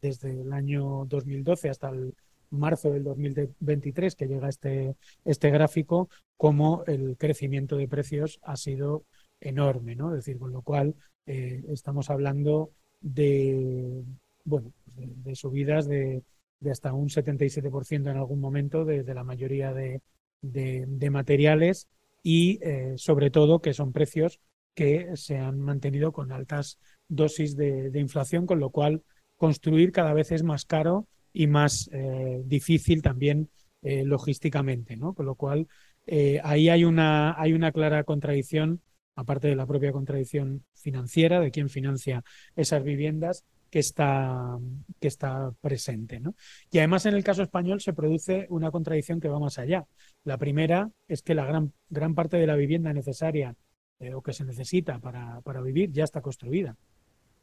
desde 0.02 0.42
el 0.42 0.52
año 0.52 1.06
2012 1.06 1.70
hasta 1.70 1.88
el 1.88 2.14
marzo 2.50 2.90
del 2.90 3.04
2023 3.04 4.14
que 4.14 4.26
llega 4.26 4.50
este, 4.50 4.94
este 5.24 5.50
gráfico, 5.50 6.10
cómo 6.36 6.84
el 6.86 7.16
crecimiento 7.16 7.78
de 7.78 7.88
precios 7.88 8.40
ha 8.42 8.56
sido 8.56 9.06
enorme, 9.40 9.96
¿no? 9.96 10.10
Es 10.10 10.16
decir, 10.16 10.38
con 10.38 10.52
lo 10.52 10.60
cual 10.60 10.96
estamos 11.24 12.10
hablando 12.10 12.72
de 13.00 14.04
bueno, 14.48 14.72
de, 14.98 15.34
subidas 15.34 15.86
de, 15.88 16.22
hasta 16.70 16.92
un 16.92 17.08
77% 17.08 18.10
en 18.10 18.16
algún 18.16 18.40
momento 18.40 18.84
de, 18.84 19.02
la 19.14 19.24
mayoría 19.24 19.72
de, 19.72 20.00
materiales 21.10 21.88
y 22.22 22.58
eh, 22.62 22.94
sobre 22.96 23.30
todo 23.30 23.60
que 23.60 23.74
son 23.74 23.92
precios 23.92 24.40
que 24.74 25.16
se 25.16 25.38
han 25.38 25.60
mantenido 25.60 26.12
con 26.12 26.30
altas 26.30 26.78
dosis 27.08 27.56
de, 27.56 27.90
inflación, 27.94 28.46
con 28.46 28.60
lo 28.60 28.70
cual 28.70 29.02
construir 29.36 29.92
cada 29.92 30.12
vez 30.12 30.32
es 30.32 30.42
más 30.42 30.64
caro 30.64 31.08
y 31.32 31.46
más 31.46 31.88
eh, 31.92 32.42
difícil 32.44 33.02
también 33.02 33.50
eh, 33.82 34.04
logísticamente, 34.04 34.96
¿no? 34.96 35.14
Con 35.14 35.26
lo 35.26 35.34
cual 35.34 35.68
ahí 36.42 36.70
hay 36.70 36.84
una, 36.84 37.38
hay 37.38 37.52
una 37.52 37.70
clara 37.70 38.02
contradicción 38.02 38.80
aparte 39.18 39.48
de 39.48 39.56
la 39.56 39.66
propia 39.66 39.90
contradicción 39.90 40.64
financiera 40.74 41.40
de 41.40 41.50
quién 41.50 41.68
financia 41.68 42.22
esas 42.54 42.84
viviendas, 42.84 43.44
que 43.70 43.78
está, 43.78 44.58
que 45.00 45.08
está 45.08 45.52
presente. 45.60 46.20
¿no? 46.20 46.34
Y 46.70 46.78
además 46.78 47.06
en 47.06 47.14
el 47.14 47.24
caso 47.24 47.42
español 47.42 47.80
se 47.80 47.92
produce 47.92 48.46
una 48.50 48.70
contradicción 48.70 49.20
que 49.20 49.28
va 49.28 49.38
más 49.38 49.58
allá. 49.58 49.86
La 50.24 50.38
primera 50.38 50.90
es 51.06 51.22
que 51.22 51.34
la 51.34 51.44
gran, 51.44 51.72
gran 51.88 52.14
parte 52.14 52.36
de 52.36 52.46
la 52.46 52.56
vivienda 52.56 52.92
necesaria 52.92 53.54
eh, 54.00 54.14
o 54.14 54.22
que 54.22 54.32
se 54.32 54.44
necesita 54.44 54.98
para, 54.98 55.40
para, 55.42 55.60
vivir 55.60 55.90
ya 55.92 56.04
está 56.04 56.20
construida. 56.20 56.76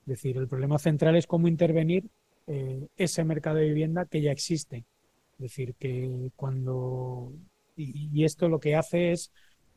Es 0.02 0.08
decir, 0.08 0.38
el 0.38 0.48
problema 0.48 0.78
central 0.80 1.16
es 1.16 1.28
cómo 1.28 1.48
intervenir 1.48 2.10
eh, 2.48 2.88
ese 2.96 3.24
mercado 3.24 3.58
de 3.58 3.68
vivienda 3.68 4.06
que 4.06 4.22
ya 4.22 4.32
existe. 4.32 4.86
Es 5.34 5.40
decir, 5.40 5.76
que 5.76 6.32
cuando... 6.36 7.34
Y, 7.76 8.10
y 8.14 8.24
esto 8.24 8.48
lo 8.48 8.60
que 8.60 8.76
hace 8.76 9.12
es 9.12 9.32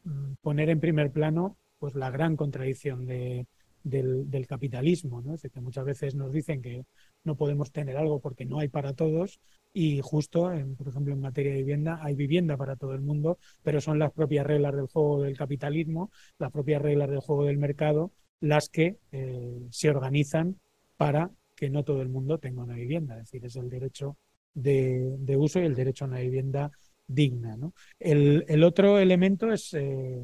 mm, 0.04 0.34
poner 0.40 0.70
en 0.70 0.80
primer 0.80 1.10
plano 1.10 1.56
pues 1.78 1.94
la 1.94 2.10
gran 2.10 2.36
contradicción 2.36 3.06
de, 3.06 3.46
del, 3.88 4.46
capitalismo, 4.46 5.20
¿no? 5.22 5.34
Es 5.34 5.42
decir, 5.42 5.50
que 5.52 5.60
muchas 5.60 5.84
veces 5.84 6.14
nos 6.14 6.32
dicen 6.32 6.62
que 6.62 6.84
no 7.24 7.36
podemos 7.36 7.72
tener 7.72 7.96
algo 7.96 8.20
porque 8.20 8.44
no 8.44 8.58
hay 8.58 8.68
para 8.68 8.94
todos 8.94 9.40
y 9.72 10.00
justo, 10.02 10.52
en, 10.52 10.76
por 10.76 10.88
ejemplo, 10.88 11.12
en 11.14 11.20
materia 11.20 11.52
de 11.52 11.58
vivienda, 11.58 12.00
hay 12.02 12.14
vivienda 12.14 12.56
para 12.56 12.76
todo 12.76 12.94
el 12.94 13.00
mundo, 13.00 13.38
pero 13.62 13.80
son 13.80 13.98
las 13.98 14.12
propias 14.12 14.46
reglas 14.46 14.74
del 14.74 14.86
juego 14.86 15.22
del 15.22 15.36
capitalismo, 15.36 16.10
las 16.38 16.50
propias 16.50 16.82
reglas 16.82 17.10
del 17.10 17.20
juego 17.20 17.44
del 17.44 17.58
mercado, 17.58 18.12
las 18.40 18.68
que 18.68 18.98
eh, 19.12 19.60
se 19.70 19.90
organizan 19.90 20.58
para 20.96 21.30
que 21.54 21.70
no 21.70 21.84
todo 21.84 22.02
el 22.02 22.08
mundo 22.08 22.38
tenga 22.38 22.62
una 22.62 22.74
vivienda, 22.74 23.14
es 23.14 23.24
decir, 23.24 23.44
es 23.44 23.56
el 23.56 23.68
derecho 23.68 24.16
de, 24.54 25.36
uso 25.36 25.60
y 25.60 25.64
el 25.64 25.74
derecho 25.74 26.04
a 26.04 26.08
una 26.08 26.20
vivienda 26.20 26.70
digna. 27.06 27.56
¿no? 27.56 27.72
El, 27.98 28.62
otro 28.64 28.98
elemento 28.98 29.52
es 29.52 29.74
eh, 29.74 30.22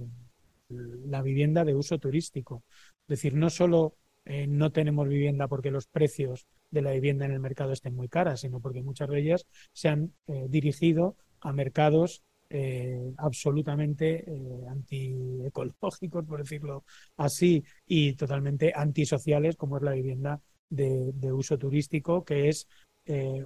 la 0.69 1.23
vivienda 1.23 1.65
de 1.65 1.75
uso 1.75 1.99
turístico. 1.99 2.65
Es 3.05 3.09
decir, 3.09 3.35
no 3.35 3.51
solo 3.51 3.97
eh, 4.25 4.47
no 4.47 4.73
tenemos 4.73 5.09
vivienda 5.09 5.49
porque 5.49 5.71
los 5.71 5.87
precios 5.87 6.47
de 6.71 6.83
la 6.83 6.93
vivienda 6.93 7.27
en 7.27 7.33
el 7.33 7.41
mercado 7.41 7.73
estén 7.73 7.95
muy 7.95 8.09
caras, 8.09 8.41
sino 8.41 8.61
porque 8.61 8.83
muchas 8.83 9.09
de 9.09 9.21
ellas 9.21 9.47
se 9.73 9.89
han 9.89 10.15
eh, 10.27 10.47
dirigido 10.49 11.17
a 11.41 11.53
mercados 11.53 12.23
eh, 12.49 13.13
absolutamente 13.19 14.25
antiecológicos, 14.71 16.25
por 16.25 16.39
decirlo 16.41 16.85
así, 17.17 17.65
y 17.87 18.15
totalmente 18.15 18.73
antisociales, 18.75 19.57
como 19.57 19.77
es 19.77 19.83
la 19.83 19.93
vivienda 19.93 20.41
de, 20.71 21.33
uso 21.33 21.59
turístico, 21.59 22.25
que 22.25 22.49
es 22.49 22.69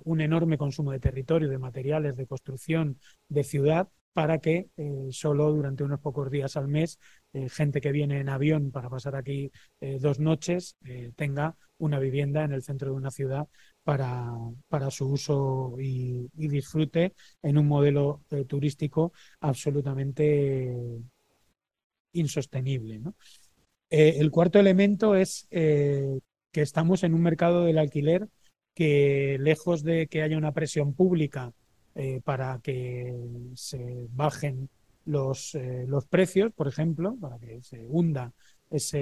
un 0.04 0.20
enorme 0.20 0.58
consumo 0.58 0.92
de 0.92 1.00
territorio, 1.00 1.48
de 1.48 1.58
materiales, 1.58 2.16
de 2.16 2.26
construcción, 2.26 2.98
de 3.28 3.44
ciudad, 3.44 3.88
para 4.12 4.38
que 4.38 4.68
solo 5.10 5.52
durante 5.52 5.84
unos 5.84 6.00
pocos 6.00 6.30
días 6.30 6.56
al 6.56 6.68
mes, 6.68 6.98
eh, 7.32 7.48
gente 7.48 7.80
que 7.80 7.92
viene 7.92 8.20
en 8.20 8.28
avión 8.28 8.70
para 8.70 8.88
pasar 8.88 9.16
aquí 9.16 9.50
eh, 9.80 9.98
dos 10.00 10.18
noches, 10.18 10.76
tenga 11.16 11.56
una 11.78 11.98
vivienda 11.98 12.44
en 12.44 12.52
el 12.52 12.62
centro 12.62 12.90
de 12.90 12.96
una 12.96 13.10
ciudad 13.10 13.48
para, 13.82 14.32
para 14.68 14.90
su 14.90 15.08
uso 15.08 15.76
y, 15.78 16.28
disfrute 16.34 17.14
en 17.42 17.58
un 17.58 17.66
modelo 17.68 18.22
turístico 18.46 19.12
absolutamente 19.40 20.74
insostenible. 22.12 23.00
el 23.90 24.30
cuarto 24.30 24.58
elemento 24.58 25.14
es 25.14 25.46
que 25.50 26.20
estamos 26.62 27.04
en 27.04 27.14
un 27.14 27.22
mercado 27.22 27.64
del 27.64 27.78
alquiler 27.78 28.28
que 28.74 29.38
lejos 29.40 29.82
de 29.82 30.06
que 30.06 30.22
haya 30.22 30.38
una 30.38 30.52
presión 30.52 30.94
pública 30.94 31.52
eh, 31.96 32.20
para 32.22 32.60
que 32.62 33.12
se 33.54 34.06
bajen 34.10 34.70
los, 35.08 35.54
eh, 35.54 35.86
los 35.88 36.06
precios, 36.06 36.52
por 36.52 36.68
ejemplo, 36.68 37.16
para 37.20 37.38
que 37.38 37.62
se 37.62 37.86
hunda 37.88 38.32
esa 38.70 39.00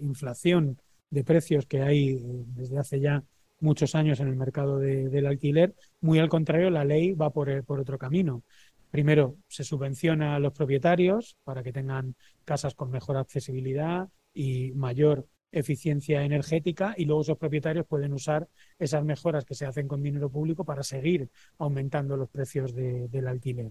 inflación 0.00 0.80
de 1.10 1.24
precios 1.24 1.66
que 1.66 1.82
hay 1.82 2.10
eh, 2.10 2.20
desde 2.46 2.78
hace 2.78 3.00
ya 3.00 3.24
muchos 3.60 3.94
años 3.96 4.20
en 4.20 4.28
el 4.28 4.36
mercado 4.36 4.78
del 4.78 5.26
alquiler. 5.26 5.74
Muy 6.00 6.20
al 6.20 6.28
contrario, 6.28 6.70
la 6.70 6.84
ley 6.84 7.12
va 7.12 7.30
por, 7.30 7.64
por 7.64 7.80
otro 7.80 7.98
camino. 7.98 8.44
Primero, 8.90 9.36
se 9.48 9.64
subvenciona 9.64 10.36
a 10.36 10.38
los 10.38 10.52
propietarios 10.52 11.36
para 11.42 11.62
que 11.62 11.72
tengan 11.72 12.14
casas 12.44 12.74
con 12.74 12.90
mejor 12.90 13.16
accesibilidad 13.16 14.08
y 14.32 14.70
mayor 14.72 15.26
eficiencia 15.50 16.22
energética 16.22 16.94
y 16.96 17.04
luego 17.06 17.22
esos 17.22 17.38
propietarios 17.38 17.86
pueden 17.86 18.12
usar 18.12 18.48
esas 18.78 19.04
mejoras 19.04 19.44
que 19.44 19.54
se 19.54 19.66
hacen 19.66 19.88
con 19.88 20.02
dinero 20.02 20.30
público 20.30 20.64
para 20.64 20.82
seguir 20.82 21.28
aumentando 21.58 22.16
los 22.16 22.28
precios 22.30 22.74
del 22.74 23.26
alquiler. 23.26 23.70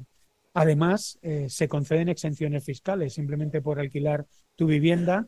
Además, 0.53 1.19
eh, 1.21 1.47
se 1.49 1.67
conceden 1.67 2.09
exenciones 2.09 2.63
fiscales 2.63 3.13
simplemente 3.13 3.61
por 3.61 3.79
alquilar 3.79 4.25
tu 4.55 4.65
vivienda, 4.65 5.27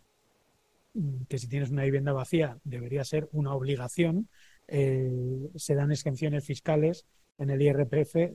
mm, 0.93 1.23
que 1.27 1.37
si 1.37 1.47
tienes 1.47 1.69
una 1.69 1.83
vivienda 1.83 2.13
vacía 2.13 2.57
debería 2.63 3.03
ser 3.03 3.29
una 3.31 3.53
obligación. 3.53 4.29
Eh, 4.67 5.49
se 5.55 5.75
dan 5.75 5.91
exenciones 5.91 6.45
fiscales 6.45 7.05
en 7.39 7.49
el 7.49 7.61
IRPF 7.61 8.33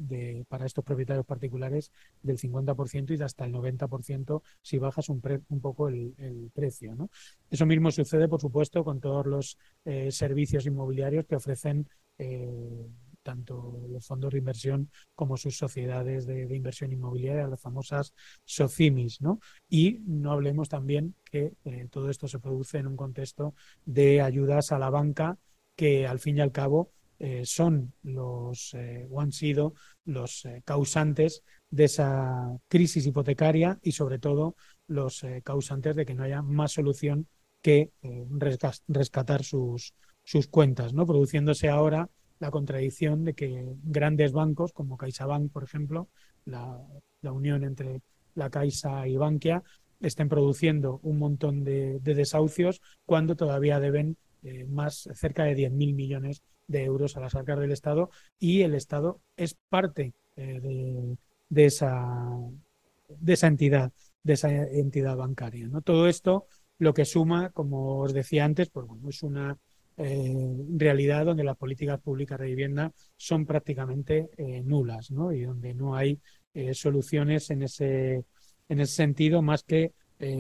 para 0.49 0.66
estos 0.66 0.82
propietarios 0.82 1.26
particulares 1.26 1.93
del 2.22 2.39
50% 2.39 3.12
y 3.12 3.16
de 3.18 3.24
hasta 3.24 3.45
el 3.45 3.53
90% 3.53 4.43
si 4.62 4.78
bajas 4.78 5.09
un, 5.11 5.20
poco 5.20 5.89
el, 5.89 6.51
precio. 6.55 6.95
¿no? 6.95 7.11
Eso 7.51 7.66
mismo 7.66 7.91
sucede, 7.91 8.28
por 8.28 8.41
supuesto, 8.41 8.82
con 8.82 9.01
todos 9.01 9.26
los 9.26 9.59
eh, 9.85 10.11
servicios 10.11 10.64
inmobiliarios 10.66 11.26
que 11.26 11.37
ofrecen 11.37 11.87
tanto 13.25 13.87
los 13.89 14.07
fondos 14.07 14.31
de 14.31 14.39
inversión 14.39 14.91
como 15.16 15.37
sus 15.37 15.57
sociedades 15.57 16.27
de, 16.27 16.43
inversión 16.55 16.93
inmobiliaria, 16.93 17.49
las 17.49 17.61
famosas 17.61 18.14
SOCIMIS. 18.45 19.20
¿no? 19.20 19.41
Y 19.68 19.99
no 20.07 20.31
hablemos 20.31 20.68
también 20.68 21.16
que 21.25 21.55
eh, 21.64 21.89
todo 21.91 22.11
esto 22.11 22.29
se 22.29 22.39
produce 22.39 22.79
en 22.79 22.87
un 22.87 22.97
contexto 22.97 23.55
de 23.85 24.20
ayudas 24.20 24.70
a 24.70 24.79
la 24.79 24.91
banca 24.91 25.39
que 25.75 26.07
al 26.07 26.20
fin 26.20 26.39
y 26.39 26.41
al 26.41 26.53
cabo 26.53 26.93
eh, 27.18 27.45
son 27.45 27.95
los 28.03 28.75
eh, 28.75 29.09
o 29.11 29.20
han 29.20 29.33
sido 29.33 29.75
los 30.05 30.47
causantes 30.64 31.43
de 31.70 31.85
esa 31.85 32.57
crisis 32.68 33.07
hipotecaria 33.07 33.79
y 33.83 33.93
sobre 33.93 34.18
todo 34.18 34.55
los 34.87 35.25
causantes 35.43 35.97
de 35.97 36.05
que 36.05 36.14
no 36.14 36.22
haya 36.25 36.43
más 36.43 36.72
solución 36.72 37.27
que 37.62 37.93
rescatar 38.87 39.43
sus, 39.43 39.95
sus 40.22 40.49
cuentas, 40.49 40.93
¿no? 40.93 41.07
produciéndose 41.07 41.70
ahora 41.70 42.11
la 42.39 42.51
contradicción 42.51 43.24
de 43.24 43.35
que 43.35 43.74
grandes 43.85 44.32
bancos 44.32 44.72
como 44.72 44.97
CaixaBank, 44.97 45.53
por 45.53 45.64
ejemplo, 45.64 46.09
la, 46.45 46.80
la 47.22 47.32
unión 47.32 47.64
entre 47.64 48.03
la 48.35 48.51
Caixa 48.51 49.07
y 49.07 49.16
Bankia, 49.16 49.62
estén 50.01 50.28
produciendo 50.28 51.01
un 51.03 51.18
montón 51.18 51.64
de, 51.64 52.01
de 52.01 52.14
desahucios 52.14 52.82
cuando 53.07 53.37
todavía 53.37 53.80
deben 53.80 54.16
más 54.68 55.09
cerca 55.14 55.45
de 55.45 55.55
10.000 55.55 55.95
millones 55.95 56.43
de 56.66 56.85
euros 56.85 57.16
a 57.16 57.20
las 57.20 57.35
arcas 57.35 57.59
del 57.59 57.72
Estado 57.72 58.11
y 58.39 58.62
el 58.62 58.74
Estado 58.74 59.20
es 59.37 59.57
parte 59.68 60.14
eh, 60.37 61.16
de, 61.49 61.64
esa, 61.64 62.28
de 63.09 63.32
esa 63.32 63.47
entidad, 63.47 63.93
de 64.22 64.32
esa 64.35 64.51
entidad 64.51 65.16
bancaria. 65.16 65.68
¿no? 65.68 65.82
Todo 65.82 66.09
esto 66.09 66.47
lo 66.78 66.95
que 66.95 67.05
suma, 67.05 67.51
como 67.51 68.01
os 68.01 68.12
decía 68.12 68.45
antes, 68.45 68.70
pues 68.70 68.87
bueno, 68.87 69.09
es 69.09 69.22
una 69.22 69.59
eh, 69.97 70.57
realidad 70.76 71.24
donde 71.26 71.45
las 71.45 71.57
políticas 71.57 72.01
públicas 72.01 72.38
de 72.38 72.47
vivienda 72.47 72.92
son 73.16 73.47
prácticamente 73.47 74.28
eh, 74.36 74.62
nulas 74.62 75.11
y 75.11 75.40
donde 75.42 75.74
no 75.74 75.95
hay 75.95 76.18
soluciones 76.72 77.51
en 77.51 77.62
ese, 77.62 78.24
en 78.68 78.80
ese 78.80 78.95
sentido 78.95 79.42
más 79.42 79.64
que 79.64 79.92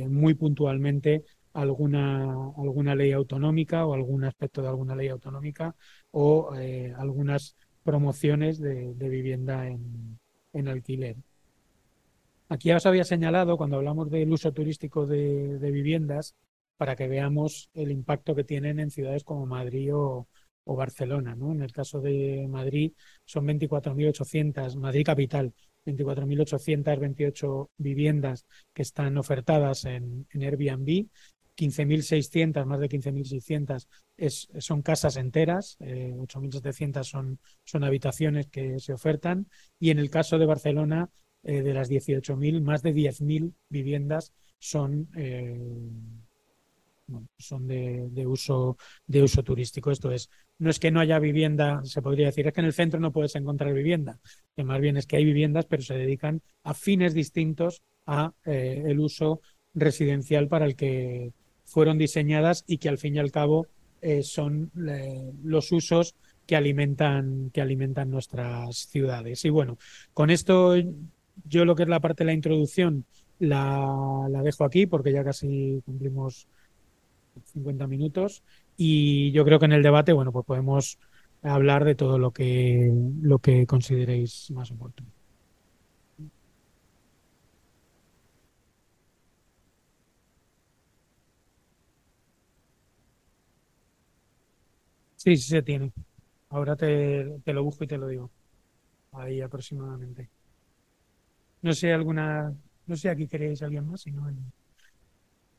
muy 0.08 0.34
puntualmente 0.34 1.24
alguna, 1.54 2.24
alguna 2.58 2.94
ley 2.94 3.12
autonómica 3.12 3.86
o 3.86 3.94
algún 3.94 4.24
aspecto 4.24 4.60
de 4.60 4.68
alguna 4.68 4.94
ley 4.94 5.08
autonómica 5.08 5.74
o 6.10 6.54
eh, 6.56 6.92
algunas 6.98 7.56
promociones 7.82 8.60
de, 8.60 8.92
vivienda 9.08 9.68
en, 9.68 10.18
en, 10.52 10.68
alquiler. 10.68 11.16
Aquí 12.48 12.68
ya 12.68 12.76
os 12.76 12.86
había 12.86 13.04
señalado 13.04 13.56
cuando 13.56 13.76
hablamos 13.76 14.10
del 14.10 14.32
uso 14.32 14.52
turístico 14.52 15.06
de, 15.06 15.58
viviendas 15.70 16.34
para 16.76 16.96
que 16.96 17.08
veamos 17.08 17.70
el 17.74 17.90
impacto 17.90 18.34
que 18.34 18.44
tienen 18.44 18.80
en 18.80 18.90
ciudades 18.90 19.24
como 19.24 19.46
Madrid 19.46 19.94
o, 19.94 20.28
Barcelona. 20.66 21.34
¿no? 21.34 21.52
En 21.52 21.62
el 21.62 21.72
caso 21.72 22.00
de 22.00 22.46
Madrid 22.48 22.92
son 23.26 23.46
24.800, 23.46 24.76
Madrid 24.76 25.04
capital, 25.04 25.52
24.828 25.84 27.68
viviendas 27.76 28.46
que 28.72 28.82
están 28.82 29.18
ofertadas 29.18 29.84
en, 29.84 30.26
Airbnb 30.32 31.06
15.600, 31.56 32.64
más 32.64 32.80
de 32.80 32.88
15.600 32.88 33.86
son 34.58 34.82
casas 34.82 35.16
enteras, 35.16 35.76
8.700 35.78 37.00
eh, 37.00 37.04
son, 37.04 37.38
son 37.62 37.84
habitaciones 37.84 38.48
que 38.48 38.80
se 38.80 38.92
ofertan 38.92 39.46
y 39.78 39.90
en 39.90 39.98
el 39.98 40.10
caso 40.10 40.38
de 40.38 40.46
Barcelona, 40.46 41.10
eh, 41.46 41.62
de 41.62 41.74
las 41.74 41.90
18.000, 41.90 42.62
más 42.62 42.82
de 42.82 42.94
10.000 42.94 43.52
viviendas 43.68 44.32
son, 44.58 45.10
eh, 45.14 45.60
son 47.38 47.66
de, 47.66 48.08
de, 48.10 48.26
uso, 48.26 48.76
de 49.06 49.22
uso 49.22 49.42
turístico. 49.42 49.90
Esto 49.90 50.10
es, 50.10 50.30
no 50.58 50.70
es 50.70 50.78
que 50.78 50.90
no 50.90 51.00
haya 51.00 51.18
vivienda, 51.18 51.80
se 51.84 52.02
podría 52.02 52.26
decir, 52.26 52.46
es 52.46 52.52
que 52.52 52.60
en 52.60 52.66
el 52.66 52.72
centro 52.72 53.00
no 53.00 53.12
puedes 53.12 53.34
encontrar 53.36 53.72
vivienda, 53.72 54.18
que 54.56 54.64
más 54.64 54.80
bien 54.80 54.96
es 54.96 55.06
que 55.06 55.16
hay 55.16 55.24
viviendas, 55.24 55.66
pero 55.66 55.82
se 55.82 55.94
dedican 55.94 56.40
a 56.62 56.74
fines 56.74 57.14
distintos 57.14 57.82
a 58.06 58.32
el 58.44 59.00
uso 59.00 59.40
residencial 59.74 60.48
para 60.48 60.66
el 60.66 60.76
que 60.76 61.32
fueron 61.64 61.98
diseñadas 61.98 62.64
y 62.66 62.78
que 62.78 62.88
al 62.88 62.98
fin 62.98 63.16
y 63.16 63.18
al 63.18 63.32
cabo 63.32 63.66
eh, 64.00 64.22
son 64.22 64.70
eh, 64.86 65.32
los 65.42 65.72
usos 65.72 66.14
que 66.46 66.56
alimentan, 66.56 67.50
que 67.52 67.60
alimentan 67.62 68.10
nuestras 68.10 68.76
ciudades. 68.90 69.44
Y 69.44 69.50
bueno, 69.50 69.78
con 70.12 70.30
esto 70.30 70.74
yo 71.44 71.64
lo 71.64 71.74
que 71.74 71.84
es 71.84 71.88
la 71.88 72.00
parte 72.00 72.22
de 72.22 72.26
la 72.26 72.34
introducción 72.34 73.06
la, 73.38 74.26
la 74.28 74.42
dejo 74.42 74.64
aquí 74.64 74.86
porque 74.86 75.12
ya 75.12 75.24
casi 75.24 75.80
cumplimos 75.84 76.46
50 77.44 77.86
minutos 77.86 78.44
y 78.76 79.32
yo 79.32 79.44
creo 79.44 79.58
que 79.58 79.66
en 79.66 79.72
el 79.72 79.82
debate, 79.82 80.12
bueno, 80.12 80.32
pues 80.32 80.46
podemos 80.46 80.98
hablar 81.42 81.84
de 81.84 81.94
todo 81.94 82.18
lo 82.18 82.32
que, 82.32 82.90
lo 83.20 83.38
que 83.38 83.66
consideréis 83.66 84.50
más 84.52 84.70
oportuno. 84.70 85.10
Sí, 95.16 95.36
sí 95.36 95.48
se 95.50 95.62
tiene. 95.62 95.92
Ahora 96.50 96.76
te, 96.76 97.40
te 97.44 97.52
lo 97.52 97.64
busco 97.64 97.84
y 97.84 97.86
te 97.88 97.98
lo 97.98 98.08
digo. 98.08 98.32
Ahí 99.12 99.40
aproximadamente. 99.40 100.30
No 101.62 101.72
sé 101.74 101.92
alguna, 101.92 102.26
no 102.86 102.96
sé 102.96 103.08
aquí 103.10 103.26
queréis 103.26 103.62
alguien 103.62 103.86
más, 103.88 104.02
si 104.02 104.12
no, 104.12 104.28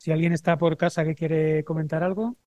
si 0.05 0.11
alguien 0.11 0.33
está 0.33 0.55
por 0.57 0.77
casa 0.77 1.03
que 1.03 1.15
quiere 1.15 1.63
comentar 1.63 2.03
algo, 2.03 2.37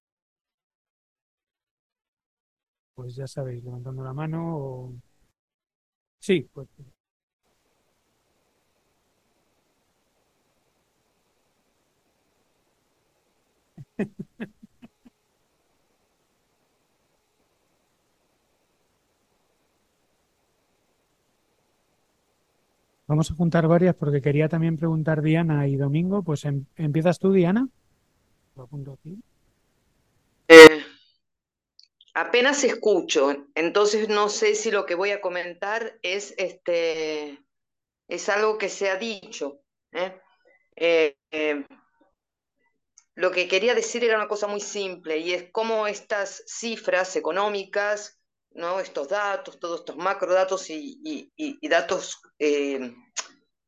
pues 2.94 3.14
ya 3.16 3.26
sabéis, 3.26 3.64
levantando 3.64 4.02
la 4.04 4.12
mano 4.12 4.56
o... 4.56 4.94
Sí, 6.20 6.48
pues... 6.52 6.68
Vamos 23.08 23.30
a 23.30 23.34
juntar 23.34 23.66
varias 23.66 23.94
porque 23.94 24.20
quería 24.20 24.48
también 24.48 24.76
preguntar 24.76 25.22
Diana 25.22 25.66
y 25.66 25.76
Domingo. 25.76 26.22
Pues 26.22 26.44
em- 26.44 26.66
empiezas 26.76 27.18
tú, 27.18 27.32
Diana. 27.32 27.66
Lo 28.54 28.62
apunto 28.64 28.92
aquí. 28.92 29.18
Eh, 30.48 30.84
apenas 32.14 32.64
escucho, 32.64 33.46
entonces 33.54 34.08
no 34.08 34.28
sé 34.28 34.54
si 34.54 34.70
lo 34.70 34.84
que 34.86 34.94
voy 34.94 35.10
a 35.10 35.20
comentar 35.20 35.98
es 36.02 36.34
este 36.36 37.38
es 38.08 38.28
algo 38.28 38.58
que 38.58 38.68
se 38.68 38.90
ha 38.90 38.96
dicho. 38.96 39.60
¿eh? 39.92 40.20
Eh, 40.76 41.16
eh, 41.30 41.66
lo 43.14 43.30
que 43.30 43.48
quería 43.48 43.74
decir 43.74 44.04
era 44.04 44.16
una 44.16 44.28
cosa 44.28 44.46
muy 44.46 44.60
simple 44.60 45.18
y 45.18 45.32
es 45.32 45.50
cómo 45.52 45.86
estas 45.86 46.42
cifras 46.46 47.16
económicas 47.16 48.17
¿no? 48.58 48.80
Estos 48.80 49.08
datos, 49.08 49.58
todos 49.60 49.80
estos 49.80 49.96
macrodatos 49.96 50.68
y, 50.68 51.00
y, 51.36 51.68
datos 51.68 52.20
eh, 52.38 52.92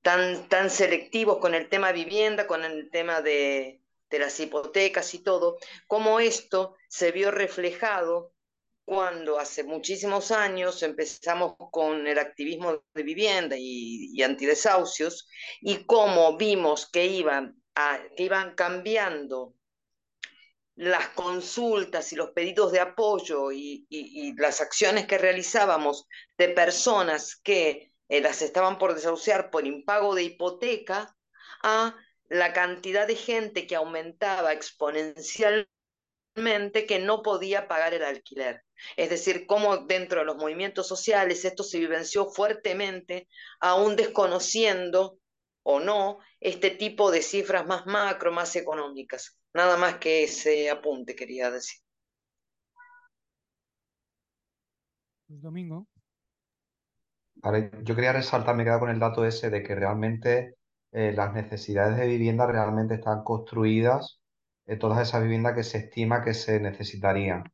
tan, 0.02 0.48
tan 0.48 0.68
selectivos 0.68 1.38
con 1.38 1.54
el 1.54 1.68
tema 1.68 1.92
vivienda, 1.92 2.46
con 2.46 2.64
el 2.64 2.90
tema 2.90 3.22
de, 3.22 3.80
de 4.10 4.18
las 4.18 4.38
hipotecas 4.40 5.14
y 5.14 5.20
todo, 5.20 5.58
cómo 5.86 6.18
esto 6.18 6.74
se 6.88 7.12
vio 7.12 7.30
reflejado 7.30 8.34
cuando 8.84 9.38
hace 9.38 9.62
muchísimos 9.62 10.32
años 10.32 10.82
empezamos 10.82 11.54
con 11.70 12.08
el 12.08 12.18
activismo 12.18 12.82
de 12.92 13.02
vivienda 13.04 13.56
y, 13.56 14.10
y 14.12 14.22
antidesahucios 14.24 15.28
y 15.60 15.84
cómo 15.84 16.36
vimos 16.36 16.90
que 16.90 17.06
iban, 17.06 17.62
que 18.16 18.24
iban 18.24 18.56
cambiando 18.56 19.54
las 20.76 21.08
consultas 21.10 22.12
y 22.12 22.16
los 22.16 22.30
pedidos 22.30 22.72
de 22.72 22.80
apoyo 22.80 23.52
y, 23.52 23.86
y, 23.88 24.34
las 24.36 24.60
acciones 24.60 25.06
que 25.06 25.18
realizábamos 25.18 26.06
de 26.38 26.48
personas 26.48 27.36
que 27.36 27.92
eh, 28.08 28.20
las 28.20 28.42
estaban 28.42 28.78
por 28.78 28.94
desahuciar 28.94 29.50
por 29.50 29.66
impago 29.66 30.14
de 30.14 30.22
hipoteca 30.24 31.14
a 31.62 31.96
la 32.28 32.52
cantidad 32.52 33.06
de 33.06 33.16
gente 33.16 33.66
que 33.66 33.76
aumentaba 33.76 34.52
exponencialmente 34.52 35.68
que 36.86 36.98
no 36.98 37.22
podía 37.22 37.68
pagar 37.68 37.92
el 37.92 38.04
alquiler. 38.04 38.62
Es 38.96 39.10
decir, 39.10 39.46
cómo 39.46 39.78
dentro 39.78 40.20
de 40.20 40.26
los 40.26 40.36
movimientos 40.36 40.88
sociales 40.88 41.44
esto 41.44 41.62
se 41.62 41.78
vivenció 41.78 42.30
fuertemente, 42.30 43.28
aún 43.58 43.96
desconociendo 43.96 45.18
o 45.62 45.80
no 45.80 46.20
este 46.40 46.70
tipo 46.70 47.10
de 47.10 47.22
cifras 47.22 47.66
más 47.66 47.86
macro, 47.86 48.32
más 48.32 48.56
económicas. 48.56 49.39
Nada 49.54 49.76
más 49.76 49.98
que 49.98 50.24
ese 50.24 50.68
apunte 50.70 51.14
quería 51.14 51.50
decir. 51.52 51.80
Pues 55.26 55.40
Domingo. 55.40 55.86
Vale, 57.42 57.70
yo 57.82 57.94
quería 57.94 58.12
resaltar, 58.12 58.54
me 58.54 58.62
he 58.62 58.64
quedado 58.66 58.80
con 58.80 58.90
el 58.90 58.98
dato 58.98 59.24
ese 59.24 59.48
de 59.50 59.62
que 59.62 59.74
realmente 59.74 60.56
eh, 60.92 61.12
las 61.12 61.32
necesidades 61.32 61.96
de 61.96 62.06
vivienda 62.06 62.46
realmente 62.46 62.94
están 62.94 63.24
construidas, 63.24 64.20
eh, 64.66 64.76
todas 64.76 65.00
esas 65.08 65.22
viviendas 65.22 65.54
que 65.54 65.62
se 65.62 65.78
estima 65.78 66.22
que 66.22 66.34
se 66.34 66.60
necesitarían. 66.60 67.44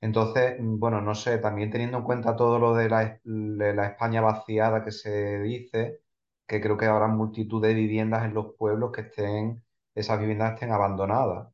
Entonces, 0.00 0.56
mm, 0.60 0.78
bueno, 0.80 1.02
no 1.02 1.14
sé, 1.16 1.38
también 1.38 1.70
teniendo 1.72 1.98
en 1.98 2.04
cuenta 2.04 2.36
todo 2.36 2.58
lo 2.60 2.74
de 2.76 2.90
la, 2.90 3.20
de 3.24 3.74
la 3.74 3.86
España 3.88 4.22
vaciada 4.22 4.84
que 4.84 4.92
se 4.92 5.40
dice, 5.42 6.02
que 6.46 6.60
creo 6.62 6.78
que 6.78 6.86
habrá 6.86 7.08
multitud 7.08 7.62
de 7.62 7.74
viviendas 7.74 8.24
en 8.26 8.34
los 8.34 8.54
pueblos 8.58 8.92
que 8.92 9.02
estén, 9.02 9.64
esas 9.96 10.20
viviendas 10.20 10.54
estén 10.54 10.72
abandonadas. 10.72 11.48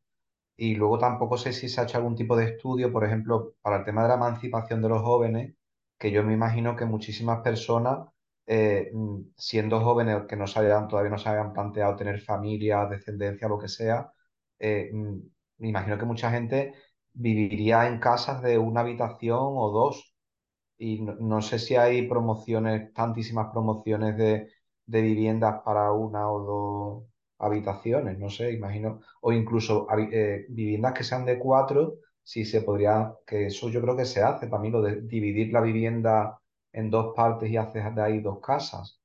Y 0.56 0.74
luego 0.76 0.98
tampoco 0.98 1.36
sé 1.38 1.52
si 1.52 1.68
se 1.68 1.80
ha 1.80 1.84
hecho 1.84 1.98
algún 1.98 2.16
tipo 2.16 2.36
de 2.36 2.44
estudio, 2.46 2.92
por 2.92 3.04
ejemplo, 3.04 3.54
para 3.62 3.78
el 3.78 3.84
tema 3.84 4.02
de 4.02 4.08
la 4.08 4.14
emancipación 4.14 4.82
de 4.82 4.88
los 4.88 5.02
jóvenes, 5.02 5.54
que 5.98 6.10
yo 6.12 6.22
me 6.22 6.34
imagino 6.34 6.76
que 6.76 6.84
muchísimas 6.84 7.40
personas, 7.42 8.08
eh, 8.46 8.90
mm, 8.94 9.20
siendo 9.36 9.80
jóvenes 9.80 10.24
que 10.28 10.36
no 10.36 10.46
se 10.46 10.60
hayan, 10.60 10.88
todavía 10.88 11.10
no 11.10 11.18
se 11.18 11.28
habían 11.28 11.52
planteado 11.52 11.96
tener 11.96 12.20
familia, 12.20 12.86
descendencia, 12.86 13.48
lo 13.48 13.58
que 13.58 13.68
sea, 13.68 14.12
eh, 14.58 14.90
mm, 14.92 15.18
me 15.58 15.68
imagino 15.68 15.98
que 15.98 16.04
mucha 16.06 16.30
gente 16.30 16.74
viviría 17.12 17.86
en 17.88 17.98
casas 18.00 18.42
de 18.42 18.58
una 18.58 18.80
habitación 18.80 19.38
o 19.40 19.70
dos. 19.70 20.14
Y 20.78 21.02
no, 21.02 21.14
no 21.20 21.42
sé 21.42 21.58
si 21.58 21.76
hay 21.76 22.08
promociones, 22.08 22.92
tantísimas 22.94 23.48
promociones 23.52 24.16
de, 24.18 24.50
de 24.86 25.02
viviendas 25.02 25.62
para 25.64 25.92
una 25.92 26.30
o 26.30 26.40
dos 26.44 27.11
habitaciones, 27.42 28.18
no 28.18 28.30
sé, 28.30 28.52
imagino, 28.52 29.00
o 29.20 29.32
incluso 29.32 29.86
eh, 30.12 30.46
viviendas 30.48 30.94
que 30.94 31.04
sean 31.04 31.24
de 31.26 31.38
cuatro, 31.38 31.98
si 32.22 32.44
se 32.44 32.62
podría, 32.62 33.14
que 33.26 33.46
eso 33.46 33.68
yo 33.70 33.80
creo 33.82 33.96
que 33.96 34.04
se 34.06 34.22
hace 34.22 34.46
también, 34.48 34.72
lo 34.74 34.82
de 34.82 35.00
dividir 35.02 35.52
la 35.52 35.60
vivienda 35.60 36.38
en 36.72 36.90
dos 36.90 37.14
partes 37.16 37.50
y 37.50 37.56
hacer 37.56 37.92
de 37.94 38.02
ahí 38.02 38.20
dos 38.20 38.40
casas. 38.40 39.00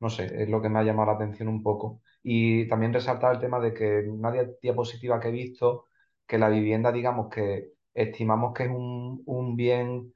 No 0.00 0.08
sé, 0.10 0.42
es 0.42 0.48
lo 0.48 0.62
que 0.62 0.68
me 0.68 0.78
ha 0.78 0.82
llamado 0.84 1.06
la 1.10 1.16
atención 1.16 1.48
un 1.48 1.62
poco. 1.62 2.00
Y 2.22 2.66
también 2.68 2.92
resaltar 2.92 3.34
el 3.34 3.40
tema 3.40 3.60
de 3.60 3.74
que 3.74 4.00
una 4.08 4.32
dia- 4.32 4.48
diapositiva 4.62 5.20
que 5.20 5.28
he 5.28 5.30
visto, 5.32 5.86
que 6.26 6.38
la 6.38 6.48
vivienda, 6.48 6.92
digamos 6.92 7.28
que 7.30 7.72
estimamos 7.94 8.54
que 8.54 8.64
es 8.64 8.70
un, 8.70 9.22
un 9.26 9.56
bien 9.56 10.14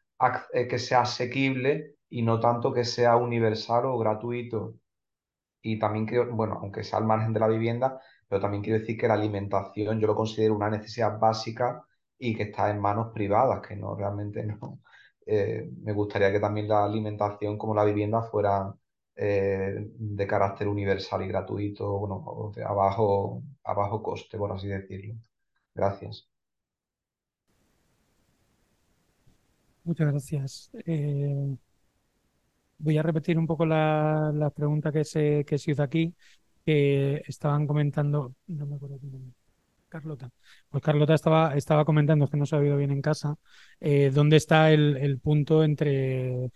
eh, 0.53 0.68
que 0.68 0.79
sea 0.79 1.03
asequible 1.03 1.97
y 2.09 2.22
no 2.22 2.41
tanto 2.41 2.72
que 2.72 2.85
sea 2.85 3.16
universal 3.16 3.87
o 3.87 3.99
gratuito. 3.99 4.75
Y 5.65 5.79
también 5.81 6.07
creo, 6.07 6.31
bueno, 6.35 6.59
aunque 6.62 6.85
sea 6.85 6.99
al 7.01 7.07
margen 7.07 7.33
de 7.33 7.41
la 7.41 7.49
vivienda, 7.49 8.01
pero 8.29 8.41
también 8.43 8.62
quiero 8.62 8.81
decir 8.81 8.99
que 8.99 9.09
la 9.09 9.15
alimentación 9.15 10.01
yo 10.01 10.07
lo 10.07 10.15
considero 10.17 10.55
una 10.57 10.71
necesidad 10.71 11.19
básica 11.19 11.85
y 12.19 12.37
que 12.37 12.45
está 12.45 12.71
en 12.71 12.81
manos 12.81 13.12
privadas, 13.15 13.67
que 13.67 13.77
no 13.77 13.95
realmente 13.97 14.45
no. 14.45 14.81
Eh, 15.27 15.71
me 15.83 15.95
gustaría 15.95 16.31
que 16.31 16.39
también 16.39 16.69
la 16.69 16.85
alimentación 16.85 17.57
como 17.57 17.75
la 17.75 17.83
vivienda 17.85 18.23
fueran 18.25 18.75
eh, 19.17 19.75
de 19.99 20.27
carácter 20.27 20.69
universal 20.69 21.23
y 21.23 21.29
gratuito, 21.29 21.99
bueno, 21.99 22.53
a 22.67 22.75
bajo 23.75 24.03
coste, 24.03 24.37
por 24.39 24.53
así 24.53 24.69
decirlo. 24.69 25.15
Gracias. 25.75 26.29
Muchas 29.85 30.07
gracias. 30.11 30.71
Eh, 30.87 31.57
voy 32.85 32.99
a 32.99 33.03
repetir 33.03 33.39
un 33.39 33.47
poco 33.47 33.66
la, 33.66 34.30
la 34.35 34.51
pregunta 34.51 34.93
que 34.93 35.05
se, 35.05 35.45
que 35.47 35.59
se 35.59 35.72
hizo 35.72 35.82
aquí, 35.82 36.14
que 36.64 37.22
estaban 37.26 37.66
comentando, 37.66 38.35
no 38.47 38.66
me 38.66 38.76
acuerdo 38.76 38.99
Carlota. 39.89 40.30
Pues 40.68 40.82
Carlota 40.82 41.14
estaba, 41.14 41.55
estaba 41.55 41.85
comentando, 41.85 42.28
que 42.28 42.37
no 42.37 42.47
se 42.47 42.57
ha 42.57 42.59
oído 42.59 42.76
bien 42.76 42.91
en 42.91 43.01
casa, 43.01 43.37
eh, 43.80 44.11
dónde 44.12 44.37
está 44.37 44.72
el, 44.72 45.20
punto 45.20 45.62
entre 45.64 46.51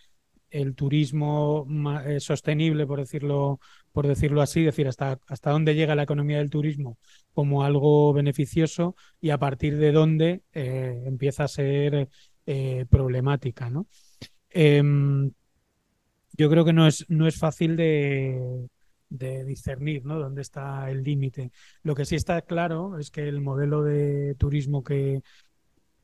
el 0.50 0.74
turismo 0.74 1.66
eh, 2.04 2.20
sostenible, 2.20 2.86
por 2.86 2.98
decirlo, 2.98 3.60
por 3.92 4.06
decirlo 4.08 4.42
así, 4.42 4.60
es 4.60 4.66
decir, 4.66 4.88
hasta, 4.88 5.20
hasta 5.28 5.50
dónde 5.50 5.74
llega 5.74 5.94
la 5.94 6.02
economía 6.02 6.38
del 6.38 6.50
turismo 6.50 6.98
como 7.32 7.62
algo 7.62 8.12
beneficioso 8.12 8.96
y 9.20 9.30
a 9.30 9.38
partir 9.38 9.78
de 9.78 9.92
dónde 9.92 10.42
eh, 10.52 11.04
empieza 11.06 11.44
a 11.44 11.48
ser 11.48 12.08
problemática, 12.88 13.68
¿no? 13.68 13.86
Yo 16.38 16.48
creo 16.48 16.64
que 16.64 16.72
no 16.72 16.86
es, 16.86 17.04
no 17.08 17.26
es 17.26 17.36
fácil 17.36 17.76
de, 17.76 18.68
de 19.08 19.44
discernir 19.44 20.04
¿no? 20.04 20.20
dónde 20.20 20.42
está 20.42 20.88
el 20.90 21.02
límite. 21.02 21.50
Lo 21.82 21.96
que 21.96 22.04
sí 22.04 22.14
está 22.14 22.42
claro 22.42 22.98
es 22.98 23.10
que 23.10 23.28
el 23.28 23.40
modelo 23.40 23.82
de 23.82 24.36
turismo 24.36 24.84
que, 24.84 25.22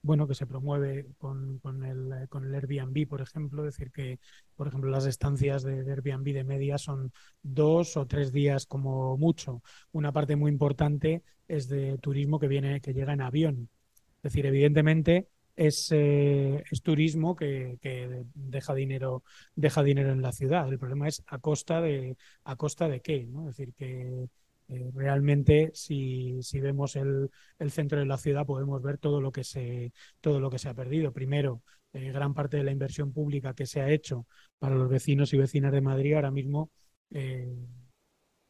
bueno, 0.03 0.27
que 0.27 0.35
se 0.35 0.47
promueve 0.47 1.07
con, 1.19 1.59
con, 1.61 1.85
el, 1.85 2.29
con 2.29 2.45
el 2.45 2.55
Airbnb, 2.55 3.07
por 3.09 3.21
ejemplo, 3.21 3.65
es 3.65 3.77
decir 3.77 3.93
que, 3.93 4.19
por 4.57 4.67
ejemplo, 4.67 4.91
las 4.91 5.07
estancias 5.07 5.63
de, 5.63 5.85
de, 5.85 5.93
Airbnb 5.93 6.33
de 6.35 6.45
media 6.45 6.79
son 6.79 7.13
dos 7.43 7.97
o 7.97 8.07
tres 8.07 8.33
días 8.33 8.67
como 8.67 9.17
mucho. 9.17 9.63
Una 9.93 10.13
parte 10.13 10.35
muy 10.35 10.51
importante 10.51 11.23
es 11.47 11.69
de 11.69 11.97
turismo 11.99 12.41
que 12.41 12.49
viene, 12.49 12.81
que 12.81 12.93
llega 12.93 13.13
en 13.13 13.21
avión. 13.21 13.69
Es 14.17 14.33
decir, 14.33 14.47
evidentemente 14.47 15.29
es, 15.57 15.91
eh, 15.93 16.63
es 16.71 16.83
turismo 16.83 17.37
que, 17.37 17.79
que, 17.81 18.25
deja 18.35 18.75
dinero, 18.75 19.25
deja 19.55 19.83
dinero 19.83 20.13
en 20.13 20.23
la 20.23 20.33
ciudad. 20.33 20.69
El 20.69 20.79
problema 20.79 21.09
es 21.09 21.23
a 21.27 21.39
costa 21.39 21.81
de, 21.81 22.17
a 22.45 22.57
costa 22.57 22.89
de 22.89 23.01
qué, 23.01 23.27
¿no? 23.27 23.49
Es 23.49 23.57
decir, 23.57 23.75
que 23.75 24.29
eh, 24.69 24.91
realmente, 24.95 25.71
si, 25.75 26.43
si 26.43 26.61
vemos 26.61 26.97
el, 26.97 27.31
el, 27.59 27.71
centro 27.71 27.99
de 27.99 28.07
la 28.07 28.19
ciudad, 28.19 28.47
podemos 28.47 28.83
ver 28.83 28.99
todo 28.99 29.21
lo 29.21 29.31
que 29.33 29.45
se, 29.45 29.93
todo 30.21 30.41
lo 30.41 30.51
que 30.51 30.59
se 30.59 30.69
ha 30.69 30.75
perdido. 30.75 31.13
Primero, 31.13 31.63
eh, 31.93 32.11
gran 32.13 32.35
parte 32.35 32.57
de 32.57 32.65
la 32.65 32.73
inversión 32.73 33.13
pública 33.13 33.55
que 33.55 33.67
se 33.67 33.81
ha 33.81 33.91
hecho 33.91 34.27
para 34.59 34.75
los 34.75 34.89
vecinos 34.89 35.33
y 35.33 35.39
vecinas 35.39 35.73
de 35.73 35.81
Madrid 35.81 36.15
ahora 36.15 36.31
mismo 36.31 36.71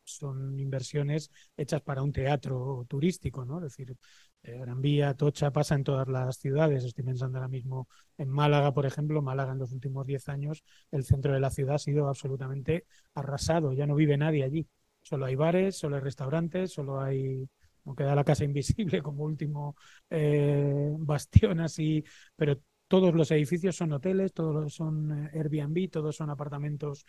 son 0.04 0.58
inversiones 0.58 1.30
hechas 1.56 1.82
para 1.82 2.02
un 2.02 2.12
teatro 2.12 2.84
turístico, 2.88 3.44
¿no? 3.44 3.58
Es 3.58 3.76
decir, 3.76 3.96
eh, 4.44 4.58
Gran 4.58 4.80
Vía, 4.82 5.14
Tocha 5.14 5.50
pasa 5.50 5.74
en 5.74 5.84
todas 5.84 6.06
las 6.08 6.36
ciudades. 6.38 6.84
Estoy 6.84 7.04
pensando 7.04 7.38
ahora 7.38 7.48
mismo 7.48 7.88
en 8.18 8.28
Málaga, 8.28 8.72
por 8.74 8.86
ejemplo. 8.86 9.22
Málaga 9.22 9.52
en 9.52 9.58
los 9.58 9.72
últimos 9.72 10.06
10 10.06 10.28
años, 10.28 10.62
el 10.90 11.04
centro 11.04 11.32
de 11.32 11.40
la 11.40 11.50
ciudad 11.50 11.76
ha 11.76 11.78
sido 11.78 12.08
absolutamente 12.08 12.86
arrasado. 13.14 13.72
Ya 13.72 13.86
no 13.86 13.94
vive 13.94 14.16
nadie 14.18 14.44
allí. 14.44 14.68
Solo 15.02 15.26
hay 15.26 15.34
bares, 15.34 15.76
solo 15.78 15.96
hay 15.96 16.02
restaurantes, 16.02 16.72
solo 16.72 17.00
hay, 17.00 17.48
no 17.84 17.94
queda 17.94 18.14
la 18.14 18.24
casa 18.24 18.44
invisible 18.44 19.02
como 19.02 19.24
último 19.24 19.76
eh, 20.10 20.94
bastión 20.98 21.60
así, 21.60 22.04
pero 22.36 22.60
todos 22.86 23.14
los 23.14 23.30
edificios 23.30 23.76
son 23.76 23.92
hoteles, 23.92 24.32
todos 24.34 24.74
son 24.74 25.26
eh, 25.26 25.30
Airbnb, 25.34 25.90
todos 25.90 26.16
son 26.16 26.30
apartamentos 26.30 27.04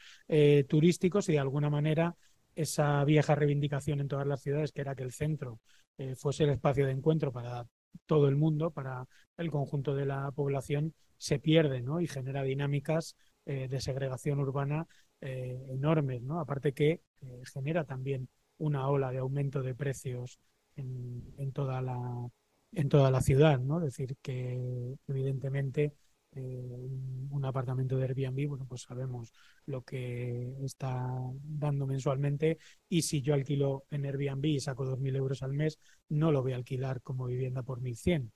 turísticos 0.67 1.29
y 1.29 1.33
de 1.33 1.39
alguna 1.39 1.69
manera 1.69 2.15
esa 2.55 3.03
vieja 3.03 3.35
reivindicación 3.35 3.99
en 3.99 4.07
todas 4.07 4.25
las 4.25 4.41
ciudades, 4.41 4.71
que 4.71 4.81
era 4.81 4.95
que 4.95 5.03
el 5.03 5.11
centro 5.11 5.59
eh, 5.97 6.15
fuese 6.15 6.43
el 6.43 6.51
espacio 6.51 6.85
de 6.85 6.91
encuentro 6.91 7.31
para 7.31 7.65
todo 8.05 8.27
el 8.27 8.35
mundo, 8.35 8.71
para 8.71 9.05
el 9.37 9.51
conjunto 9.51 9.95
de 9.95 10.05
la 10.05 10.31
población, 10.31 10.93
se 11.17 11.39
pierde 11.39 11.81
¿no? 11.81 12.01
y 12.01 12.07
genera 12.07 12.43
dinámicas 12.43 13.15
eh, 13.45 13.67
de 13.67 13.79
segregación 13.79 14.39
urbana 14.39 14.87
eh, 15.21 15.67
enormes, 15.69 16.21
¿no? 16.23 16.39
Aparte 16.39 16.73
que 16.73 17.01
eh, 17.21 17.41
genera 17.53 17.83
también 17.83 18.27
una 18.57 18.87
ola 18.89 19.11
de 19.11 19.19
aumento 19.19 19.61
de 19.61 19.75
precios 19.75 20.39
en, 20.75 21.33
en, 21.37 21.51
toda 21.51 21.81
la 21.81 21.97
en 22.73 22.89
toda 22.89 23.11
la 23.11 23.21
ciudad, 23.21 23.59
¿no? 23.59 23.77
Es 23.79 23.85
decir, 23.85 24.17
que 24.21 24.97
evidentemente 25.07 25.93
un 26.41 27.45
apartamento 27.45 27.97
de 27.97 28.05
Airbnb, 28.05 28.47
bueno, 28.47 28.65
pues 28.67 28.81
sabemos 28.83 29.31
lo 29.65 29.83
que 29.83 30.53
está 30.63 31.07
dando 31.43 31.87
mensualmente. 31.87 32.57
Y 32.89 33.01
si 33.03 33.21
yo 33.21 33.33
alquilo 33.33 33.85
en 33.91 34.05
Airbnb 34.05 34.45
y 34.45 34.59
saco 34.59 34.85
2.000 34.85 35.15
euros 35.15 35.43
al 35.43 35.53
mes, 35.53 35.79
no 36.09 36.31
lo 36.31 36.41
voy 36.41 36.53
a 36.53 36.57
alquilar 36.57 37.01
como 37.01 37.27
vivienda 37.27 37.63
por 37.63 37.81
1.100 37.81 38.31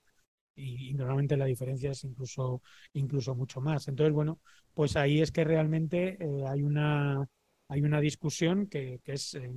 y, 0.55 0.89
y, 0.89 0.93
normalmente 0.93 1.37
la 1.37 1.45
diferencia 1.45 1.91
es 1.91 2.03
incluso, 2.03 2.61
incluso 2.93 3.35
mucho 3.35 3.61
más. 3.61 3.87
Entonces, 3.87 4.13
bueno, 4.13 4.39
pues 4.73 4.95
ahí 4.95 5.21
es 5.21 5.31
que 5.31 5.43
realmente 5.43 6.17
eh, 6.19 6.45
hay, 6.47 6.61
una, 6.63 7.25
hay 7.67 7.81
una 7.81 8.01
discusión 8.01 8.67
que, 8.67 8.99
que 9.03 9.13
es 9.13 9.35
eh, 9.35 9.51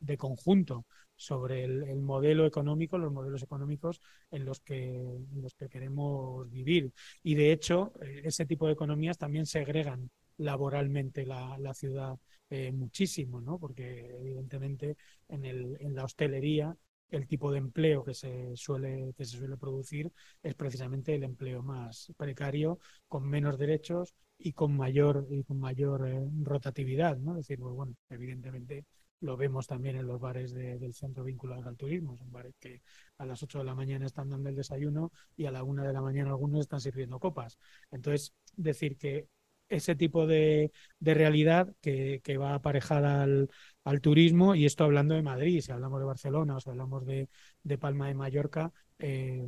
de 0.00 0.16
conjunto 0.16 0.86
sobre 1.16 1.64
el, 1.64 1.82
el, 1.84 2.00
modelo 2.02 2.46
económico, 2.46 2.98
los 2.98 3.12
modelos 3.12 3.42
económicos 3.42 4.00
en 4.30 4.44
los 4.44 4.60
que, 4.60 5.02
los 5.34 5.54
que 5.54 5.68
queremos 5.68 6.48
vivir. 6.50 6.92
Y 7.22 7.34
de 7.34 7.52
hecho, 7.52 7.92
eh, 8.02 8.22
ese 8.24 8.46
tipo 8.46 8.66
de 8.66 8.74
economías 8.74 9.18
también 9.18 9.46
segregan 9.46 10.10
laboralmente 10.38 11.24
la, 11.26 11.56
la 11.58 11.74
ciudad 11.74 12.18
eh, 12.50 12.72
muchísimo, 12.72 13.40
¿no? 13.40 13.58
Porque 13.58 14.10
evidentemente 14.20 14.96
en, 15.28 15.44
el, 15.44 15.76
en 15.80 15.94
la 15.94 16.04
hostelería 16.04 16.76
el 17.10 17.26
tipo 17.26 17.52
de 17.52 17.58
empleo 17.58 18.04
que 18.04 18.14
se 18.14 18.56
suele 18.56 19.12
que 19.16 19.24
se 19.24 19.36
suele 19.38 19.56
producir 19.56 20.10
es 20.42 20.54
precisamente 20.54 21.14
el 21.14 21.22
empleo 21.22 21.62
más 21.62 22.12
precario 22.16 22.78
con 23.08 23.28
menos 23.28 23.58
derechos 23.58 24.14
y 24.38 24.52
con 24.52 24.76
mayor 24.76 25.26
y 25.30 25.44
con 25.44 25.60
mayor 25.60 26.08
eh, 26.08 26.28
rotatividad 26.42 27.16
no 27.18 27.32
es 27.32 27.46
decir 27.46 27.60
pues 27.60 27.74
bueno 27.74 27.94
evidentemente 28.10 28.84
lo 29.20 29.36
vemos 29.36 29.66
también 29.66 29.96
en 29.96 30.06
los 30.06 30.20
bares 30.20 30.52
de, 30.52 30.78
del 30.78 30.94
centro 30.94 31.24
vinculados 31.24 31.66
al 31.66 31.76
turismo. 31.76 32.16
Son 32.16 32.30
bares 32.30 32.54
que 32.58 32.82
a 33.18 33.26
las 33.26 33.42
8 33.42 33.58
de 33.58 33.64
la 33.64 33.74
mañana 33.74 34.06
están 34.06 34.30
dando 34.30 34.48
el 34.48 34.56
desayuno 34.56 35.12
y 35.36 35.46
a 35.46 35.50
la 35.50 35.62
1 35.62 35.84
de 35.84 35.92
la 35.92 36.02
mañana 36.02 36.30
algunos 36.30 36.60
están 36.60 36.80
sirviendo 36.80 37.18
copas. 37.18 37.58
Entonces 37.90 38.34
decir 38.56 38.96
que 38.96 39.28
ese 39.68 39.96
tipo 39.96 40.26
de, 40.26 40.70
de 41.00 41.14
realidad 41.14 41.74
que, 41.80 42.20
que, 42.22 42.38
va 42.38 42.54
aparejada 42.54 43.22
al, 43.22 43.50
al, 43.84 44.00
turismo, 44.00 44.54
y 44.54 44.64
esto 44.64 44.84
hablando 44.84 45.14
de 45.14 45.22
Madrid, 45.22 45.60
si 45.60 45.72
hablamos 45.72 45.98
de 45.98 46.06
Barcelona 46.06 46.56
o 46.56 46.60
si 46.60 46.70
hablamos 46.70 47.04
de, 47.04 47.28
de 47.64 47.78
Palma 47.78 48.06
de 48.06 48.14
Mallorca, 48.14 48.72
eh, 48.98 49.46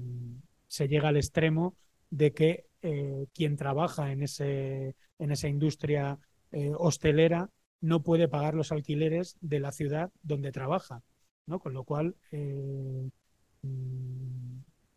se 0.67 0.89
llega 0.89 1.09
al 1.09 1.17
extremo 1.17 1.77
de 2.11 2.33
que 2.33 2.67
eh, 2.83 3.27
quien 3.35 3.57
trabaja 3.57 4.13
en, 4.13 4.23
ese, 4.23 4.97
en 5.19 5.31
esa 5.31 5.49
industria 5.49 6.19
eh, 6.53 6.73
hostelera 6.77 7.51
no 7.81 8.03
puede 8.03 8.29
pagar 8.29 8.55
los 8.55 8.73
alquileres 8.73 9.37
de 9.41 9.61
la 9.61 9.73
ciudad 9.73 10.11
donde 10.23 10.53
trabaja, 10.53 11.03
¿no? 11.47 11.61
Con 11.61 11.75
lo 11.75 11.85
cual 11.85 12.17
mmm, 12.33 13.09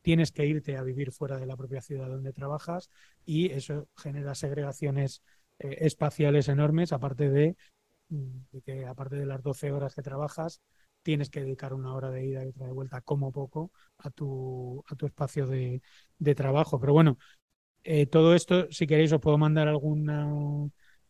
tienes 0.01 0.31
que 0.31 0.45
irte 0.45 0.77
a 0.77 0.83
vivir 0.83 1.11
fuera 1.11 1.37
de 1.37 1.45
la 1.45 1.57
propia 1.57 1.81
ciudad 1.81 2.07
donde 2.07 2.33
trabajas 2.33 2.89
y 3.25 3.51
eso 3.51 3.87
genera 3.95 4.35
segregaciones 4.35 5.21
eh, 5.59 5.77
espaciales 5.81 6.47
enormes, 6.47 6.91
aparte 6.91 7.29
de, 7.29 7.55
de, 8.09 8.61
que 8.61 8.85
aparte 8.85 9.15
de 9.15 9.25
las 9.25 9.41
12 9.43 9.71
horas 9.71 9.95
que 9.95 10.01
trabajas, 10.01 10.61
tienes 11.03 11.29
que 11.29 11.41
dedicar 11.41 11.73
una 11.73 11.93
hora 11.93 12.11
de 12.11 12.25
ida 12.25 12.45
y 12.45 12.49
otra 12.49 12.67
de 12.67 12.73
vuelta 12.73 13.01
como 13.01 13.31
poco 13.31 13.71
a 13.97 14.09
tu, 14.09 14.83
a 14.87 14.95
tu 14.95 15.05
espacio 15.05 15.47
de, 15.47 15.81
de 16.19 16.35
trabajo. 16.35 16.79
Pero 16.79 16.93
bueno, 16.93 17.17
eh, 17.83 18.05
todo 18.05 18.35
esto, 18.35 18.71
si 18.71 18.87
queréis, 18.87 19.11
os 19.11 19.21
puedo 19.21 19.37
mandar 19.37 19.67
alguna 19.67 20.31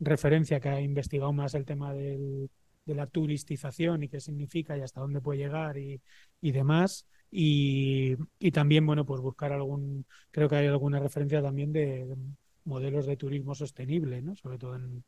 referencia 0.01 0.59
que 0.59 0.69
ha 0.69 0.81
investigado 0.81 1.31
más 1.31 1.53
el 1.55 1.65
tema 1.65 1.93
del, 1.93 2.49
de 2.85 2.95
la 2.95 3.07
turistización 3.07 4.03
y 4.03 4.09
qué 4.09 4.19
significa 4.19 4.77
y 4.77 4.81
hasta 4.81 5.01
dónde 5.01 5.21
puede 5.21 5.39
llegar 5.39 5.77
y, 5.77 6.01
demás. 6.41 7.07
Y, 7.29 8.15
también, 8.51 8.85
bueno, 8.85 9.05
pues 9.05 9.21
buscar 9.21 9.53
algún, 9.53 10.05
creo 10.31 10.49
que 10.49 10.55
hay 10.57 10.67
alguna 10.67 10.99
referencia 10.99 11.41
también 11.41 11.71
de, 11.71 12.05
de 12.07 12.17
modelos 12.65 13.05
de 13.05 13.17
turismo 13.17 13.55
sostenible, 13.55 14.21
¿no? 14.21 14.35
Sobre 14.35 14.57
todo 14.57 14.75
en, 14.75 15.03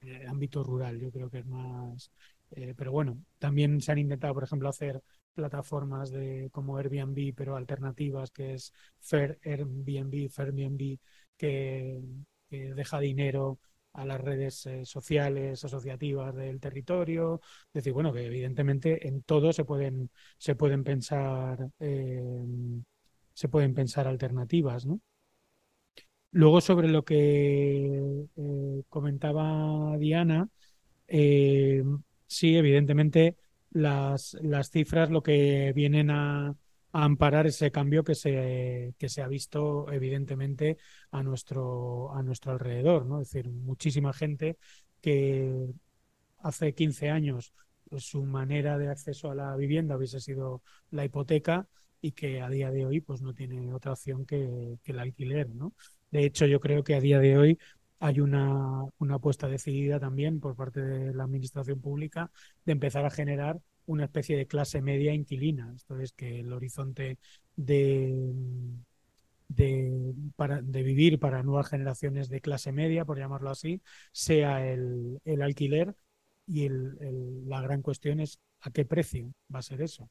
el 0.00 0.28
ámbito 0.28 0.62
rural, 0.62 1.00
yo 1.00 1.10
creo 1.10 1.30
que 1.30 1.38
es 1.38 1.46
más... 1.46 2.12
Eh, 2.50 2.74
pero 2.76 2.92
bueno, 2.92 3.18
también 3.38 3.80
se 3.80 3.90
han 3.92 3.98
intentado, 3.98 4.34
por 4.34 4.44
ejemplo, 4.44 4.68
hacer 4.68 5.02
plataformas 5.34 6.10
de 6.10 6.50
como 6.52 6.76
Airbnb, 6.76 7.34
pero 7.34 7.56
alternativas, 7.56 8.30
que 8.30 8.54
es 8.54 8.72
Fair 9.00 9.38
Airbnb, 9.44 10.30
Fairbnb, 10.30 10.98
que, 11.36 12.00
que 12.48 12.74
deja 12.74 13.00
dinero 13.00 13.58
a 13.94 14.04
las 14.04 14.20
redes 14.20 14.66
eh, 14.66 14.84
sociales 14.84 15.64
asociativas 15.64 16.34
del 16.34 16.60
territorio. 16.60 17.40
Es 17.68 17.72
decir, 17.74 17.92
bueno, 17.92 18.12
que 18.12 18.26
evidentemente 18.26 19.08
en 19.08 19.22
todo 19.22 19.52
se 19.52 19.64
pueden, 19.64 20.10
se 20.38 20.54
pueden 20.54 20.84
pensar 20.84 21.68
eh, 21.80 22.20
se 23.34 23.48
pueden 23.48 23.74
pensar 23.74 24.06
alternativas, 24.08 24.86
¿no? 24.86 25.00
Luego 26.30 26.60
sobre 26.60 26.88
lo 26.88 27.04
que 27.04 28.26
eh, 28.36 28.82
comentaba 28.88 29.96
Diana, 29.98 30.48
eh, 31.06 31.84
sí, 32.26 32.56
evidentemente 32.56 33.36
las, 33.70 34.36
las 34.42 34.70
cifras 34.70 35.10
lo 35.10 35.22
que 35.22 35.72
vienen 35.74 36.10
a, 36.10 36.56
a 36.94 37.04
amparar 37.04 37.46
ese 37.48 37.72
cambio 37.72 38.04
que 38.04 38.14
se, 38.14 38.94
que 38.98 39.08
se 39.08 39.20
ha 39.20 39.26
visto 39.26 39.90
evidentemente 39.92 40.78
a 41.10 41.24
nuestro, 41.24 42.14
a 42.14 42.22
nuestro 42.22 42.52
alrededor. 42.52 43.04
¿no? 43.04 43.20
Es 43.20 43.32
decir, 43.32 43.50
muchísima 43.50 44.12
gente 44.12 44.58
que 45.00 45.74
hace 46.38 46.72
15 46.72 47.10
años 47.10 47.52
pues, 47.90 48.04
su 48.04 48.24
manera 48.24 48.78
de 48.78 48.88
acceso 48.88 49.30
a 49.30 49.34
la 49.34 49.56
vivienda 49.56 49.96
hubiese 49.96 50.20
sido 50.20 50.62
la 50.90 51.04
hipoteca 51.04 51.66
y 52.00 52.12
que 52.12 52.40
a 52.40 52.48
día 52.48 52.70
de 52.70 52.86
hoy 52.86 53.00
pues 53.00 53.22
no 53.22 53.34
tiene 53.34 53.74
otra 53.74 53.92
opción 53.92 54.24
que, 54.24 54.78
que 54.84 54.92
el 54.92 55.00
alquiler. 55.00 55.50
¿no? 55.52 55.74
De 56.12 56.24
hecho, 56.24 56.46
yo 56.46 56.60
creo 56.60 56.84
que 56.84 56.94
a 56.94 57.00
día 57.00 57.18
de 57.18 57.36
hoy 57.36 57.58
hay 57.98 58.20
una, 58.20 58.84
una 58.98 59.16
apuesta 59.16 59.48
decidida 59.48 59.98
también 59.98 60.38
por 60.38 60.54
parte 60.54 60.80
de 60.80 61.12
la 61.12 61.24
administración 61.24 61.80
pública 61.80 62.30
de 62.64 62.72
empezar 62.72 63.04
a 63.04 63.10
generar 63.10 63.58
una 63.86 64.04
especie 64.04 64.36
de 64.36 64.46
clase 64.46 64.82
media 64.82 65.12
inquilina. 65.14 65.72
Esto 65.74 65.98
es 66.00 66.12
que 66.12 66.40
el 66.40 66.52
horizonte 66.52 67.18
de, 67.56 68.32
de, 69.48 70.14
para, 70.36 70.62
de 70.62 70.82
vivir 70.82 71.18
para 71.18 71.42
nuevas 71.42 71.68
generaciones 71.68 72.28
de 72.28 72.40
clase 72.40 72.72
media, 72.72 73.04
por 73.04 73.18
llamarlo 73.18 73.50
así, 73.50 73.82
sea 74.12 74.66
el, 74.66 75.20
el 75.24 75.42
alquiler 75.42 75.94
y 76.46 76.68
la 76.68 77.60
gran 77.62 77.82
cuestión 77.82 78.20
es 78.20 78.38
a 78.60 78.70
qué 78.70 78.84
precio 78.84 79.32
va 79.54 79.60
a 79.60 79.62
ser 79.62 79.80
eso. 79.82 80.08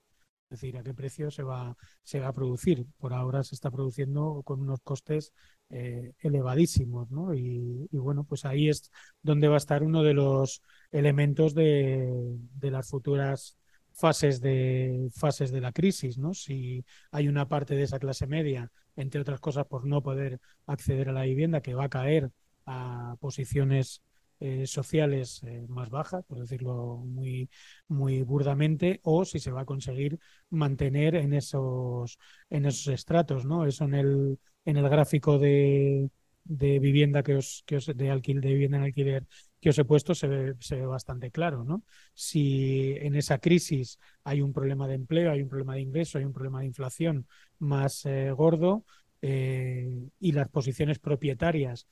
Es 0.49 0.59
decir, 0.61 0.78
a 0.78 0.84
qué 0.84 0.93
precio 0.93 1.32
se 1.32 1.41
va, 1.43 1.76
se 2.03 2.19
va 2.19 2.28
a 2.28 2.34
producir. 2.34 2.86
Por 2.99 3.13
ahora 3.13 3.43
se 3.43 3.55
está 3.55 3.71
produciendo 3.71 4.41
con 4.43 4.61
unos 4.61 4.82
costes 4.82 5.34
eh, 5.69 6.13
elevadísimos, 6.19 7.09
¿no? 7.09 7.34
Y, 7.34 7.88
y 7.91 7.97
bueno, 7.97 8.24
pues 8.24 8.45
ahí 8.45 8.69
es 8.69 8.91
donde 9.24 9.47
va 9.47 9.55
a 9.55 9.57
estar 9.57 9.82
uno 9.84 10.03
de 10.03 10.13
los 10.13 10.61
elementos 10.91 11.55
de, 11.55 12.38
de 12.59 12.71
las 12.71 12.88
futuras 12.89 13.57
fases 13.94 14.41
de, 14.41 15.10
fases 15.16 15.52
de 15.52 15.62
la 15.62 15.72
crisis, 15.72 16.18
¿no? 16.18 16.34
Si 16.34 16.84
hay 17.12 17.28
una 17.28 17.48
parte 17.48 17.76
de 17.76 17.84
esa 17.84 18.00
clase 18.00 18.28
media, 18.28 18.72
entre 18.96 19.22
otras 19.22 19.39
cosas, 19.39 19.66
por 19.68 19.86
no 19.86 20.02
poder 20.04 20.39
acceder 20.66 21.10
a 21.10 21.14
la 21.14 21.24
vivienda, 21.24 21.62
que 21.62 21.76
va 21.76 21.86
a 21.86 21.89
caer 21.89 22.32
a 22.66 23.16
posiciones 23.20 24.02
eh, 24.39 24.68
sociales 24.68 25.41
eh, 25.44 25.66
más 25.70 25.89
bajas, 25.89 26.26
por 26.26 26.39
decirlo 26.39 26.98
muy, 26.98 27.50
muy 27.88 28.24
burdamente, 28.24 29.00
o 29.04 29.26
si 29.26 29.39
se 29.39 29.52
va 29.52 29.62
a 29.62 29.66
conseguir 29.66 30.20
mantener 30.50 31.16
en 31.16 31.34
esos, 31.34 32.18
en 32.50 32.66
esos 32.66 32.88
estratos, 32.94 33.46
¿no? 33.46 33.66
Eso 33.66 33.86
en 33.86 33.94
el, 33.94 34.39
en 34.66 34.78
el 34.78 34.89
gráfico 34.89 35.39
de, 35.39 36.10
de 36.44 36.80
vivienda 36.80 37.24
que 37.24 37.36
os, 37.36 37.64
que 37.66 37.78
os 37.78 37.86
de 37.86 38.10
alquil, 38.12 38.41
de 38.41 38.50
vivienda 38.50 38.78
en 38.78 38.84
alquiler 38.84 39.26
que 39.64 39.70
os 39.70 39.80
he 39.80 39.86
puesto 39.86 40.14
se 40.14 40.28
ve, 40.28 40.86
bastante 40.86 41.32
claro, 41.32 41.64
¿no? 41.64 41.84
Si 42.14 42.97
en 42.99 43.16
esa 43.16 43.38
crisis 43.38 43.97
hay 44.26 44.41
un 44.41 44.51
problema 44.51 44.89
de 44.89 44.95
empleo, 44.95 45.32
hay 45.32 45.41
un 45.41 45.47
problema 45.47 45.76
de 45.76 45.82
ingreso, 45.82 46.18
hay 46.18 46.26
un 46.26 46.34
problema 46.34 46.59
de 46.59 46.66
inflación 46.66 47.28
más 47.59 48.05
eh, 48.05 48.32
gordo 48.32 48.84
eh, 49.22 50.09
y 50.20 50.34
las 50.34 50.49
posiciones 50.49 50.99
propietarias 50.99 51.88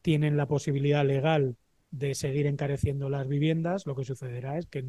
tienen 0.00 0.36
la 0.36 0.46
posibilidad 0.46 1.04
legal 1.04 1.56
de 1.90 2.14
seguir 2.14 2.46
encareciendo 2.46 3.08
las 3.08 3.26
viviendas, 3.26 3.84
lo 3.84 3.96
que 3.96 4.04
sucederá 4.04 4.56
es 4.56 4.66
que 4.66 4.84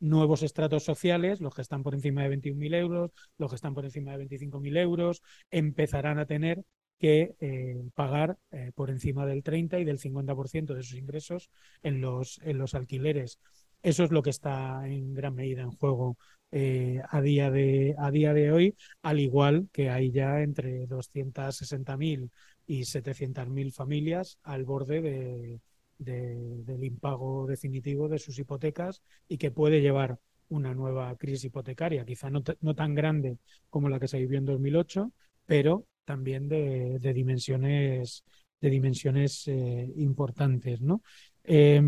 nuevos 0.00 0.42
estratos 0.42 0.82
sociales, 0.82 1.42
los 1.42 1.54
que 1.54 1.60
están 1.60 1.82
por 1.82 1.94
encima 1.94 2.22
de 2.22 2.30
21.000 2.30 2.74
euros, 2.74 3.10
los 3.36 3.50
que 3.50 3.56
están 3.56 3.74
por 3.74 3.84
encima 3.84 4.16
de 4.16 4.26
25.000 4.26 4.78
euros, 4.78 5.22
empezarán 5.50 6.18
a 6.18 6.24
tener 6.24 6.64
que 6.98 7.36
eh, 7.40 7.82
pagar 7.94 8.38
eh, 8.50 8.72
por 8.74 8.90
encima 8.90 9.26
del 9.26 9.42
30 9.42 9.78
y 9.78 9.84
del 9.84 9.98
50% 9.98 10.74
de 10.74 10.82
sus 10.82 10.98
ingresos 10.98 11.50
en 11.82 12.00
los, 12.00 12.40
en 12.42 12.58
los 12.58 12.74
alquileres. 12.74 13.38
Eso 13.82 14.04
es 14.04 14.10
lo 14.10 14.22
que 14.22 14.30
está 14.30 14.86
en 14.88 15.14
gran 15.14 15.34
medida 15.34 15.62
en 15.62 15.70
juego 15.72 16.16
eh, 16.50 17.00
a, 17.10 17.20
día 17.20 17.50
de, 17.50 17.94
a 17.98 18.10
día 18.10 18.32
de 18.32 18.52
hoy, 18.52 18.76
al 19.02 19.20
igual 19.20 19.68
que 19.72 19.90
hay 19.90 20.10
ya 20.10 20.42
entre 20.42 20.86
260.000 20.88 22.30
y 22.66 22.80
700.000 22.84 23.72
familias 23.72 24.38
al 24.42 24.64
borde 24.64 25.02
de, 25.02 25.60
de, 25.98 26.36
del 26.64 26.84
impago 26.84 27.46
definitivo 27.46 28.08
de 28.08 28.18
sus 28.18 28.38
hipotecas 28.38 29.02
y 29.28 29.38
que 29.38 29.50
puede 29.50 29.80
llevar 29.80 30.18
una 30.48 30.74
nueva 30.74 31.14
crisis 31.16 31.44
hipotecaria, 31.44 32.04
quizá 32.04 32.30
no, 32.30 32.42
no 32.60 32.74
tan 32.74 32.94
grande 32.94 33.38
como 33.68 33.88
la 33.88 33.98
que 33.98 34.08
se 34.08 34.18
vivió 34.18 34.38
en 34.38 34.44
2008, 34.44 35.12
pero 35.46 35.86
también 36.06 36.48
de, 36.48 36.98
dimensiones, 37.12 38.24
de 38.60 38.70
dimensiones 38.70 39.46
eh, 39.48 39.92
importantes. 39.96 40.80
¿no? 40.80 41.02
Eh, 41.44 41.82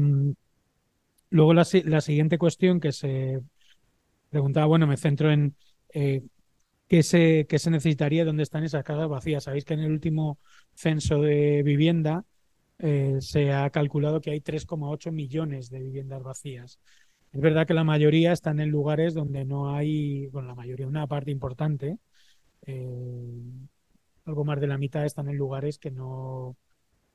luego 1.30 1.54
la, 1.54 1.64
siguiente 1.64 2.38
cuestión 2.38 2.80
que 2.80 2.92
se 2.92 3.40
preguntaba, 4.30 4.66
bueno, 4.66 4.86
me 4.86 4.96
centro 4.96 5.30
en 5.30 5.56
eh, 5.94 6.22
qué, 6.88 7.02
se, 7.02 7.46
qué 7.48 7.58
se 7.58 7.70
necesitaría, 7.70 8.24
dónde 8.24 8.42
están 8.42 8.64
esas 8.64 8.84
casas 8.84 9.08
vacías. 9.08 9.44
Sabéis 9.44 9.64
que 9.64 9.74
en 9.74 9.80
el 9.80 9.92
último 9.92 10.38
censo 10.74 11.20
de 11.22 11.62
vivienda 11.62 12.24
eh, 12.78 13.16
se 13.20 13.52
ha 13.52 13.70
calculado 13.70 14.20
que 14.20 14.30
hay 14.30 14.40
3,8 14.40 15.12
millones 15.12 15.70
de 15.70 15.80
viviendas 15.80 16.22
vacías. 16.22 16.78
Es 17.32 17.40
verdad 17.40 17.66
que 17.66 17.74
la 17.74 17.84
mayoría 17.84 18.32
están 18.32 18.60
en 18.60 18.70
lugares 18.70 19.14
donde 19.14 19.44
no 19.44 19.74
hay, 19.74 20.28
bueno, 20.28 20.48
la 20.48 20.54
mayoría, 20.54 20.86
una 20.86 21.06
parte 21.06 21.30
importante, 21.30 21.98
algo 24.28 24.44
más 24.44 24.60
de 24.60 24.66
la 24.66 24.78
mitad 24.78 25.04
están 25.04 25.28
en 25.28 25.36
lugares 25.36 25.78
que 25.78 25.90
no, 25.90 26.56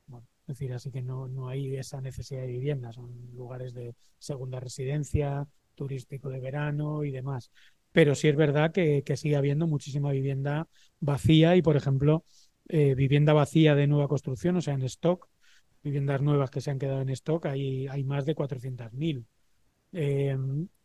bueno, 0.08 0.28
es 0.42 0.48
decir, 0.48 0.74
así 0.74 0.92
que 0.92 1.02
no, 1.02 1.28
no 1.28 1.48
hay 1.50 1.76
esa 1.78 2.02
necesidad 2.02 2.42
de 2.42 2.48
vivienda, 2.48 2.92
son 2.92 3.12
lugares 3.34 3.74
de 3.74 3.96
segunda 4.18 4.60
residencia, 4.60 5.48
turístico 5.76 6.30
de 6.30 6.40
verano 6.40 7.04
y 7.04 7.12
demás. 7.12 7.52
Pero 7.92 8.16
sí 8.16 8.28
es 8.28 8.36
verdad 8.36 8.72
que, 8.72 9.04
que 9.04 9.18
sigue 9.18 9.36
habiendo 9.36 9.68
muchísima 9.68 10.12
vivienda 10.12 10.68
vacía 11.00 11.56
y, 11.56 11.62
por 11.62 11.78
ejemplo, 11.78 12.26
eh, 12.70 12.96
vivienda 12.96 13.34
vacía 13.34 13.76
de 13.76 13.88
nueva 13.88 14.08
construcción, 14.08 14.56
o 14.58 14.62
sea, 14.62 14.74
en 14.74 14.84
stock, 14.84 15.30
viviendas 15.84 16.22
nuevas 16.22 16.50
que 16.50 16.62
se 16.62 16.72
han 16.72 16.80
quedado 16.80 17.02
en 17.02 17.10
stock, 17.10 17.46
hay, 17.46 17.88
hay 17.88 18.04
más 18.04 18.26
de 18.26 18.36
400.000. 18.36 19.26
Eh, 19.92 20.36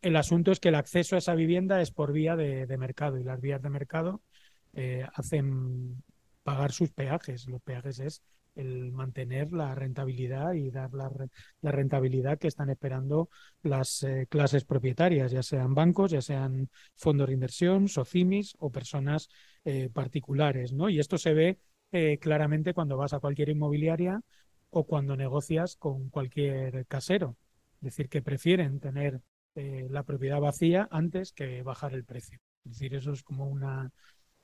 el 0.02 0.16
asunto 0.16 0.52
es 0.52 0.60
que 0.60 0.68
el 0.68 0.74
acceso 0.74 1.14
a 1.16 1.18
esa 1.18 1.34
vivienda 1.34 1.80
es 1.80 1.90
por 1.90 2.12
vía 2.12 2.36
de, 2.36 2.66
mercado 2.78 3.18
y 3.18 3.24
las 3.24 3.40
vías 3.40 3.62
de 3.62 3.70
mercado 3.70 4.22
eh, 4.74 5.06
hacen 5.14 6.02
pagar 6.48 6.72
sus 6.72 6.90
peajes. 6.92 7.46
Los 7.46 7.60
peajes 7.60 7.98
es 8.00 8.22
el 8.54 8.90
mantener 8.90 9.52
la 9.52 9.74
rentabilidad 9.74 10.54
y 10.54 10.70
dar 10.70 10.94
la, 10.94 11.10
la 11.60 11.72
rentabilidad 11.72 12.38
que 12.38 12.48
están 12.48 12.70
esperando 12.70 13.28
las 13.62 14.02
eh, 14.02 14.26
clases 14.30 14.64
propietarias, 14.64 15.30
ya 15.30 15.42
sean 15.42 15.74
bancos, 15.74 16.10
ya 16.10 16.22
sean 16.22 16.70
fondos 16.96 17.26
de 17.26 17.34
inversión, 17.34 17.86
socimis 17.88 18.56
o 18.60 18.70
personas 18.70 19.28
eh, 19.66 19.90
particulares. 19.92 20.72
¿no? 20.72 20.88
Y 20.88 20.98
esto 21.00 21.18
se 21.18 21.34
ve 21.34 21.58
eh, 21.92 22.18
claramente 22.18 22.72
cuando 22.72 22.96
vas 22.96 23.12
a 23.12 23.20
cualquier 23.20 23.50
inmobiliaria 23.50 24.22
o 24.70 24.86
cuando 24.86 25.18
negocias 25.18 25.76
con 25.76 26.08
cualquier 26.08 26.86
casero. 26.86 27.36
Es 27.82 27.90
decir, 27.90 28.08
que 28.08 28.22
prefieren 28.22 28.80
tener 28.80 29.20
la 29.54 30.04
propiedad 30.04 30.40
vacía 30.40 30.86
antes 30.92 31.32
que 31.32 31.62
bajar 31.64 31.92
el 31.92 32.04
precio. 32.04 32.38
Es 32.64 32.72
decir, 32.72 32.94
eso 32.94 33.12
es 33.12 33.24
como 33.24 33.48
una, 33.48 33.90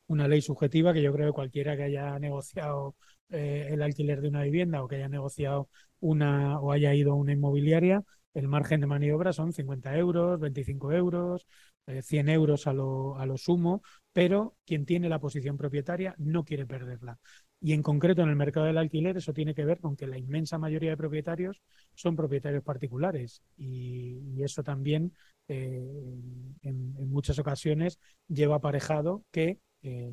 una 0.07 0.28
ley 0.28 0.42
subjetiva 0.42 0.92
que 0.92 1.02
yo 1.02 1.12
creo 1.12 1.28
que 1.28 1.32
cualquiera 1.34 1.76
que 1.76 1.84
haya 1.84 2.18
negociado 2.18 2.96
eh, 3.30 3.68
el 3.70 3.82
alquiler 3.82 4.20
de 4.20 4.28
una 4.28 4.42
vivienda 4.42 4.82
o 4.82 4.88
que 4.88 4.96
haya 4.96 5.09
negociado 5.09 5.68
una 6.00 6.61
o 6.61 6.72
haya 6.72 6.94
ido 6.94 7.12
a 7.12 7.16
una 7.16 7.32
inmobiliaria, 7.32 8.02
el 8.34 8.48
margen 8.48 8.80
de 8.80 8.86
maniobra 8.86 9.32
son 9.32 9.52
50 9.52 9.96
euros, 9.96 10.40
25 10.40 10.92
euros, 10.92 11.46
eh, 11.86 12.02
100 12.02 12.28
euros 12.28 12.66
a 12.66 12.72
lo, 12.72 13.16
a 13.18 13.26
lo 13.26 13.36
sumo, 13.38 13.82
pero 14.12 14.57
quien 14.66 14.84
tiene 14.86 15.09
la 15.09 15.20
posición 15.20 15.57
propietaria 15.57 16.14
no 16.18 16.44
quiere 16.44 16.66
perderla. 16.66 17.18
Y 17.61 17.72
en 17.72 17.82
concreto 17.82 18.22
en 18.22 18.28
el 18.28 18.36
mercado 18.36 18.66
del 18.66 18.76
alquiler 18.78 19.16
eso 19.16 19.32
tiene 19.32 19.55
que 19.55 19.64
ver 19.64 19.80
con 19.80 19.96
que 19.96 20.07
la 20.07 20.18
inmensa 20.18 20.59
mayoría 20.59 20.90
de 20.90 20.96
propietarios 20.96 21.62
son 21.94 22.14
propietarios 22.16 22.62
particulares 22.62 23.42
y, 23.57 24.42
eso 24.42 24.62
también 24.62 25.14
eh, 25.48 25.82
en, 26.62 27.09
muchas 27.09 27.38
ocasiones 27.38 27.98
lleva 28.28 28.57
aparejado 28.57 29.24
que 29.30 29.61
eh, 29.85 30.11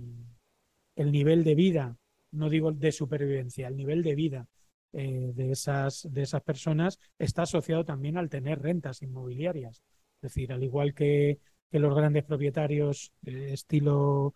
el 0.97 1.11
nivel 1.11 1.45
de 1.45 1.55
vida, 1.55 1.97
no 2.31 2.49
digo 2.49 2.73
de 2.73 2.91
supervivencia, 2.91 3.69
el 3.69 3.77
nivel 3.77 4.03
de 4.03 4.15
vida 4.15 4.47
eh, 4.91 5.31
de, 5.33 5.51
esas, 5.51 6.05
de 6.11 6.23
esas 6.23 6.41
personas 6.43 6.99
está 7.17 7.43
asociado 7.43 7.85
también 7.85 8.17
al 8.17 8.29
tener 8.29 8.61
rentas 8.61 9.01
inmobiliarias. 9.01 9.81
Es 10.17 10.33
decir, 10.33 10.51
al 10.51 10.61
igual 10.61 10.93
que, 10.93 11.39
que 11.71 11.79
los 11.79 11.95
grandes 11.95 12.25
propietarios 12.25 13.13
eh, 13.25 13.53
estilo 13.53 14.33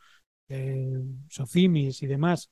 Socimis 1.28 2.04
y 2.04 2.08
demás, 2.08 2.52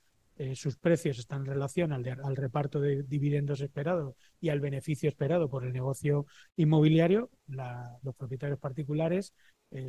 sus 0.55 0.77
precios 0.77 1.19
están 1.19 1.41
en 1.41 1.45
relación 1.45 1.93
al, 1.93 2.01
de, 2.01 2.09
al 2.09 2.35
reparto 2.35 2.81
de 2.81 3.03
dividendos 3.03 3.61
esperado 3.61 4.15
y 4.41 4.49
al 4.49 4.61
beneficio 4.61 5.07
esperado 5.07 5.47
por 5.47 5.63
el 5.63 5.71
negocio 5.71 6.25
inmobiliario, 6.55 7.29
los 7.45 8.15
propietarios 8.17 8.57
particulares 8.57 9.35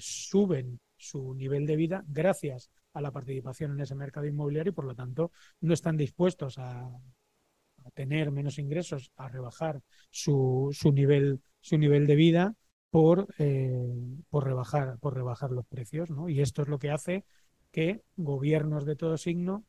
suben 0.00 0.80
su 0.98 1.32
nivel 1.32 1.64
de 1.64 1.76
vida 1.76 2.04
gracias 2.06 2.70
a 2.94 3.00
la 3.00 3.10
participación 3.10 3.72
en 3.72 3.80
ese 3.80 3.94
mercado 3.94 4.26
inmobiliario 4.26 4.70
y 4.70 4.74
por 4.74 4.86
lo 4.86 4.94
tanto 4.94 5.32
no 5.60 5.74
están 5.74 5.96
dispuestos 5.96 6.58
a, 6.58 6.90
tener 7.92 8.30
menos 8.30 8.58
ingresos, 8.58 9.12
a 9.16 9.28
rebajar 9.28 9.82
su, 10.10 10.70
su, 10.72 10.90
nivel, 10.90 11.42
su 11.60 11.76
nivel 11.76 12.06
de 12.06 12.14
vida 12.14 12.54
por, 12.88 13.26
eh, 13.38 13.92
por, 14.30 14.44
rebajar, 14.44 14.98
por 15.00 15.14
rebajar 15.14 15.50
los 15.50 15.66
precios. 15.66 16.10
¿no? 16.10 16.30
Y 16.30 16.40
esto 16.40 16.62
es 16.62 16.68
lo 16.68 16.78
que 16.78 16.90
hace 16.90 17.26
que 17.70 18.02
gobiernos 18.16 18.86
de 18.86 18.96
todo 18.96 19.18
signo, 19.18 19.66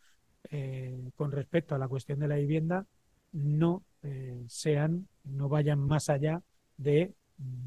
eh, 0.50 1.10
con 1.16 1.32
respecto 1.32 1.76
a 1.76 1.78
la 1.78 1.90
cuestión 1.90 2.20
de 2.20 2.28
la 2.28 2.36
vivienda, 2.36 2.86
no 3.34 3.84
eh, 4.04 4.46
sean, 4.48 5.10
no 5.24 5.50
vayan 5.50 5.80
más 5.80 6.10
allá 6.10 6.42
de 6.78 7.16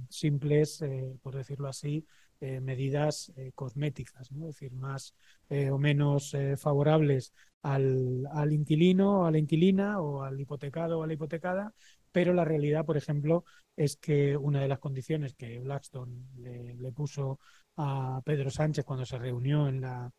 simples, 0.08 0.82
por 1.20 1.36
decirlo 1.36 1.68
así, 1.68 2.06
eh, 2.40 2.60
medidas 2.60 3.32
eh, 3.36 3.50
cosméticas, 3.52 4.30
¿no? 4.30 4.48
es 4.48 4.54
decir, 4.54 4.72
más 4.72 5.12
eh, 5.48 5.70
o 5.70 5.78
menos 5.78 6.36
favorables 6.56 7.32
al, 7.62 8.28
al, 8.30 8.52
inquilino, 8.52 9.26
a 9.26 9.32
la 9.32 9.38
inquilina 9.38 10.00
o 10.00 10.22
al 10.22 10.40
hipotecado 10.40 11.00
o 11.00 11.02
a 11.02 11.08
la 11.08 11.14
hipotecada, 11.14 11.74
pero 12.12 12.32
la 12.34 12.44
realidad, 12.44 12.84
por 12.84 12.96
ejemplo, 12.96 13.44
es 13.74 13.96
que 13.96 14.36
una 14.36 14.60
de 14.60 14.68
las 14.68 14.78
condiciones 14.78 15.34
que 15.34 15.58
Blackstone 15.58 16.28
le, 16.36 16.74
le 16.76 16.92
puso 16.92 17.40
a 17.76 18.22
Pedro 18.24 18.50
Sánchez 18.50 18.84
cuando 18.84 19.04
se 19.04 19.18
reunió 19.18 19.66
en 19.66 19.80
la 19.80 20.10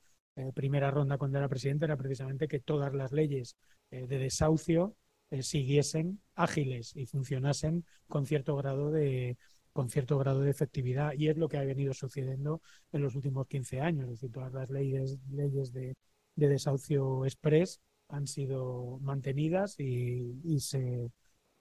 primera 0.54 0.92
ronda 0.92 1.18
cuando 1.18 1.38
era 1.38 1.48
presidente 1.48 1.86
era 1.86 1.98
precisamente 1.98 2.48
que 2.50 2.60
todas 2.60 2.94
las 2.94 3.12
leyes 3.12 3.58
de 3.92 4.08
desahucio 4.08 4.96
siguiesen 5.42 6.22
ágiles 6.36 6.96
y 6.96 7.06
funcionasen 7.06 7.86
con 8.08 8.26
cierto 8.26 8.56
grado 8.56 8.90
de, 8.92 9.38
con 9.80 9.90
cierto 9.90 10.18
grado 10.18 10.42
de 10.42 10.52
efectividad 10.52 11.14
y 11.14 11.30
es 11.30 11.38
lo 11.38 11.48
que 11.48 11.58
ha 11.58 11.64
venido 11.64 11.94
sucediendo 11.94 12.62
en 12.92 13.02
los 13.02 13.16
últimos 13.16 13.48
15 13.48 13.80
años. 13.80 14.08
Es 14.08 14.12
decir, 14.20 14.30
todas 14.30 14.52
las 14.52 14.70
leyes, 14.70 15.18
leyes 15.32 15.72
de, 15.72 15.96
desahucio 16.36 17.24
express 17.24 17.80
han 18.10 18.28
sido 18.28 19.00
mantenidas 19.02 19.80
y, 19.80 20.60
se, 20.60 21.10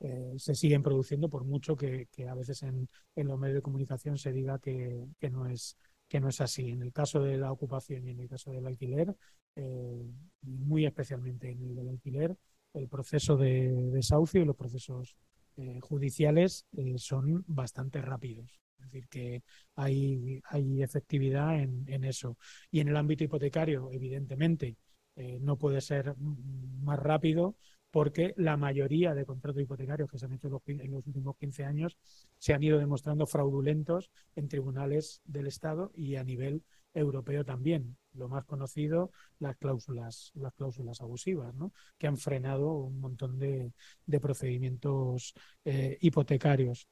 eh, 0.01 0.33
se, 0.37 0.55
siguen 0.57 0.83
produciendo 0.83 1.29
por 1.29 1.45
mucho 1.45 1.77
que, 1.77 2.09
a 2.29 2.35
veces 2.35 2.65
en, 2.65 2.89
los 3.15 3.39
medios 3.39 3.55
de 3.59 3.63
comunicación 3.63 4.19
se 4.19 4.33
diga 4.33 4.59
que, 4.59 5.07
no 5.31 5.47
es, 5.47 5.77
que 6.09 6.19
no 6.19 6.29
es 6.29 6.41
así. 6.41 6.71
En 6.71 6.83
el 6.83 6.93
caso 6.93 7.23
de 7.23 7.37
la 7.37 7.53
ocupación 7.53 8.05
y 8.09 8.11
en 8.11 8.19
el 8.19 8.29
caso 8.29 8.51
del 8.51 8.67
alquiler, 8.67 9.15
eh, 9.55 10.03
muy 10.43 10.87
especialmente 10.87 11.53
en 11.53 11.63
el 11.63 11.77
del 11.77 11.89
alquiler, 11.91 12.37
el 12.75 12.89
proceso 12.89 13.37
de 13.37 13.71
desahucio 13.93 14.43
y 14.43 14.45
los 14.45 14.57
procesos 14.57 15.15
eh, 15.59 15.81
judiciales 15.81 16.67
eh, 16.77 16.95
son 16.99 17.45
bastante 17.49 18.01
rápidos. 18.01 18.61
Es 18.79 18.85
decir, 18.85 19.09
que 19.09 19.43
hay, 19.75 20.41
hay 20.45 20.83
efectividad 20.83 21.59
en, 21.59 21.85
en, 21.89 22.05
eso. 22.05 22.39
Y 22.71 22.81
en 22.81 22.89
el 22.89 22.97
ámbito 22.97 23.25
hipotecario, 23.25 23.91
evidentemente, 23.93 24.77
eh, 25.17 25.39
no 25.41 25.57
puede 25.59 25.81
ser 25.81 26.15
más 26.17 26.99
rápido 27.01 27.57
porque 27.91 28.35
la 28.37 28.57
mayoría 28.57 29.15
de 29.15 29.25
contratos 29.25 29.61
hipotecarios 29.61 30.09
que 30.09 30.19
se 30.19 30.27
han 30.27 30.35
hecho 30.35 30.63
en 30.67 30.91
los 30.93 31.07
últimos 31.07 31.37
15 31.39 31.65
años 31.65 31.99
se 32.39 32.55
han 32.55 32.63
ido 32.63 32.79
demostrando 32.79 33.27
fraudulentos 33.27 34.11
en 34.37 34.47
tribunales 34.47 35.21
del 35.25 35.49
Estado 35.49 35.91
y 35.95 36.15
a 36.17 36.23
nivel 36.25 36.63
europeo 36.99 37.45
también. 37.45 37.97
Lo 38.15 38.29
más 38.29 38.45
conocido, 38.45 39.11
las 39.39 39.57
cláusulas, 39.57 40.33
las 40.35 40.53
cláusulas 40.55 41.01
abusivas, 41.01 41.55
¿no? 41.55 41.73
que 41.97 42.07
han 42.07 42.17
frenado 42.17 42.73
un 42.73 43.01
montón 43.01 43.39
de, 43.39 43.73
procedimientos 44.21 45.35
eh, 45.65 45.97
hipotecarios. 46.01 46.89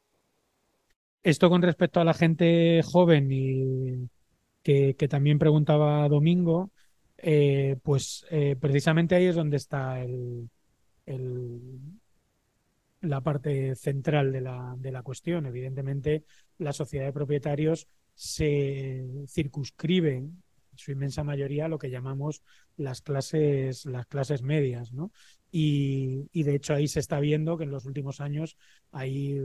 Esto 1.23 1.51
con 1.51 1.63
respecto 1.63 2.01
a 2.01 2.05
la 2.05 2.15
gente 2.15 2.83
joven 2.85 3.29
y 3.33 4.09
que, 4.63 4.95
también 5.09 5.39
preguntaba 5.39 6.09
Domingo, 6.09 6.71
eh, 7.19 7.77
pues 7.83 8.27
eh, 8.31 8.57
precisamente 8.61 9.15
ahí 9.15 9.27
es 9.27 9.37
donde 9.37 9.57
está 9.57 10.05
la 13.01 13.21
parte 13.21 13.75
central 13.77 14.33
de 14.33 14.41
la, 14.41 14.75
de 14.79 14.93
la 14.93 15.03
cuestión. 15.03 15.47
Evidentemente, 15.47 16.25
la 16.59 16.73
sociedad 16.73 17.07
de 17.07 17.13
propietarios 17.13 17.89
se 18.17 19.07
circunscribe 19.29 20.17
en 20.17 20.43
su 20.75 20.91
inmensa 20.91 21.23
mayoría 21.23 21.67
a 21.67 21.69
lo 21.69 21.79
que 21.79 21.91
llamamos 21.91 22.43
las 22.77 23.03
clases, 23.03 23.85
las 23.87 24.07
clases 24.07 24.43
medias, 24.43 24.93
¿no? 24.93 25.13
Y, 25.51 26.29
de 26.33 26.55
hecho 26.55 26.75
ahí 26.75 26.89
se 26.89 27.01
está 27.01 27.21
viendo 27.21 27.57
que 27.57 27.65
en 27.65 27.71
los 27.71 27.87
últimos 27.87 28.21
años 28.21 28.57
hay 28.91 29.41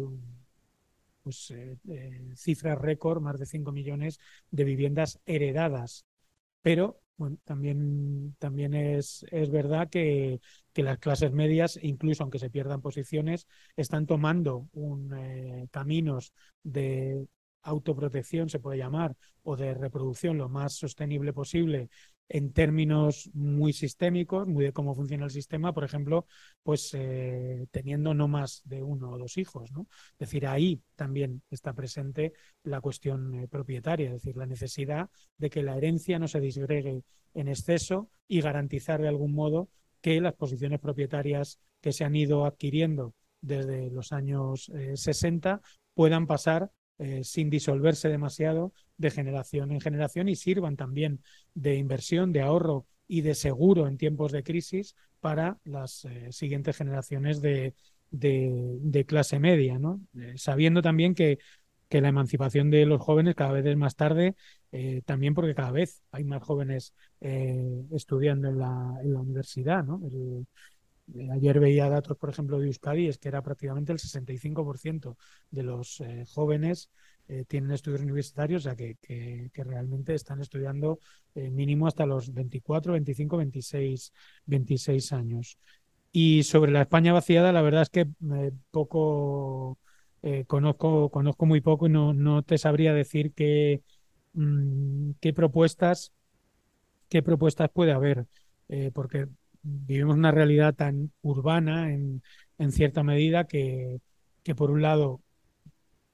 pues, 1.24 1.52
eh, 1.52 1.78
eh, 1.90 2.34
cifras 2.36 2.78
récord, 2.80 3.22
más 3.22 3.40
de 3.40 3.46
5 3.46 3.72
millones 3.72 4.20
de 4.50 4.64
viviendas 4.64 5.20
heredadas. 5.26 6.06
Pero 6.62 7.02
también, 7.44 8.36
también 8.40 8.74
es, 8.74 9.26
es 9.32 9.52
verdad 9.52 9.90
que, 9.90 10.42
las 10.76 10.98
clases 10.98 11.32
medias, 11.32 11.78
incluso 11.82 12.24
aunque 12.24 12.40
se 12.40 12.50
pierdan 12.50 12.82
posiciones, 12.82 13.48
están 13.76 14.08
tomando 14.08 14.70
un, 14.74 15.14
eh, 15.14 15.68
caminos 15.72 16.34
de 16.64 17.28
autoprotección, 17.64 18.50
se 18.50 18.60
puede 18.60 18.78
llamar, 18.78 19.16
o 19.44 19.56
de 19.56 19.74
reproducción 19.74 20.38
lo 20.38 20.50
más 20.50 20.74
sostenible 20.74 21.34
posible 21.34 21.90
en 22.34 22.54
términos 22.54 23.30
muy 23.34 23.74
sistémicos, 23.74 24.48
muy 24.48 24.64
de 24.64 24.72
cómo 24.72 24.96
funciona 24.96 25.26
el 25.26 25.32
sistema, 25.32 25.74
por 25.74 25.84
ejemplo, 25.84 26.26
pues 26.64 26.94
eh, 26.94 27.68
teniendo 27.72 28.14
no 28.14 28.30
más 28.30 28.62
de 28.64 28.82
uno 28.82 29.12
o 29.12 29.18
dos 29.18 29.38
hijos. 29.38 29.72
¿no? 29.74 29.88
Es 30.14 30.20
decir, 30.20 30.48
ahí 30.48 30.82
también 30.96 31.42
está 31.50 31.74
presente 31.74 32.32
la 32.64 32.80
cuestión 32.80 33.36
eh, 33.36 33.48
propietaria, 33.50 34.08
es 34.08 34.14
decir, 34.14 34.38
la 34.38 34.46
necesidad 34.46 35.10
de 35.38 35.50
que 35.50 35.62
la 35.62 35.76
herencia 35.76 36.20
no 36.20 36.30
se 36.30 36.40
disgregue 36.40 37.04
en 37.34 37.50
exceso 37.50 38.10
y 38.30 38.40
garantizar 38.40 39.02
de 39.02 39.10
algún 39.10 39.34
modo 39.34 39.68
que 40.00 40.22
las 40.22 40.34
posiciones 40.34 40.80
propietarias 40.80 41.60
que 41.82 41.92
se 41.92 42.06
han 42.06 42.16
ido 42.16 42.46
adquiriendo 42.46 43.14
desde 43.42 43.90
los 43.92 44.14
años 44.14 44.72
60 44.96 45.54
eh, 45.54 45.68
puedan 45.94 46.28
pasar 46.28 46.72
eh, 47.02 47.24
sin 47.24 47.50
disolverse 47.50 48.10
demasiado 48.10 48.74
de 48.96 49.10
generación 49.10 49.72
en 49.72 49.82
generación 49.82 50.30
y 50.30 50.36
sirvan 50.36 50.76
también 50.76 51.24
de 51.56 51.76
inversión, 51.76 52.32
de 52.32 52.42
ahorro 52.42 52.86
y 53.08 53.22
de 53.22 53.34
seguro 53.34 53.88
en 53.88 53.98
tiempos 53.98 54.32
de 54.32 54.44
crisis 54.44 54.96
para 55.20 55.58
las 55.64 56.06
eh, 56.06 56.32
siguientes 56.32 56.78
generaciones 56.78 57.42
de, 57.42 57.74
clase 59.08 59.40
media, 59.40 59.80
¿no? 59.80 60.00
Eh, 60.16 60.34
sabiendo 60.36 60.84
también 60.84 61.16
que, 61.16 61.40
la 61.90 62.08
emancipación 62.08 62.70
de 62.70 62.86
los 62.86 63.02
jóvenes 63.02 63.34
cada 63.36 63.52
vez 63.52 63.66
es 63.66 63.76
más 63.76 63.96
tarde, 63.98 64.36
también 65.06 65.34
porque 65.34 65.54
cada 65.54 65.72
vez 65.72 66.02
hay 66.12 66.24
más 66.24 66.42
jóvenes 66.42 66.94
estudiando 67.20 68.48
en 68.48 68.60
la, 68.60 69.20
universidad, 69.20 69.84
ayer 71.32 71.60
veía 71.60 71.90
datos, 71.90 72.18
por 72.18 72.30
ejemplo, 72.30 72.60
de 72.60 72.68
Euskadi, 72.68 73.08
es 73.08 73.18
que 73.18 73.30
era 73.30 73.42
prácticamente 73.42 73.92
el 73.92 74.00
65% 74.00 75.18
de 75.50 75.64
los 75.64 76.00
eh, 76.02 76.26
jóvenes 76.34 76.90
eh, 77.28 77.46
tienen 77.48 77.72
estudios 77.72 78.02
universitarios, 78.02 78.66
o 78.66 78.70
sea 78.70 78.76
que, 78.76 78.98
realmente 79.54 80.14
están 80.14 80.42
estudiando 80.42 81.00
mínimo 81.36 81.88
hasta 81.88 82.06
los 82.06 82.34
24, 82.34 82.94
25, 82.94 83.38
26, 83.38 84.14
26 84.46 85.14
años. 85.14 85.58
Y 86.12 86.44
sobre 86.44 86.72
la 86.72 86.82
España 86.82 87.14
vaciada, 87.14 87.54
la 87.54 87.62
verdad 87.62 87.84
es 87.84 87.90
que 87.90 88.08
poco 88.70 89.78
conozco, 90.48 91.10
conozco 91.10 91.46
muy 91.46 91.62
poco 91.62 91.88
y 91.88 91.90
no, 91.90 92.14
no 92.14 92.44
te 92.44 92.58
sabría 92.58 92.94
decir 92.94 93.34
qué, 93.34 93.82
mm, 94.34 95.12
qué 95.22 95.34
propuestas 95.34 96.14
qué 97.08 97.22
propuestas 97.22 97.70
puede 97.74 97.92
haber, 97.92 98.26
porque 98.94 99.28
vivimos 99.64 100.16
una 100.16 100.32
realidad 100.32 100.76
tan 100.76 101.12
urbana 101.22 101.94
en, 101.94 102.22
cierta 102.72 103.04
medida 103.04 103.46
que, 103.46 104.00
que, 104.44 104.54
por 104.56 104.70
un 104.72 104.82
lado, 104.84 105.22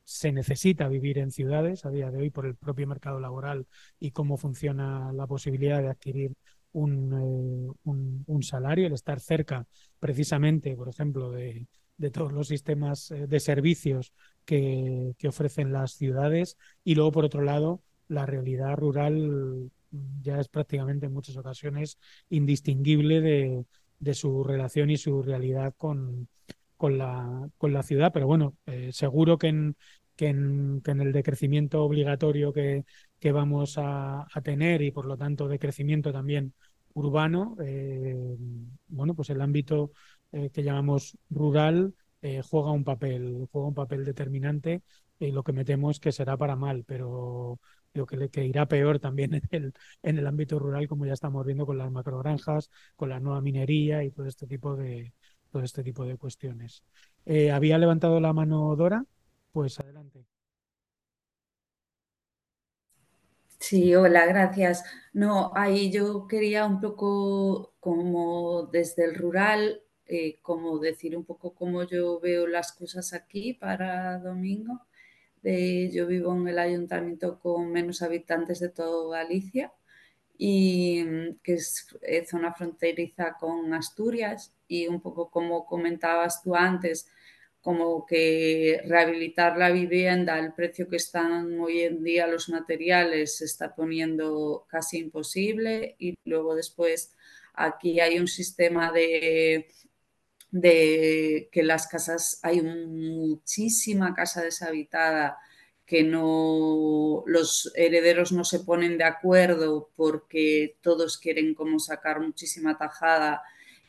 se 0.06 0.32
necesita 0.32 0.88
vivir 0.88 1.18
en 1.18 1.32
ciudades 1.32 1.86
a 1.86 1.90
día 1.90 2.10
de 2.12 2.20
hoy 2.20 2.30
por 2.30 2.46
el 2.46 2.56
propio 2.56 2.88
mercado 2.88 3.20
laboral 3.20 3.68
y 4.00 4.12
cómo 4.12 4.38
funciona 4.38 5.12
la 5.12 5.28
posibilidad 5.28 5.82
de 5.82 5.90
adquirir 5.90 6.34
un, 6.72 7.74
eh, 7.74 8.24
un, 8.28 8.44
salario, 8.44 8.88
el 8.88 8.94
estar 8.94 9.20
cerca 9.20 9.68
precisamente, 10.00 10.76
por 10.76 10.90
ejemplo, 10.90 11.32
de, 11.32 11.68
de 11.98 12.12
todos 12.12 12.32
los 12.32 12.48
sistemas 12.48 13.12
eh, 13.12 13.28
de 13.28 13.40
servicios 13.40 14.14
que, 14.46 15.14
que, 15.18 15.28
ofrecen 15.28 15.74
las 15.74 15.94
ciudades 15.94 16.58
y 16.84 16.96
luego, 16.96 17.12
por 17.12 17.26
otro 17.26 17.42
lado, 17.42 17.82
la 18.08 18.26
realidad 18.26 18.78
rural 18.78 19.72
ya 20.22 20.40
es 20.40 20.48
prácticamente 20.50 21.06
en 21.06 21.14
muchas 21.14 21.38
ocasiones 21.38 21.98
indistinguible 22.30 23.22
de, 23.22 23.66
de 24.00 24.14
su 24.14 24.44
relación 24.44 24.90
y 24.90 24.98
su 24.98 25.22
realidad 25.22 25.74
con, 25.78 26.28
con, 26.78 26.98
la, 26.98 27.50
con 27.58 27.74
la 27.74 27.84
ciudad. 27.84 28.12
Pero 28.14 28.28
bueno, 28.28 28.56
eh, 28.66 28.92
seguro 28.94 29.38
que 29.38 29.48
en, 29.48 29.76
que 30.16 30.28
en, 30.30 30.82
el 30.86 31.12
decrecimiento 31.12 31.84
obligatorio 31.84 32.54
que, 32.54 32.86
que 33.20 33.32
vamos 33.32 33.78
a, 33.78 34.22
a, 34.34 34.42
tener 34.42 34.82
y 34.82 34.92
por 34.92 35.06
lo 35.06 35.18
tanto 35.18 35.48
de 35.48 35.60
crecimiento 35.60 36.12
también 36.12 36.54
urbano, 36.94 37.56
eh, 37.64 38.36
bueno, 38.88 39.14
pues 39.14 39.30
el 39.30 39.42
ámbito 39.42 39.92
eh, 40.32 40.50
que 40.52 40.64
llamamos 40.64 41.18
rural 41.30 41.94
juega 42.50 42.72
un 42.72 42.84
papel, 42.84 43.48
juega 43.52 43.70
un 43.70 43.74
papel 43.74 44.04
determinante 44.04 44.82
y 45.18 45.32
lo 45.32 45.44
que 45.44 45.54
me 45.54 45.64
temo 45.64 45.92
es 45.92 46.00
que 46.00 46.12
será 46.12 46.36
para 46.36 46.58
mal, 46.58 46.84
pero 46.86 47.60
que, 48.06 48.30
que 48.30 48.46
irá 48.46 48.68
peor 48.68 49.00
también 49.00 49.34
en 49.36 49.42
el, 49.52 49.74
en 50.04 50.18
el 50.18 50.28
ámbito 50.28 50.60
rural, 50.60 50.88
como 50.88 51.06
ya 51.06 51.14
estamos 51.14 51.46
viendo 51.46 51.66
con 51.66 51.78
las 51.78 51.92
macrogranjas, 51.92 52.70
con 52.96 53.10
la 53.10 53.20
nueva 53.20 53.42
minería 53.42 54.04
y 54.04 54.12
todo 54.12 54.26
este 54.28 54.48
tipo 54.48 54.76
de, 54.76 55.14
todo 55.52 55.64
este 55.64 55.84
tipo 55.84 56.06
de 56.06 56.18
cuestiones. 56.18 56.84
Eh, 57.26 57.52
¿Había 57.52 57.78
levantado 57.78 58.20
la 58.20 58.34
mano 58.34 58.76
Dora? 58.76 59.06
Pues 59.52 59.80
adelante. 59.80 60.26
Sí, 63.60 63.96
hola, 63.96 64.26
gracias. 64.26 64.84
No, 65.14 65.52
ahí 65.56 65.92
yo 65.92 66.28
quería 66.28 66.66
un 66.66 66.80
poco 66.82 67.74
como 67.80 68.68
desde 68.72 69.06
el 69.06 69.16
rural, 69.16 69.82
eh, 70.06 70.40
como 70.42 70.80
decir 70.80 71.18
un 71.18 71.26
poco 71.26 71.54
cómo 71.56 71.84
yo 71.84 72.20
veo 72.20 72.48
las 72.48 72.72
cosas 72.72 73.14
aquí 73.14 73.54
para 73.54 74.20
Domingo 74.20 74.87
yo 75.92 76.08
vivo 76.08 76.36
en 76.36 76.48
el 76.48 76.60
ayuntamiento 76.60 77.40
con 77.40 77.72
menos 77.72 78.02
habitantes 78.02 78.60
de 78.60 78.70
toda 78.70 79.20
Galicia 79.20 79.72
y 80.38 81.04
mm, 81.04 81.40
que 81.44 81.54
es 81.56 81.88
eh, 82.02 82.26
zona 82.26 82.54
fronteriza 82.54 83.36
con 83.40 83.74
Asturias 83.74 84.54
y 84.68 84.88
un 84.88 85.02
poco 85.02 85.30
como 85.32 85.66
comentabas 85.66 86.44
tú 86.44 86.56
antes, 86.56 87.08
como 87.62 88.06
que 88.06 88.82
rehabilitar 88.86 89.58
la 89.58 89.72
vivienda 89.72 90.36
al 90.36 90.54
precio 90.54 90.90
que 90.90 90.98
están 90.98 91.60
hoy 91.60 91.82
en 91.82 92.04
día 92.04 92.28
los 92.28 92.50
materiales 92.50 93.38
se 93.38 93.46
está 93.46 93.76
poniendo 93.76 94.66
casi 94.70 95.00
imposible 95.00 95.96
y 96.00 96.18
luego 96.26 96.56
después 96.56 97.16
aquí 97.54 98.00
hay 98.00 98.20
un 98.20 98.28
sistema 98.28 98.92
de 98.92 99.68
de 100.52 101.50
que 101.52 101.64
las 101.64 101.88
casas, 101.88 102.40
hay 102.44 102.62
muchísima 102.62 104.14
casa 104.14 104.42
deshabitada 104.42 105.38
que 105.86 106.04
no 106.04 107.24
los 107.28 107.72
herederos 107.76 108.34
no 108.34 108.44
se 108.44 108.60
ponen 108.60 108.98
de 108.98 109.06
acuerdo 109.06 109.90
porque 109.96 110.78
todos 110.82 111.18
quieren 111.18 111.56
como 111.56 111.80
sacar 111.80 112.20
muchísima 112.20 112.78
tajada 112.78 113.42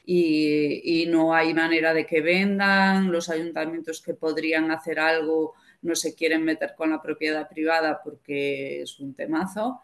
y, 0.05 1.03
y, 1.03 1.07
no 1.07 1.35
hay 1.35 1.53
manera 1.53 1.93
de 1.93 2.07
que 2.07 2.23
vendan, 2.23 3.13
los 3.13 3.29
ayuntamientos 3.29 4.01
que 4.01 4.15
podrían 4.15 4.71
hacer 4.71 4.99
algo 5.01 5.55
no 5.83 5.95
se 5.95 6.15
quieren 6.15 6.45
meter 6.45 6.75
con 6.77 6.91
la 6.91 7.03
propiedad 7.03 7.49
privada 7.49 8.01
porque 8.03 8.83
es 8.83 8.99
un 9.01 9.15
temazo 9.15 9.83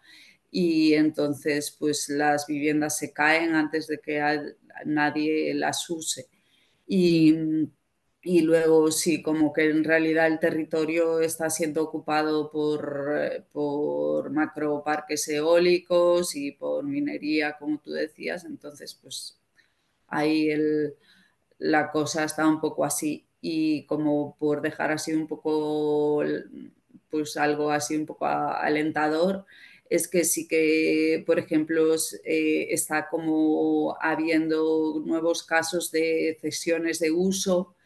y 0.50 0.94
entonces 0.94 1.76
pues 1.78 2.08
las 2.08 2.46
viviendas 2.46 2.96
se 2.96 3.12
caen 3.12 3.54
antes 3.56 3.88
de 3.88 3.98
que 3.98 4.54
nadie 4.84 5.52
las 5.52 5.90
use. 5.90 6.28
Y, 6.86 7.34
y 8.22 8.42
luego 8.42 8.90
sí, 8.90 9.22
como 9.22 9.52
que 9.52 9.68
en 9.70 9.84
realidad 9.84 10.26
el 10.28 10.38
territorio 10.40 11.20
está 11.20 11.50
siendo 11.50 11.82
ocupado 11.84 12.50
por, 12.50 13.46
por 13.52 14.30
macroparques 14.30 15.28
eólicos 15.28 16.34
y 16.36 16.52
por 16.52 16.84
minería, 16.84 17.56
como 17.58 17.78
tú 17.78 17.92
decías, 17.92 18.44
entonces 18.44 18.94
pues 18.94 19.38
ahí 20.08 20.50
el, 20.50 20.94
la 21.58 21.90
cosa 21.92 22.24
está 22.24 22.46
un 22.48 22.60
poco 22.60 22.84
así. 22.84 23.26
Y 23.42 23.86
como 23.86 24.36
por 24.38 24.62
dejar 24.62 24.92
así 24.92 25.12
un 25.14 25.26
poco, 25.28 26.22
pues 27.10 27.36
algo 27.36 27.70
así 27.70 27.96
un 27.96 28.06
poco 28.06 28.26
alentador, 28.26 29.46
es 29.94 30.08
que 30.08 30.24
sí 30.24 30.48
que, 30.48 31.22
por 31.26 31.38
ejemplo, 31.38 31.94
eh, 32.24 32.66
está 32.70 33.08
como 33.08 33.96
habiendo 34.00 35.00
nuevos 35.04 35.44
casos 35.44 35.92
de 35.92 36.36
cesiones 36.40 36.98
de 36.98 37.12
uso, 37.12 37.76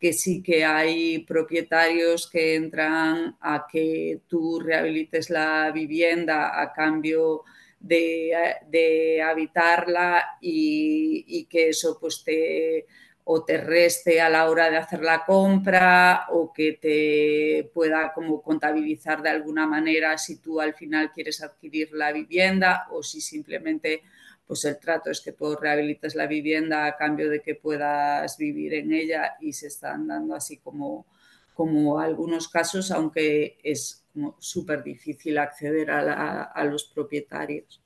que 0.00 0.12
sí 0.14 0.42
que 0.42 0.64
hay 0.64 1.20
propietarios 1.26 2.30
que 2.30 2.54
entran 2.54 3.36
a 3.40 3.66
que 3.70 4.22
tú 4.28 4.60
rehabilites 4.60 5.28
la 5.28 5.70
vivienda 5.72 6.60
a 6.60 6.72
cambio 6.72 7.42
de, 7.80 8.32
de 8.68 9.20
habitarla 9.22 10.38
y, 10.40 11.24
y, 11.26 11.44
que 11.46 11.68
eso 11.70 11.98
pues 12.00 12.24
te 12.24 12.86
o 13.30 13.44
te 13.44 13.58
reste 13.58 14.20
a 14.20 14.30
la 14.30 14.48
hora 14.48 14.70
de 14.70 14.78
hacer 14.78 15.02
la 15.02 15.24
compra 15.24 16.26
o 16.30 16.52
que 16.52 16.68
te 16.84 17.70
pueda 17.74 18.12
como 18.14 18.40
contabilizar 18.42 19.22
de 19.22 19.28
alguna 19.30 19.66
manera 19.66 20.16
si 20.16 20.36
tú 20.40 20.60
al 20.60 20.74
final 20.74 21.12
quieres 21.12 21.42
adquirir 21.42 21.92
la 21.92 22.10
vivienda 22.12 22.86
o 22.90 23.02
si 23.02 23.20
simplemente 23.20 24.02
pues 24.46 24.64
el 24.64 24.78
trato 24.78 25.10
es 25.10 25.20
que 25.20 25.32
tú 25.32 25.54
rehabilites 25.56 26.14
la 26.14 26.26
vivienda 26.26 26.86
a 26.86 26.96
cambio 26.96 27.28
de 27.28 27.42
que 27.42 27.54
puedas 27.54 28.38
vivir 28.38 28.72
en 28.74 28.92
ella 28.94 29.36
y 29.40 29.52
se 29.52 29.66
están 29.66 30.06
dando 30.08 30.34
así 30.34 30.56
como, 30.56 31.06
como 31.54 31.98
algunos 32.00 32.48
casos, 32.48 32.90
aunque 32.90 33.58
es 33.62 34.04
súper 34.38 34.82
difícil 34.82 35.36
acceder 35.38 35.90
a, 35.90 36.44
a 36.44 36.64
los 36.64 36.84
propietarios. 36.84 37.82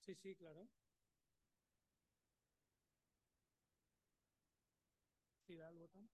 Sí, 0.00 0.14
sí, 0.14 0.34
claro. 0.34 0.68
Sí, 5.72 6.08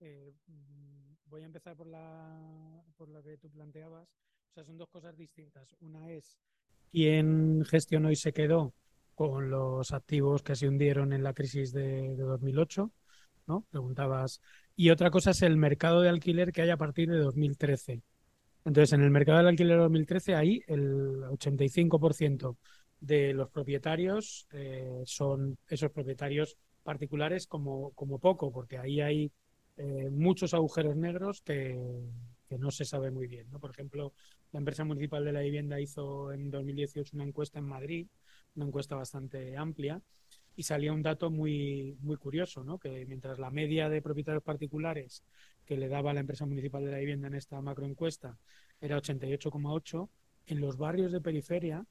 Eh, 0.00 0.32
voy 1.26 1.42
a 1.42 1.46
empezar 1.46 1.76
por 1.76 1.86
la, 1.86 2.84
por 2.96 3.08
lo 3.08 3.22
que 3.22 3.36
tú 3.38 3.50
planteabas. 3.50 4.08
O 4.50 4.52
sea, 4.54 4.64
son 4.64 4.78
dos 4.78 4.88
cosas 4.88 5.16
distintas. 5.16 5.74
Una 5.80 6.10
es 6.10 6.38
quién 6.90 7.64
gestionó 7.64 8.10
y 8.10 8.16
se 8.16 8.32
quedó 8.32 8.74
con 9.14 9.50
los 9.50 9.92
activos 9.92 10.42
que 10.42 10.54
se 10.56 10.68
hundieron 10.68 11.12
en 11.12 11.22
la 11.22 11.34
crisis 11.34 11.72
de, 11.72 12.14
de 12.16 12.22
2008, 12.22 12.90
¿no? 13.46 13.66
Preguntabas. 13.70 14.40
Y 14.76 14.90
otra 14.90 15.10
cosa 15.10 15.32
es 15.32 15.42
el 15.42 15.56
mercado 15.56 16.00
de 16.00 16.08
alquiler 16.08 16.52
que 16.52 16.62
hay 16.62 16.70
a 16.70 16.76
partir 16.76 17.10
de 17.10 17.18
2013. 17.18 18.02
Entonces, 18.64 18.92
en 18.92 19.02
el 19.02 19.10
mercado 19.10 19.38
del 19.38 19.48
alquiler 19.48 19.76
de 19.76 19.82
2013, 19.82 20.34
ahí 20.34 20.62
el 20.66 21.22
85% 21.24 22.56
de 23.00 23.32
los 23.32 23.50
propietarios 23.50 24.46
eh, 24.52 25.02
son 25.04 25.58
esos 25.68 25.90
propietarios 25.90 26.56
particulares 26.82 27.46
como, 27.46 27.92
como 27.92 28.18
poco, 28.18 28.52
porque 28.52 28.78
ahí 28.78 29.00
hay 29.00 29.32
eh, 29.78 30.10
muchos 30.10 30.54
agujeros 30.54 30.96
negros 30.96 31.40
que, 31.42 31.78
no 32.58 32.70
se 32.70 32.84
sabe 32.84 33.10
muy 33.10 33.28
bien. 33.28 33.46
¿no? 33.50 33.60
Por 33.60 33.70
ejemplo, 33.70 34.12
la 34.52 34.58
empresa 34.58 34.82
municipal 34.82 35.24
de 35.24 35.32
la 35.32 35.40
vivienda 35.40 35.80
hizo 35.80 36.32
en 36.32 36.50
2018 36.50 37.14
una 37.14 37.24
encuesta 37.24 37.58
en 37.58 37.66
Madrid, 37.66 38.08
una 38.56 38.66
encuesta 38.66 38.96
bastante 38.96 39.56
amplia, 39.56 40.02
y 40.56 40.64
salía 40.64 40.92
un 40.92 41.02
dato 41.02 41.30
muy, 41.30 41.96
muy 42.00 42.16
curioso, 42.16 42.64
¿no? 42.64 42.78
que 42.78 43.06
mientras 43.06 43.38
la 43.38 43.50
media 43.50 43.88
de 43.88 44.02
propietarios 44.02 44.42
particulares 44.42 45.22
que 45.64 45.76
le 45.76 45.88
daba 45.88 46.12
la 46.12 46.20
empresa 46.20 46.46
municipal 46.46 46.84
de 46.84 46.90
la 46.90 46.98
vivienda 46.98 47.28
en 47.28 47.34
esta 47.34 47.60
macroencuesta 47.60 48.36
era 48.80 48.96
88,8, 48.96 50.08
en 50.46 50.60
los 50.60 50.76
barrios 50.76 51.12
de 51.12 51.20
periferia 51.20 51.86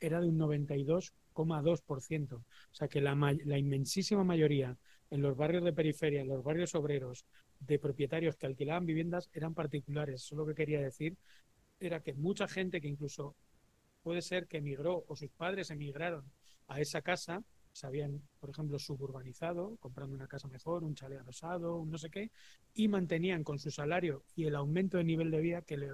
era 0.00 0.20
de 0.20 0.28
un 0.28 0.38
92,2%. 0.38 2.32
O 2.34 2.44
sea 2.72 2.88
que 2.88 3.00
la 3.00 3.58
inmensísima 3.58 4.24
mayoría 4.24 4.76
en 5.10 5.22
los 5.22 5.36
barrios 5.36 5.64
de 5.64 5.72
periferia, 5.72 6.20
en 6.20 6.28
los 6.28 6.42
barrios 6.42 6.74
obreros, 6.74 7.24
de 7.58 7.78
propietarios 7.78 8.36
que 8.36 8.46
alquilaban 8.46 8.86
viviendas 8.86 9.28
eran 9.32 9.54
particulares. 9.54 10.22
Eso 10.22 10.36
lo 10.36 10.46
que 10.46 10.54
quería 10.54 10.80
decir 10.80 11.16
era 11.78 12.00
que 12.00 12.14
mucha 12.14 12.46
gente 12.48 12.80
que 12.80 12.88
incluso 12.88 13.34
puede 14.02 14.22
ser 14.22 14.46
que 14.46 14.58
emigró 14.58 15.04
o 15.08 15.16
sus 15.16 15.30
padres 15.30 15.70
emigraron 15.70 16.24
a 16.68 16.80
esa 16.80 17.02
casa, 17.02 17.42
se 17.72 17.86
habían, 17.86 18.22
por 18.38 18.50
ejemplo, 18.50 18.78
suburbanizado, 18.78 19.76
comprando 19.76 20.14
una 20.14 20.26
casa 20.26 20.48
mejor, 20.48 20.84
un 20.84 20.94
chalet 20.94 21.20
adosado, 21.20 21.76
un 21.76 21.90
no 21.90 21.98
sé 21.98 22.10
qué, 22.10 22.30
y 22.74 22.88
mantenían 22.88 23.44
con 23.44 23.58
su 23.58 23.70
salario 23.70 24.24
y 24.34 24.44
el 24.44 24.56
aumento 24.56 24.98
de 24.98 25.04
nivel 25.04 25.30
de 25.30 25.40
vida 25.40 25.62
que, 25.62 25.76
le, 25.76 25.88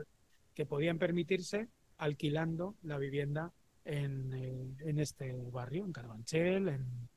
que 0.54 0.66
podían 0.66 0.98
permitirse 0.98 1.68
alquilando 1.98 2.76
la 2.82 2.98
vivienda 2.98 3.52
en, 3.84 4.32
eh, 4.34 4.74
en 4.80 4.98
este 4.98 5.32
barrio, 5.50 5.84
en 5.84 5.92
Carabanchel, 5.92 6.68
en, 6.68 7.08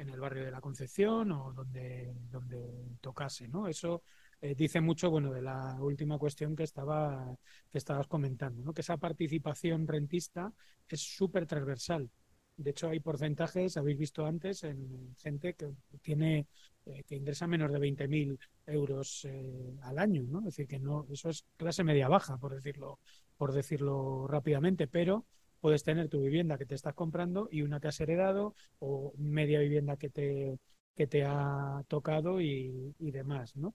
en 0.00 0.08
el 0.08 0.18
barrio 0.18 0.44
de 0.44 0.50
la 0.50 0.60
Concepción 0.60 1.30
o 1.32 1.52
donde, 1.52 2.14
donde 2.30 2.96
tocase, 3.00 3.48
¿no? 3.48 3.68
Eso 3.68 4.02
eh, 4.40 4.54
dice 4.54 4.80
mucho, 4.80 5.10
bueno, 5.10 5.30
de 5.32 5.42
la 5.42 5.76
última 5.80 6.18
cuestión 6.18 6.56
que 6.56 6.62
estaba 6.62 7.36
que 7.70 7.78
estabas 7.78 8.06
comentando, 8.06 8.62
¿no? 8.62 8.72
Que 8.72 8.80
esa 8.80 8.96
participación 8.96 9.86
rentista 9.86 10.52
es 10.88 11.00
súper 11.02 11.46
transversal. 11.46 12.10
De 12.56 12.70
hecho, 12.70 12.88
hay 12.88 13.00
porcentajes, 13.00 13.76
habéis 13.76 13.98
visto 13.98 14.24
antes, 14.26 14.64
en 14.64 15.14
gente 15.18 15.54
que 15.54 15.68
tiene 16.02 16.46
eh, 16.86 17.02
que 17.06 17.16
ingresa 17.16 17.46
menos 17.46 17.70
de 17.72 17.78
20.000 17.78 18.38
euros 18.66 19.26
eh, 19.26 19.76
al 19.82 19.98
año, 19.98 20.22
¿no? 20.22 20.40
Es 20.40 20.46
decir, 20.46 20.66
que 20.66 20.78
no, 20.78 21.06
eso 21.10 21.28
es 21.28 21.44
clase 21.56 21.84
media 21.84 22.08
baja, 22.08 22.38
por 22.38 22.54
decirlo, 22.54 23.00
por 23.36 23.52
decirlo 23.52 24.26
rápidamente, 24.26 24.86
pero 24.86 25.26
puedes 25.60 25.82
tener 25.84 26.08
tu 26.08 26.20
vivienda 26.22 26.58
que 26.58 26.66
te 26.66 26.74
estás 26.74 26.94
comprando 26.94 27.48
y 27.50 27.62
una 27.62 27.80
que 27.80 27.88
has 27.88 28.00
heredado 28.00 28.54
o 28.78 29.12
media 29.18 29.60
vivienda 29.60 29.96
que 29.96 30.10
te, 30.10 30.58
que 30.96 31.06
te 31.06 31.24
ha 31.24 31.82
tocado 31.88 32.40
y, 32.40 32.94
y 32.98 33.10
demás, 33.10 33.56
¿no? 33.56 33.74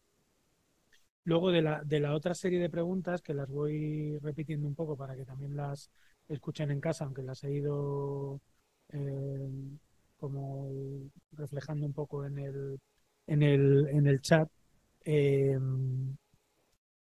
Luego 1.23 1.51
de 1.51 1.61
la, 1.61 1.81
de 1.83 1.99
la 1.99 2.13
otra 2.13 2.35
serie 2.35 2.59
de 2.59 2.69
preguntas, 2.69 3.21
que 3.21 3.33
las 3.33 3.49
voy 3.49 4.17
repitiendo 4.19 4.67
un 4.67 4.75
poco 4.75 4.95
para 4.97 5.15
que 5.15 5.25
también 5.25 5.55
las 5.55 5.89
escuchen 6.27 6.69
en 6.71 6.79
casa, 6.81 7.05
aunque 7.05 7.23
las 7.23 7.43
he 7.43 7.51
ido 7.51 8.39
eh, 8.89 9.49
como 10.17 10.69
reflejando 11.31 11.85
un 11.87 11.93
poco 11.93 12.25
en 12.25 12.37
el, 12.39 12.79
en 13.27 13.41
el, 13.43 13.87
en 13.89 14.05
el 14.07 14.21
chat, 14.21 14.49
eh, 15.05 15.57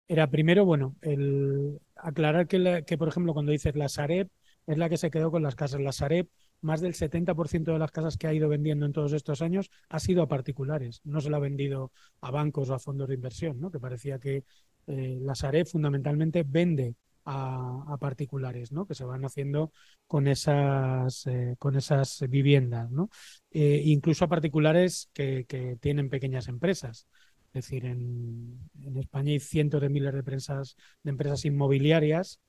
era 0.08 0.28
primero, 0.30 0.64
bueno, 0.64 0.96
el 1.02 1.80
aclarar 1.96 2.46
que, 2.46 2.84
que, 2.86 2.98
por 2.98 3.08
ejemplo, 3.08 3.32
cuando 3.34 3.52
dices 3.52 3.74
la 3.76 3.88
Sareb, 3.88 4.28
es 4.66 4.78
la 4.78 4.88
que 4.88 4.96
se 4.96 5.10
quedó 5.10 5.30
con 5.30 5.42
las 5.42 5.54
casas. 5.54 5.80
La 5.80 5.92
Sareb, 5.92 6.28
más 6.60 6.80
del 6.80 6.94
70% 6.94 7.72
de 7.72 7.78
las 7.78 7.90
casas 7.90 8.16
que 8.16 8.26
ha 8.26 8.34
ido 8.34 8.48
vendiendo 8.48 8.86
en 8.86 8.92
todos 8.92 9.12
estos 9.12 9.42
años 9.42 9.70
ha 9.88 9.98
sido 9.98 10.22
a 10.22 10.28
particulares. 10.28 11.00
No 11.04 11.20
se 11.20 11.30
la 11.30 11.36
ha 11.36 11.40
vendido 11.40 11.92
a 12.20 12.30
bancos 12.30 12.70
o 12.70 12.74
a 12.74 12.78
fondos 12.78 13.08
de 13.08 13.14
inversión, 13.14 13.60
¿no? 13.60 13.70
que 13.70 13.80
parecía 13.80 14.18
que 14.18 14.44
eh, 14.86 15.18
la 15.20 15.34
Sareb 15.34 15.66
fundamentalmente 15.66 16.44
vende 16.46 16.96
a, 17.24 17.96
particulares, 18.00 18.72
¿no? 18.72 18.86
Que 18.86 18.94
se 18.94 19.04
van 19.04 19.24
haciendo 19.24 19.72
con 20.06 20.26
esas, 20.26 21.26
eh, 21.26 21.56
con 21.58 21.76
esas 21.76 22.22
viviendas, 22.28 22.90
¿no? 22.90 23.10
Eh, 23.50 23.82
incluso 23.84 24.24
a 24.24 24.28
particulares 24.28 25.10
que, 25.12 25.46
tienen 25.80 26.10
pequeñas 26.10 26.48
empresas. 26.48 27.06
Es 27.52 27.64
decir, 27.64 27.86
en, 27.86 28.68
en, 28.82 28.96
España 28.98 29.32
hay 29.32 29.40
cientos 29.40 29.80
de 29.80 29.88
miles 29.88 30.12
de 30.12 30.18
empresas, 30.18 30.76
de 31.02 31.10
empresas 31.10 31.44
inmobiliarias, 31.44 32.40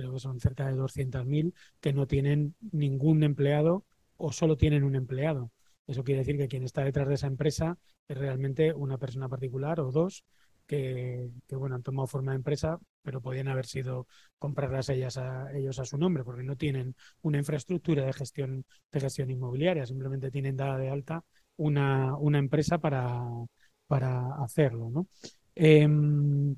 creo 0.00 0.12
que 0.14 0.20
son 0.20 0.40
cerca 0.40 0.66
de 0.66 0.74
200.000, 0.74 1.54
que 1.80 1.92
no 1.92 2.06
tienen 2.06 2.54
ningún 2.72 3.22
empleado 3.22 3.84
o 4.16 4.32
solo 4.32 4.56
tienen 4.56 4.84
un 4.84 4.96
empleado. 4.96 5.52
Eso 5.86 6.04
quiere 6.04 6.20
decir 6.20 6.36
que 6.36 6.48
quien 6.48 6.62
está 6.64 6.84
detrás 6.84 7.08
de 7.08 7.14
esa 7.14 7.26
empresa 7.26 7.78
es 8.08 8.16
realmente 8.18 8.72
una 8.74 8.98
persona 8.98 9.28
particular 9.28 9.80
o 9.80 9.90
dos 9.90 10.24
que, 10.66 11.30
bueno, 11.50 11.74
han 11.74 11.82
tomado 11.82 12.06
forma 12.06 12.30
de 12.30 12.36
empresa, 12.36 12.78
pero 13.02 13.20
podían 13.20 13.48
haber 13.48 13.66
sido 13.66 14.06
comprarlas 14.38 14.88
ellas 14.88 15.16
a, 15.18 15.50
ellos 15.52 15.80
a 15.80 15.84
su 15.84 15.98
nombre, 15.98 16.22
porque 16.22 16.44
no 16.44 16.56
tienen 16.56 16.94
una 17.22 17.38
infraestructura 17.38 18.04
de 18.06 18.12
gestión, 18.12 18.64
de 18.92 19.00
gestión 19.00 19.30
inmobiliaria, 19.30 19.84
simplemente 19.84 20.30
tienen 20.30 20.56
dada 20.56 20.78
de 20.78 20.88
alta 20.88 21.24
una, 21.56 22.16
una 22.16 22.38
empresa 22.38 22.78
para, 22.78 23.20
para 23.88 24.36
hacerlo. 24.44 24.90
¿no? 24.90 25.08
Em, 25.56 26.54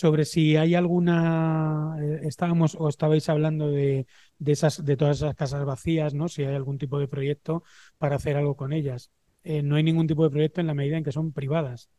sobre 0.00 0.24
si 0.24 0.56
hay 0.56 0.74
alguna, 0.74 1.94
eh, 2.00 2.20
estábamos 2.22 2.74
o 2.74 2.88
estabais 2.88 3.28
hablando 3.28 3.68
de, 3.70 4.06
de, 4.38 4.52
esas, 4.52 4.82
de 4.82 4.96
todas 4.96 5.18
esas 5.18 5.34
casas 5.34 5.62
vacías, 5.66 6.14
¿no? 6.14 6.26
Si 6.28 6.42
hay 6.42 6.54
algún 6.54 6.78
tipo 6.78 6.98
de 6.98 7.06
proyecto 7.06 7.64
para 7.98 8.16
hacer 8.16 8.36
algo 8.38 8.56
con 8.56 8.72
ellas. 8.72 9.10
Eh, 9.44 9.62
no 9.62 9.76
hay 9.76 9.82
ningún 9.82 10.06
tipo 10.06 10.24
de 10.24 10.30
proyecto 10.30 10.62
en 10.62 10.68
la 10.68 10.74
medida 10.74 10.96
en 10.96 11.04
que 11.04 11.12
son 11.12 11.32
privadas. 11.32 11.90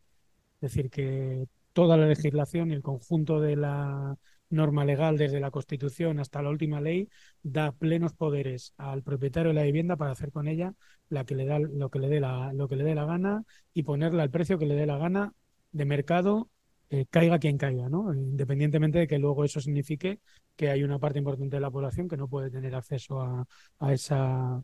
Es 0.61 0.73
decir, 0.73 0.89
que 0.89 1.47
toda 1.73 1.95
la 1.95 2.07
legislación 2.07 2.71
y 2.71 2.73
el 2.73 2.81
conjunto 2.81 3.39
de 3.39 3.55
la 3.55 4.17
norma 4.49 4.83
legal, 4.83 5.17
desde 5.19 5.39
la 5.39 5.51
Constitución 5.51 6.19
hasta 6.19 6.41
la 6.41 6.49
última 6.49 6.81
ley, 6.81 7.07
da 7.43 7.71
plenos 7.71 8.13
poderes 8.13 8.73
al 8.77 9.03
propietario 9.03 9.49
de 9.49 9.55
la 9.55 9.63
vivienda 9.63 9.95
para 9.95 10.11
hacer 10.11 10.31
con 10.31 10.47
ella 10.47 10.73
la 11.09 11.23
que 11.25 11.35
le 11.35 11.45
da, 11.45 11.59
lo, 11.59 11.91
que 11.91 11.99
le 11.99 12.09
dé 12.09 12.19
la, 12.19 12.51
lo 12.53 12.67
que 12.67 12.77
le 12.77 12.83
dé 12.83 12.95
la 12.95 13.05
gana 13.05 13.43
y 13.75 13.83
ponerla 13.83 14.23
al 14.23 14.31
precio 14.31 14.57
que 14.57 14.65
le 14.65 14.73
dé 14.75 14.87
la 14.87 14.97
gana 14.97 15.33
de 15.71 15.85
mercado, 15.85 16.49
eh, 16.91 17.05
caiga 17.09 17.39
quien 17.39 17.57
caiga, 17.57 17.87
¿no? 17.89 18.13
Independientemente 18.13 18.99
de 18.99 19.07
que 19.07 19.17
luego 19.17 19.45
eso 19.45 19.61
signifique 19.61 20.19
que 20.57 20.69
hay 20.69 20.83
una 20.83 20.99
parte 20.99 21.19
importante 21.19 21.55
de 21.55 21.61
la 21.61 21.71
población 21.71 22.07
que 22.09 22.17
no 22.17 22.27
puede 22.27 22.51
tener 22.51 22.75
acceso 22.75 23.21
a, 23.21 23.47
esa 23.93 24.61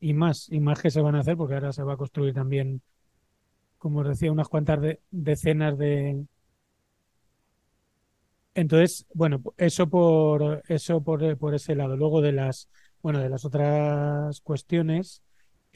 y 0.00 0.12
más, 0.14 0.50
y 0.50 0.60
más 0.60 0.80
que 0.80 0.90
se 0.90 1.00
van 1.00 1.14
a 1.16 1.20
hacer, 1.20 1.36
porque 1.36 1.54
ahora 1.54 1.72
se 1.72 1.82
va 1.82 1.94
a 1.94 1.96
construir 1.96 2.34
también, 2.34 2.82
como 3.78 4.00
os 4.00 4.08
decía, 4.08 4.32
unas 4.32 4.48
cuantas 4.48 4.80
decenas 5.10 5.78
de. 5.78 6.26
Entonces, 8.54 9.06
bueno, 9.12 9.42
eso 9.58 9.88
por 9.88 10.62
eso 10.68 11.02
por, 11.02 11.36
por 11.38 11.54
ese 11.54 11.74
lado. 11.74 11.96
Luego 11.96 12.22
de 12.22 12.32
las, 12.32 12.68
bueno, 13.02 13.20
de 13.20 13.28
las 13.28 13.44
otras 13.44 14.40
cuestiones, 14.40 15.22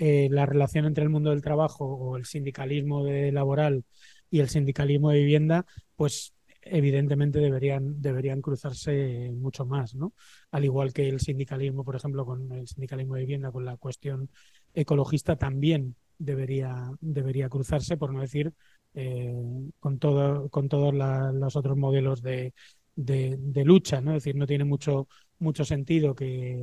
eh, 0.03 0.29
la 0.31 0.47
relación 0.47 0.87
entre 0.87 1.05
el 1.05 1.11
mundo 1.11 1.29
del 1.29 1.43
trabajo 1.43 1.85
o 1.85 2.17
el 2.17 2.25
sindicalismo 2.25 3.05
de 3.05 3.33
laboral 3.33 3.85
y 4.31 4.41
el 4.41 4.49
sindicalismo 4.49 5.11
de 5.11 5.19
vivienda, 5.19 5.67
pues 5.95 6.33
evidentemente 6.63 7.39
deberían, 7.39 8.01
deberían 8.01 8.41
cruzarse 8.41 9.31
mucho 9.35 9.67
más, 9.67 9.95
¿no? 9.95 10.15
Al 10.53 10.65
igual 10.65 10.95
que 10.95 11.07
el 11.07 11.21
sindicalismo, 11.21 11.85
por 11.85 11.97
ejemplo, 11.97 12.25
con 12.25 12.51
el 12.51 12.67
sindicalismo 12.67 13.17
de 13.17 13.21
vivienda, 13.21 13.53
con 13.53 13.67
la 13.67 13.77
cuestión 13.77 14.31
ecologista, 14.73 15.37
también 15.37 15.97
debería, 16.17 16.91
debería 17.03 17.51
cruzarse, 17.51 17.99
por 17.99 18.15
no 18.15 18.23
decir 18.23 18.55
eh, 18.95 19.35
con, 19.81 19.99
todo, 19.99 20.49
con 20.49 20.71
todos 20.71 20.95
los 20.95 21.57
otros 21.57 21.77
modelos 21.77 22.23
de, 22.23 22.55
de, 22.97 23.65
lucha, 23.65 24.01
¿no? 24.01 24.13
Es 24.13 24.25
decir, 24.25 24.37
no 24.37 24.47
tiene 24.47 24.65
mucho, 24.65 25.09
mucho 25.39 25.65
sentido 25.65 26.15
que, 26.15 26.57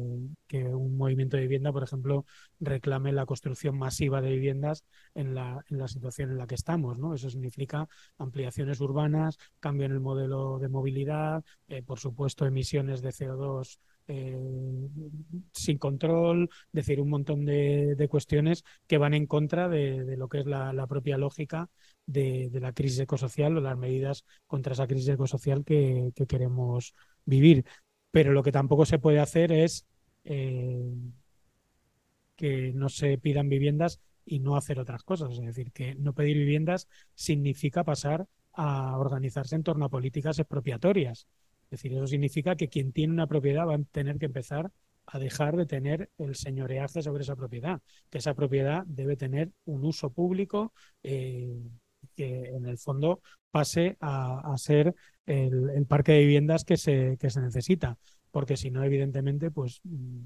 un 0.54 0.98
movimiento 0.98 1.38
de 1.38 1.44
vivienda, 1.44 1.72
por 1.72 1.84
ejemplo, 1.84 2.26
reclame 2.60 3.12
la 3.12 3.26
construcción 3.26 3.78
masiva 3.78 4.22
de 4.22 4.32
viviendas 4.32 4.84
en 5.16 5.36
la, 5.36 5.64
en 5.70 5.78
la 5.78 5.88
situación 5.88 6.32
en 6.32 6.38
la 6.38 6.48
que 6.48 6.56
estamos, 6.56 6.98
¿no? 7.00 7.14
Eso 7.14 7.30
significa 7.30 7.88
ampliaciones 8.18 8.80
urbanas, 8.82 9.38
cambio 9.60 9.86
en 9.86 9.94
el 9.94 10.00
modelo 10.00 10.60
de 10.60 10.70
movilidad, 10.70 11.44
eh, 11.68 11.84
por 11.84 12.00
supuesto, 12.00 12.46
emisiones 12.46 13.02
de 13.02 13.10
CO2 13.10 13.80
eh, 14.08 14.90
sin 15.52 15.78
control, 15.78 16.50
decir, 16.72 17.02
un 17.02 17.10
montón 17.10 17.46
de, 17.46 18.08
cuestiones 18.10 18.64
que 18.88 18.98
van 18.98 19.14
en 19.14 19.28
contra 19.28 19.68
de, 19.68 20.16
lo 20.18 20.30
que 20.30 20.40
es 20.40 20.46
la, 20.46 20.88
propia 20.88 21.18
lógica 21.18 21.70
de, 22.06 22.50
la 22.54 22.74
crisis 22.74 23.00
ecosocial 23.00 23.58
o 23.58 23.62
las 23.62 23.78
medidas 23.78 24.26
contra 24.46 24.74
esa 24.74 24.88
crisis 24.88 25.10
ecosocial 25.10 25.64
que, 25.66 26.14
queremos 26.28 26.94
vivir. 27.26 27.66
Pero 28.12 28.32
lo 28.32 28.44
que 28.44 28.52
tampoco 28.52 28.86
se 28.86 29.00
puede 29.00 29.20
hacer 29.20 29.52
es 29.52 29.86
eh, 30.24 30.94
que 32.36 32.72
no 32.74 32.90
se 32.90 33.18
pidan 33.18 33.50
viviendas 33.50 34.00
y 34.26 34.40
no 34.40 34.56
hacer 34.56 34.80
otras 34.80 35.04
cosas. 35.04 35.32
Es 35.34 35.46
decir, 35.46 35.72
que 35.72 35.96
no 35.96 36.14
pedir 36.14 36.38
viviendas 36.38 36.88
significa 37.16 37.84
pasar 37.84 38.28
a 38.54 38.98
organizarse 38.98 39.56
en 39.56 39.64
torno 39.64 39.86
a 39.86 39.90
políticas 39.90 40.40
expropiatorias. 40.40 41.28
Es 41.70 41.82
decir, 41.82 41.94
eso 41.94 42.08
significa 42.08 42.56
que 42.56 42.70
quien 42.70 42.92
tiene 42.94 43.14
una 43.14 43.28
propiedad 43.28 43.68
va 43.68 43.76
a 43.76 43.84
tener 43.92 44.18
que 44.18 44.26
empezar 44.28 44.72
a 45.06 45.20
dejar 45.20 45.56
de 45.56 45.66
tener 45.66 46.10
el 46.18 46.36
señoreaje 46.36 47.02
sobre 47.02 47.24
esa 47.24 47.36
propiedad, 47.36 47.82
que 48.10 48.18
esa 48.18 48.34
propiedad 48.34 48.84
debe 48.86 49.16
tener 49.16 49.52
un 49.66 49.86
uso 49.86 50.10
público 50.12 50.74
eh, 51.04 51.62
que 52.16 52.50
en 52.50 52.66
el 52.66 52.78
fondo 52.78 53.22
pase 53.52 53.98
a, 54.02 54.54
ser 54.58 54.96
el, 55.26 55.86
parque 55.88 56.14
de 56.14 56.20
viviendas 56.20 56.64
que 56.64 56.78
se, 56.78 57.18
que 57.20 57.30
se 57.30 57.42
necesita, 57.42 57.98
porque 58.32 58.58
si 58.58 58.70
no, 58.72 58.84
evidentemente, 58.84 59.52
pues 59.52 59.80
mm, 59.84 60.26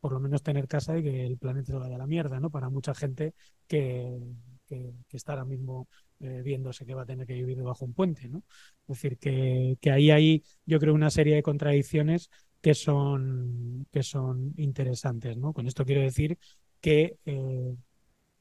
por 0.00 0.12
lo 0.12 0.20
menos 0.20 0.42
tener 0.42 0.68
casa 0.68 0.98
y 0.98 1.02
que 1.02 1.26
el 1.26 1.38
planeta 1.38 1.72
se 1.72 1.78
vaya 1.78 1.96
a 1.96 1.98
la 1.98 2.06
mierda, 2.06 2.40
¿no? 2.40 2.50
Para 2.50 2.70
mucha 2.70 2.94
gente 2.94 3.34
que, 3.66 4.18
que, 4.66 4.92
está 5.10 5.32
ahora 5.32 5.44
mismo 5.44 5.88
eh, 6.20 6.42
viéndose 6.42 6.84
que 6.84 6.94
va 6.94 7.02
a 7.02 7.06
tener 7.06 7.26
que 7.26 7.34
vivir 7.34 7.56
debajo 7.56 7.84
un 7.84 7.94
puente, 7.94 8.28
¿no? 8.28 8.42
Es 8.88 8.96
decir, 8.96 9.18
que, 9.18 9.76
que, 9.80 9.90
ahí 9.90 10.10
hay, 10.10 10.42
yo 10.66 10.78
creo, 10.78 10.94
una 10.94 11.10
serie 11.10 11.34
de 11.34 11.42
contradicciones 11.42 12.30
que 12.60 12.74
son, 12.74 13.86
que 13.92 14.02
son 14.02 14.52
interesantes, 14.56 15.36
¿no? 15.36 15.52
Con 15.52 15.66
esto 15.66 15.84
quiero 15.84 16.02
decir 16.02 16.38
que 16.80 17.18
eh, 17.24 17.74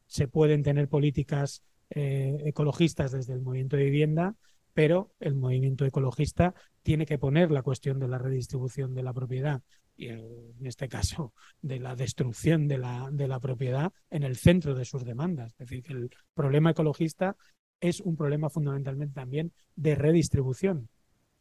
se 0.07 0.27
pueden 0.27 0.63
tener 0.63 0.87
políticas 0.87 1.61
eh, 1.89 2.37
ecologistas 2.45 3.11
desde 3.11 3.33
el 3.33 3.41
movimiento 3.41 3.77
de 3.77 3.85
vivienda, 3.85 4.35
pero 4.73 5.13
el 5.19 5.35
movimiento 5.35 5.85
ecologista 5.85 6.53
tiene 6.83 7.05
que 7.05 7.17
poner 7.17 7.51
la 7.51 7.61
cuestión 7.61 7.99
de 7.99 8.07
la 8.07 8.17
redistribución 8.17 8.93
de 8.93 9.03
la 9.03 9.13
propiedad 9.13 9.61
y 9.95 10.09
en 10.09 10.65
este 10.65 10.87
caso 10.87 11.33
de 11.61 11.79
la 11.79 11.95
destrucción 11.95 12.67
de 12.67 12.77
la, 12.77 13.09
de 13.11 13.27
la 13.27 13.39
propiedad 13.39 13.91
en 14.11 14.23
el 14.23 14.35
centro 14.35 14.75
de 14.75 14.85
sus 14.85 15.03
demandas. 15.03 15.53
Es 15.53 15.67
decir, 15.67 15.83
que 15.83 15.93
el 15.93 16.11
problema 16.35 16.71
ecologista 16.71 17.35
es 17.81 18.01
un 18.01 18.15
problema 18.15 18.49
fundamentalmente 18.49 19.13
también 19.13 19.51
de 19.75 19.95
redistribución. 19.95 20.89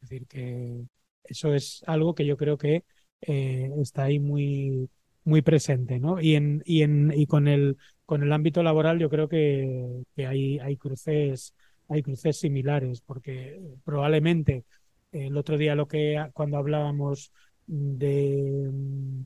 Es 0.03 0.09
decir, 0.09 0.27
que 0.27 0.85
eso 1.25 1.55
es 1.55 1.83
algo 1.87 2.15
que 2.15 2.27
yo 2.27 2.37
creo 2.37 2.59
que 2.59 2.85
eh, 3.23 3.71
está 3.81 4.05
ahí 4.05 4.19
muy, 4.19 4.89
muy 5.25 5.43
presente, 5.43 5.99
¿no? 5.99 6.21
Y, 6.21 6.37
en, 6.37 6.63
y, 6.65 6.83
en, 6.83 7.13
y 7.15 7.27
con, 7.27 7.49
el, 7.49 7.77
con 8.05 8.23
el 8.23 8.33
ámbito 8.33 8.63
laboral 8.63 8.99
yo 8.99 9.11
creo 9.11 9.29
que, 9.29 10.03
que 10.15 10.27
hay, 10.27 10.59
hay, 10.61 10.77
cruces, 10.77 11.55
hay 11.89 12.03
cruces 12.03 12.39
similares, 12.39 13.01
porque 13.01 13.61
probablemente 13.85 14.65
el 15.13 15.37
otro 15.37 15.59
día 15.59 15.75
lo 15.75 15.89
que 15.89 16.25
cuando 16.35 16.59
hablábamos 16.59 17.33
de 17.67 18.71
mm, 18.73 19.23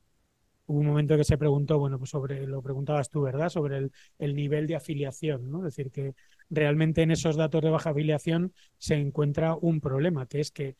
un 0.66 0.86
momento 0.86 1.16
que 1.16 1.24
se 1.24 1.38
preguntó, 1.38 1.78
bueno, 1.78 1.98
pues 1.98 2.10
sobre, 2.10 2.46
lo 2.46 2.62
preguntabas 2.62 3.10
tú, 3.10 3.22
¿verdad? 3.22 3.48
Sobre 3.48 3.78
el, 3.78 3.92
el, 4.18 4.34
nivel 4.34 4.66
de 4.66 4.76
afiliación, 4.76 5.50
¿no? 5.50 5.66
Es 5.66 5.74
decir, 5.76 5.90
que 5.92 6.14
realmente 6.50 7.02
en 7.02 7.12
esos 7.12 7.36
datos 7.36 7.62
de 7.62 7.70
baja 7.70 7.90
afiliación 7.90 8.52
se 8.76 8.96
encuentra 8.96 9.54
un 9.54 9.80
problema, 9.80 10.26
que 10.26 10.40
es 10.40 10.50
que 10.50 10.76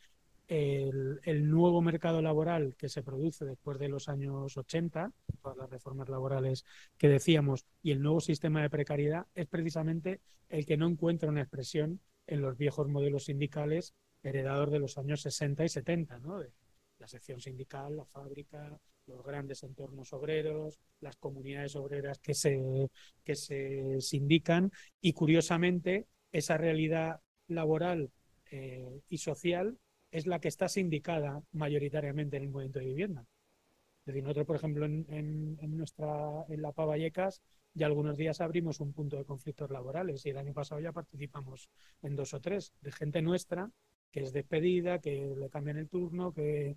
el, 0.49 1.21
el, 1.23 1.49
nuevo 1.49 1.81
mercado 1.81 2.21
laboral 2.21 2.75
que 2.77 2.89
se 2.89 3.05
produce 3.05 3.45
después 3.45 3.79
de 3.79 3.89
los 3.89 4.09
años 4.09 4.57
80, 4.57 5.13
todas 5.41 5.57
las 5.57 5.71
reformas 5.71 6.09
laborales 6.09 6.65
que 6.99 7.09
decíamos, 7.09 7.65
y 7.83 7.93
el 7.93 8.03
nuevo 8.03 8.21
sistema 8.21 8.61
de 8.61 8.71
precariedad 8.71 9.27
es 9.37 9.47
precisamente 9.47 10.21
el 10.49 10.67
que 10.67 10.77
no 10.77 10.89
encuentra 10.89 11.29
una 11.29 11.43
expresión 11.43 12.01
en 12.27 12.41
los 12.41 12.57
viejos 12.59 12.89
modelos 12.89 13.27
sindicales 13.27 13.95
heredados 14.25 14.73
de 14.73 14.81
los 14.81 14.99
años 14.99 15.23
60 15.23 15.65
y 15.65 15.69
70, 15.69 16.19
¿no? 16.19 16.43
la 16.99 17.07
sección 17.07 17.41
sindical, 17.41 17.97
la 17.97 18.05
fábrica, 18.05 18.79
los 19.11 19.25
grandes 19.25 19.63
entornos 19.63 20.13
obreros, 20.13 20.79
las 21.01 21.17
comunidades 21.17 21.77
obreras 21.77 22.19
que 22.19 22.35
se, 22.35 22.89
que 23.25 23.37
se 23.37 24.01
sindican 24.01 24.71
y 25.01 25.13
curiosamente 25.13 26.07
esa 26.33 26.57
realidad 26.57 27.21
laboral 27.49 28.11
eh, 28.51 29.01
y 29.09 29.19
social 29.19 29.79
es 30.11 30.27
la 30.27 30.41
que 30.41 30.49
está 30.49 30.69
sindicada 30.69 31.43
mayoritariamente 31.53 32.37
en 32.37 32.45
el 32.45 32.51
movimiento 32.51 32.79
de 32.79 32.87
vivienda. 32.87 33.25
Es 34.01 34.07
decir, 34.07 34.23
nosotros, 34.23 34.47
por 34.47 34.57
ejemplo, 34.57 34.87
en, 34.87 35.07
en, 35.09 35.77
nuestra, 35.77 36.45
en 36.49 36.63
la 36.63 36.73
Pavallecas 36.73 37.43
y 37.75 37.83
algunos 37.83 38.17
días 38.17 38.41
abrimos 38.41 38.81
un 38.81 38.93
punto 38.93 39.17
de 39.17 39.25
conflictos 39.25 39.71
laborales 39.71 40.25
y 40.25 40.31
el 40.31 40.39
año 40.39 40.53
pasado 40.53 40.81
ya 40.81 40.93
participamos 40.93 41.69
en 42.03 42.17
dos 42.17 42.35
o 42.35 42.41
tres 42.41 42.73
de 42.81 42.91
gente 42.93 43.23
nuestra 43.23 43.71
que 44.11 44.21
es 44.21 44.33
despedida, 44.33 44.99
que 45.01 45.35
le 45.37 45.51
cambian 45.51 45.79
el 45.79 45.89
turno, 45.89 46.33
que 46.33 46.77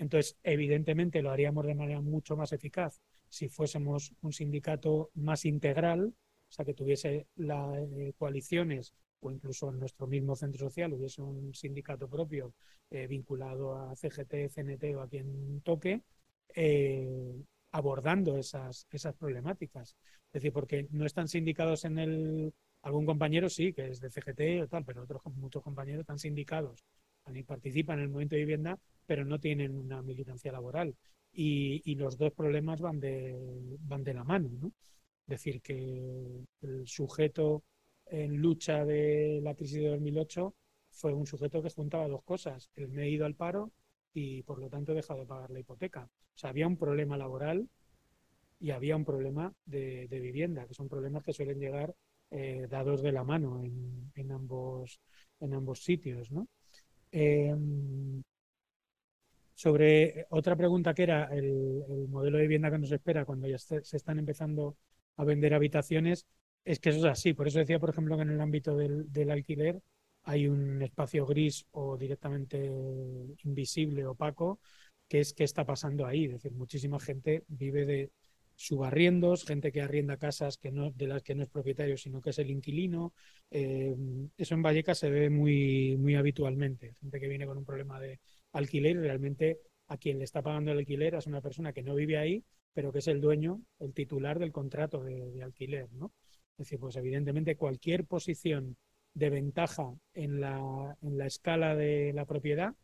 entonces 0.00 0.36
evidentemente 0.42 1.20
lo 1.22 1.30
haríamos 1.30 1.66
de 1.66 1.74
manera 1.74 2.00
mucho 2.00 2.34
más 2.36 2.52
eficaz 2.52 3.00
si 3.28 3.48
fuésemos 3.48 4.12
un 4.22 4.32
sindicato 4.32 5.10
más 5.14 5.44
integral, 5.44 6.06
o 6.48 6.52
sea 6.52 6.64
que 6.64 6.74
tuviese 6.74 7.26
las 7.36 7.78
eh, 7.78 8.12
coaliciones 8.18 8.94
o 9.20 9.30
incluso 9.30 9.68
en 9.68 9.78
nuestro 9.78 10.06
mismo 10.06 10.34
centro 10.34 10.58
social 10.58 10.94
hubiese 10.94 11.20
un 11.22 11.54
sindicato 11.54 12.08
propio 12.08 12.54
eh, 12.90 13.06
vinculado 13.06 13.76
a 13.76 13.94
CGT, 13.94 14.48
CNT 14.48 14.96
o 14.96 15.02
a 15.02 15.08
quien 15.08 15.60
toque, 15.60 16.02
eh, 16.56 17.36
abordando 17.72 18.36
esas, 18.38 18.86
esas 18.90 19.14
problemáticas. 19.14 19.94
Es 20.28 20.32
decir, 20.32 20.52
porque 20.52 20.88
no 20.90 21.06
están 21.06 21.28
sindicados 21.28 21.84
en 21.84 21.98
el... 21.98 22.54
Algún 22.82 23.04
compañero 23.04 23.50
sí, 23.50 23.74
que 23.74 23.88
es 23.88 24.00
de 24.00 24.10
CGT 24.10 24.62
o 24.64 24.66
tal, 24.66 24.86
pero 24.86 25.02
otros 25.02 25.20
muchos 25.34 25.62
compañeros 25.62 26.00
están 26.00 26.18
sindicados, 26.18 26.82
participan 27.46 27.98
en 27.98 28.04
el 28.04 28.08
movimiento 28.08 28.36
de 28.36 28.40
vivienda, 28.40 28.78
pero 29.10 29.24
no 29.24 29.40
tienen 29.40 29.76
una 29.76 30.02
militancia 30.02 30.52
laboral. 30.52 30.94
Y, 31.32 31.96
los 31.96 32.16
dos 32.16 32.32
problemas 32.32 32.80
van 32.80 33.00
de, 33.00 33.36
van 33.80 34.04
de 34.04 34.14
la 34.14 34.22
mano. 34.22 34.48
¿no? 34.52 34.68
Es 35.26 35.26
decir, 35.26 35.60
que 35.60 36.44
el 36.62 36.86
sujeto 36.86 37.64
en 38.06 38.36
lucha 38.36 38.84
de 38.84 39.40
la 39.42 39.56
crisis 39.56 39.80
de 39.80 39.88
2008 39.88 40.54
fue 40.92 41.12
un 41.12 41.26
sujeto 41.26 41.60
que 41.60 41.70
juntaba 41.70 42.06
dos 42.06 42.22
cosas. 42.22 42.70
El 42.76 42.86
me 42.86 43.02
he 43.02 43.10
ido 43.10 43.26
al 43.26 43.34
paro 43.34 43.72
y 44.14 44.44
por 44.44 44.60
lo 44.60 44.68
tanto 44.68 44.92
he 44.92 44.94
dejado 44.94 45.18
de 45.18 45.26
pagar 45.26 45.50
la 45.50 45.58
hipoteca. 45.58 46.04
O 46.04 46.38
sea, 46.38 46.50
había 46.50 46.68
un 46.68 46.76
problema 46.76 47.16
laboral 47.16 47.68
y 48.60 48.70
había 48.70 48.94
un 48.94 49.04
problema 49.04 49.52
de, 49.64 50.06
vivienda, 50.08 50.68
que 50.68 50.74
son 50.74 50.88
problemas 50.88 51.24
que 51.24 51.32
suelen 51.32 51.58
llegar 51.58 51.96
eh, 52.30 52.68
dados 52.70 53.02
de 53.02 53.10
la 53.10 53.24
mano 53.24 53.60
en, 53.60 54.30
ambos, 54.30 55.00
en 55.40 55.52
ambos 55.52 55.82
sitios. 55.82 56.30
¿no? 56.30 56.46
Em, 57.10 58.22
sobre 59.60 60.26
otra 60.30 60.56
pregunta 60.56 60.94
que 60.94 61.02
era 61.02 61.24
el, 61.24 61.84
modelo 62.08 62.38
de 62.38 62.44
vivienda 62.44 62.70
que 62.70 62.78
nos 62.78 62.92
espera 62.92 63.26
cuando 63.26 63.46
ya 63.46 63.58
se, 63.58 63.82
están 63.92 64.18
empezando 64.18 64.78
a 65.18 65.24
vender 65.24 65.52
habitaciones, 65.52 66.26
es 66.64 66.80
que 66.80 66.88
eso 66.88 67.00
es 67.00 67.04
así. 67.04 67.34
Por 67.34 67.46
eso 67.46 67.58
decía, 67.58 67.78
por 67.78 67.90
ejemplo, 67.90 68.16
que 68.16 68.22
en 68.22 68.30
el 68.30 68.40
ámbito 68.40 68.74
del, 68.74 69.12
del 69.12 69.30
alquiler 69.30 69.82
hay 70.22 70.48
un 70.48 70.80
espacio 70.80 71.26
gris 71.26 71.66
o 71.72 71.98
directamente 71.98 72.70
invisible, 73.44 74.06
opaco, 74.06 74.60
que 75.06 75.20
es 75.20 75.34
qué 75.34 75.44
está 75.44 75.66
pasando 75.66 76.06
ahí. 76.06 76.24
Es 76.24 76.32
decir, 76.32 76.52
muchísima 76.52 76.98
gente 76.98 77.44
vive 77.48 77.84
de 77.84 78.10
subarriendos, 78.56 79.44
gente 79.44 79.72
que 79.72 79.82
arrienda 79.82 80.16
casas 80.16 80.56
que 80.56 80.72
no, 80.72 80.90
de 80.90 81.06
las 81.06 81.22
que 81.22 81.34
no 81.34 81.42
es 81.42 81.50
propietario, 81.50 81.98
sino 81.98 82.22
que 82.22 82.30
es 82.30 82.38
el 82.38 82.50
inquilino. 82.50 83.12
Eh, 83.50 83.94
eso 84.38 84.54
en 84.54 84.62
Vallecas 84.62 84.98
se 84.98 85.10
ve 85.10 85.28
muy, 85.28 85.98
muy 85.98 86.14
habitualmente. 86.14 86.94
Gente 86.98 87.20
que 87.20 87.28
viene 87.28 87.46
con 87.46 87.58
un 87.58 87.64
problema 87.66 88.00
de 88.00 88.20
alquiler 88.52 88.98
realmente 88.98 89.60
a 89.88 89.96
quien 89.96 90.18
le 90.18 90.24
está 90.24 90.42
pagando 90.42 90.72
el 90.72 90.78
alquiler 90.78 91.14
es 91.14 91.26
una 91.26 91.40
persona 91.40 91.72
que 91.72 91.82
no 91.82 91.94
vive 91.94 92.16
ahí, 92.18 92.44
pero 92.72 92.92
que 92.92 92.98
es 92.98 93.08
el 93.08 93.20
dueño, 93.20 93.62
el 93.78 93.92
titular 93.92 94.38
del 94.38 94.52
contrato 94.52 95.02
de, 95.02 95.30
de 95.32 95.42
alquiler. 95.42 95.92
¿no? 95.92 96.12
Es 96.52 96.66
decir, 96.66 96.78
pues 96.78 96.96
evidentemente 96.96 97.56
cualquier 97.56 98.04
posición 98.04 98.76
de 99.14 99.30
ventaja 99.30 99.92
en 100.14 100.40
la, 100.40 100.96
en 101.02 101.18
la 101.18 101.26
escala 101.26 101.74
de 101.74 102.12
la 102.12 102.26
propiedad 102.26 102.74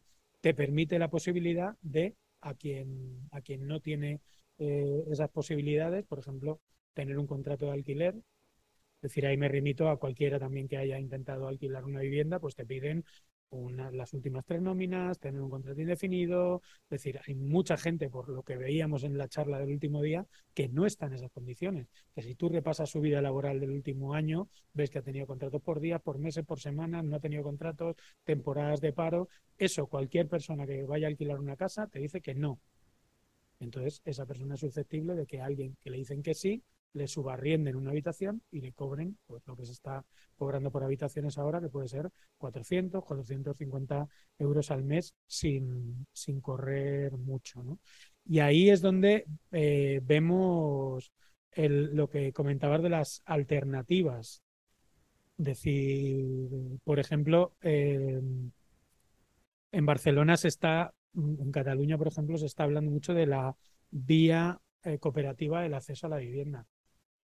te 0.40 0.54
permite 0.54 0.98
la 0.98 1.08
posibilidad 1.08 1.76
de 1.82 2.16
a 2.40 2.54
quien, 2.54 3.28
a 3.30 3.40
quien 3.40 3.66
no 3.66 3.80
tiene 3.80 4.20
eh, 4.58 5.04
esas 5.10 5.30
posibilidades, 5.30 6.04
por 6.06 6.18
ejemplo, 6.18 6.60
tener 6.94 7.18
un 7.18 7.26
contrato 7.26 7.66
de 7.66 7.72
alquiler. 7.72 8.14
Es 8.16 9.02
decir, 9.02 9.26
ahí 9.26 9.36
me 9.36 9.48
remito 9.48 9.88
a 9.88 9.98
cualquiera 9.98 10.38
también 10.38 10.68
que 10.68 10.76
haya 10.78 10.98
intentado 10.98 11.48
alquilar 11.48 11.84
una 11.84 12.00
vivienda, 12.00 12.38
pues 12.40 12.54
te 12.54 12.64
piden 12.64 13.04
las 13.50 14.12
últimas 14.12 14.44
tres 14.44 14.60
nóminas, 14.60 15.18
tener 15.18 15.40
un 15.40 15.50
contrato 15.50 15.80
indefinido. 15.80 16.62
Es 16.84 16.90
decir, 16.90 17.20
hay 17.26 17.34
mucha 17.34 17.76
gente, 17.76 18.10
por 18.10 18.28
lo 18.28 18.42
que 18.42 18.56
veíamos 18.56 19.04
en 19.04 19.16
la 19.16 19.28
charla 19.28 19.58
del 19.58 19.70
último 19.70 20.02
día, 20.02 20.26
que 20.54 20.68
no 20.68 20.86
está 20.86 21.06
en 21.06 21.14
esas 21.14 21.30
condiciones. 21.30 21.88
Que 22.14 22.22
si 22.22 22.34
tú 22.34 22.48
repasas 22.48 22.90
su 22.90 23.00
vida 23.00 23.20
laboral 23.22 23.60
del 23.60 23.70
último 23.70 24.14
año, 24.14 24.48
ves 24.74 24.90
que 24.90 24.98
ha 24.98 25.02
tenido 25.02 25.26
contratos 25.26 25.62
por 25.62 25.80
día, 25.80 25.98
por 25.98 26.18
meses, 26.18 26.44
por 26.44 26.60
semana, 26.60 27.02
no 27.02 27.16
ha 27.16 27.20
tenido 27.20 27.42
contratos, 27.42 27.96
temporadas 28.24 28.80
de 28.80 28.92
paro. 28.92 29.28
Eso, 29.58 29.86
cualquier 29.86 30.28
persona 30.28 30.66
que 30.66 30.84
vaya 30.84 31.06
a 31.06 31.10
alquilar 31.10 31.38
una 31.38 31.56
casa 31.56 31.86
te 31.86 32.00
dice 32.00 32.20
que 32.20 32.34
no. 32.34 32.60
Entonces, 33.60 34.02
esa 34.04 34.26
persona 34.26 34.54
es 34.54 34.60
susceptible 34.60 35.14
de 35.14 35.26
que 35.26 35.40
alguien 35.40 35.76
que 35.82 35.90
le 35.90 35.98
dicen 35.98 36.22
que 36.22 36.34
sí, 36.34 36.62
le 36.92 37.06
subarrienden 37.08 37.76
una 37.76 37.90
habitación 37.90 38.42
y 38.50 38.60
le 38.60 38.72
cobren 38.72 39.18
pues, 39.26 39.42
lo 39.46 39.56
que 39.56 39.66
se 39.66 39.72
está 39.72 40.04
cobrando 40.36 40.70
por 40.70 40.82
habitaciones 40.82 41.38
ahora, 41.38 41.60
que 41.60 41.68
puede 41.68 41.88
ser 41.88 42.10
400, 42.38 43.04
450 43.04 44.08
euros 44.38 44.70
al 44.70 44.84
mes 44.84 45.14
sin, 45.26 46.06
sin 46.12 46.40
correr 46.40 47.12
mucho. 47.16 47.78
Y 48.24 48.40
ahí 48.40 48.70
es 48.70 48.80
donde 48.80 49.26
eh, 49.52 50.00
vemos 50.02 51.12
el, 51.52 51.94
lo 51.94 52.08
que 52.08 52.32
comentabas 52.32 52.82
de 52.82 52.90
las 52.90 53.22
alternativas. 53.24 54.42
Decir, 55.38 56.48
por 56.82 56.98
ejemplo, 56.98 57.54
eh, 57.60 58.20
en 59.72 59.86
Barcelona 59.86 60.36
se 60.36 60.48
está, 60.48 60.94
en 61.14 61.52
Cataluña, 61.52 61.98
por 61.98 62.08
ejemplo, 62.08 62.38
se 62.38 62.46
está 62.46 62.64
hablando 62.64 62.90
mucho 62.90 63.12
de 63.12 63.26
la 63.26 63.54
vía 63.90 64.58
eh, 64.82 64.98
cooperativa 64.98 65.62
del 65.62 65.74
acceso 65.74 66.06
a 66.06 66.10
la 66.10 66.16
vivienda. 66.18 66.66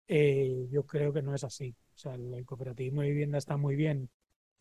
Eh, 0.08 0.68
yo 0.70 0.84
creo 0.86 1.12
que 1.12 1.22
no 1.22 1.34
es 1.34 1.44
así. 1.44 1.74
O 1.94 1.98
sea, 1.98 2.14
el, 2.14 2.44
cooperativismo 2.44 3.02
de 3.02 3.08
vivienda 3.08 3.38
está 3.38 3.56
muy 3.56 3.76
bien 3.76 4.10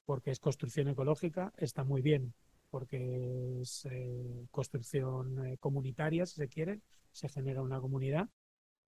porque 0.05 0.31
es 0.31 0.39
construcción 0.39 0.87
ecológica, 0.87 1.53
está 1.57 1.83
muy 1.83 2.01
bien 2.01 2.33
porque 2.69 3.61
es 3.61 3.87
eh, 3.89 4.47
construcción 4.51 5.45
eh, 5.45 5.57
comunitaria, 5.59 6.25
si 6.25 6.35
se 6.35 6.49
quiere, 6.49 6.81
se 7.11 7.29
genera 7.29 7.61
una 7.61 7.79
comunidad, 7.79 8.29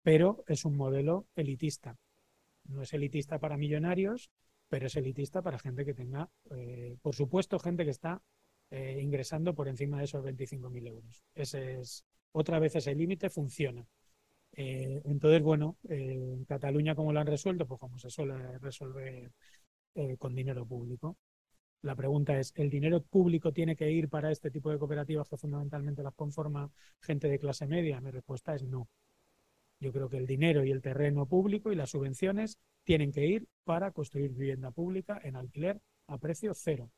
pero 0.04 0.44
es 0.48 0.66
un 0.66 0.76
modelo 0.76 1.28
elitista. 1.36 1.98
No 2.66 2.82
es 2.82 2.94
elitista 2.94 3.40
para 3.40 3.56
millonarios, 3.56 4.30
pero 4.68 4.88
es 4.88 4.96
elitista 4.98 5.42
para 5.42 5.60
gente 5.60 5.86
que 5.86 5.94
tenga, 5.94 6.30
por 7.02 7.16
supuesto, 7.16 7.60
gente 7.60 7.86
que 7.86 7.92
está 7.92 8.22
ingresando 8.70 9.56
por 9.56 9.70
encima 9.70 10.00
de 10.00 10.04
esos 10.04 10.22
25.000 10.22 10.88
euros. 10.88 11.24
Ese 11.34 11.80
es, 11.80 12.04
otra 12.34 12.60
vez 12.60 12.76
ese 12.76 12.94
límite 12.94 13.30
funciona. 13.30 13.88
Eh, 14.58 15.02
entonces, 15.06 15.44
bueno, 15.44 15.78
eh, 15.88 16.34
en 16.34 16.46
Cataluña, 16.46 16.96
¿cómo 16.96 17.14
lo 17.14 17.20
han 17.20 17.28
resuelto? 17.28 17.68
Pues 17.68 17.80
como 17.80 18.00
se 18.00 18.10
suele 18.10 18.58
resolver 18.58 19.32
eh, 19.96 20.18
con 20.18 20.36
dinero 20.36 20.66
público. 20.66 21.18
La 21.84 21.96
pregunta 21.96 22.40
es, 22.40 22.54
¿el 22.56 22.70
dinero 22.72 23.04
público 23.04 23.54
tiene 23.54 23.76
que 23.76 23.92
ir 23.92 24.10
para 24.10 24.32
este 24.32 24.50
tipo 24.52 24.72
de 24.72 24.80
cooperativas 24.80 25.30
que 25.30 25.38
fundamentalmente 25.38 26.02
las 26.04 26.16
conforma 26.16 26.72
gente 27.02 27.30
de 27.30 27.40
clase 27.40 27.68
media? 27.68 28.02
Mi 28.02 28.10
respuesta 28.12 28.56
es 28.56 28.64
no. 28.64 28.90
Yo 29.80 29.94
creo 29.94 30.10
que 30.10 30.18
el 30.18 30.26
dinero 30.26 30.64
y 30.66 30.72
el 30.72 30.82
terreno 30.82 31.28
público 31.28 31.72
y 31.72 31.76
las 31.76 31.92
subvenciones 31.92 32.58
tienen 32.84 33.12
que 33.12 33.28
ir 33.28 33.48
para 33.64 33.92
construir 33.92 34.32
vivienda 34.32 34.72
pública 34.72 35.22
en 35.24 35.36
alquiler 35.36 35.80
a 36.08 36.18
precio 36.18 36.54
cero. 36.56 36.90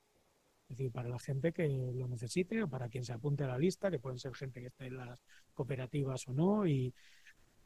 Es 0.70 0.78
decir, 0.78 0.92
para 0.92 1.10
la 1.10 1.20
gente 1.20 1.52
que 1.52 1.68
lo 1.68 2.08
necesite 2.08 2.64
o 2.64 2.70
para 2.70 2.88
quien 2.88 3.04
se 3.04 3.12
apunte 3.12 3.44
a 3.44 3.48
la 3.48 3.58
lista, 3.58 3.92
que 3.92 4.00
pueden 4.00 4.20
ser 4.20 4.34
gente 4.36 4.62
que 4.62 4.68
esté 4.68 4.86
en 4.86 4.98
las 4.98 5.20
cooperativas 5.54 6.28
o 6.28 6.34
no, 6.34 6.66
y, 6.68 6.94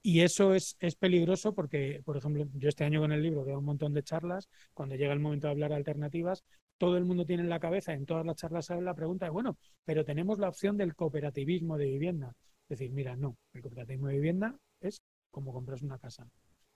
y 0.04 0.22
eso 0.22 0.54
es, 0.54 0.76
es, 0.80 0.96
peligroso 0.96 1.56
porque, 1.56 2.02
por 2.06 2.18
ejemplo, 2.18 2.46
yo 2.56 2.70
este 2.70 2.84
año 2.84 3.00
con 3.00 3.14
el 3.14 3.24
libro 3.24 3.46
veo 3.46 3.60
un 3.60 3.66
montón 3.66 3.94
de 3.94 4.04
charlas, 4.04 4.50
cuando 4.74 4.96
llega 4.96 5.14
el 5.14 5.20
momento 5.20 5.48
de 5.48 5.52
hablar 5.52 5.70
de 5.70 5.78
alternativas, 5.78 6.44
todo 6.78 6.98
el 6.98 7.06
mundo 7.06 7.26
tiene 7.26 7.44
en 7.44 7.50
la 7.50 7.62
cabeza, 7.62 7.94
en 7.94 8.06
todas 8.06 8.26
las 8.26 8.36
charlas 8.36 8.66
sale 8.66 8.82
la 8.82 8.94
pregunta 8.94 9.26
de, 9.26 9.32
bueno, 9.32 9.58
pero 9.86 10.04
tenemos 10.04 10.40
la 10.40 10.50
opción 10.50 10.76
del 10.76 10.96
cooperativismo 10.96 11.78
de 11.78 11.86
vivienda. 11.86 12.36
Es 12.64 12.80
decir, 12.80 12.92
mira, 12.92 13.16
no, 13.16 13.38
el 13.54 13.62
cooperativismo 13.62 14.08
de 14.08 14.16
vivienda 14.16 14.58
es 14.82 15.02
como 15.32 15.54
compras 15.54 15.82
una 15.82 15.98
casa, 15.98 16.28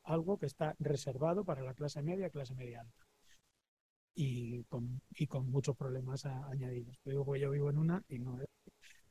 algo 0.03 0.37
que 0.37 0.45
está 0.45 0.75
reservado 0.79 1.43
para 1.43 1.61
la 1.61 1.73
clase 1.73 2.01
media, 2.01 2.29
clase 2.29 2.55
media 2.55 2.81
alta. 2.81 3.05
Y 4.15 4.63
con, 4.63 5.01
y 5.11 5.27
con 5.27 5.51
muchos 5.51 5.75
problemas 5.75 6.25
añadidos. 6.25 6.97
Yo 7.03 7.11
digo, 7.11 7.25
pues 7.25 7.41
yo 7.41 7.51
vivo 7.51 7.69
en 7.69 7.77
una 7.77 8.01
y 8.07 8.17
no 8.19 8.39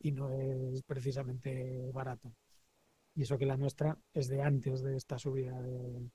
y 0.01 0.13
no 0.13 0.31
es 0.31 0.83
precisamente 0.83 1.91
barato. 1.93 2.33
Y 3.17 3.23
eso 3.23 3.39
que 3.39 3.47
la 3.47 3.57
nuestra 3.57 3.99
es 4.13 4.29
de 4.29 4.43
antes 4.43 4.83
de 4.83 4.97
esta 4.97 5.19
subida. 5.19 5.61
De... 5.63 6.11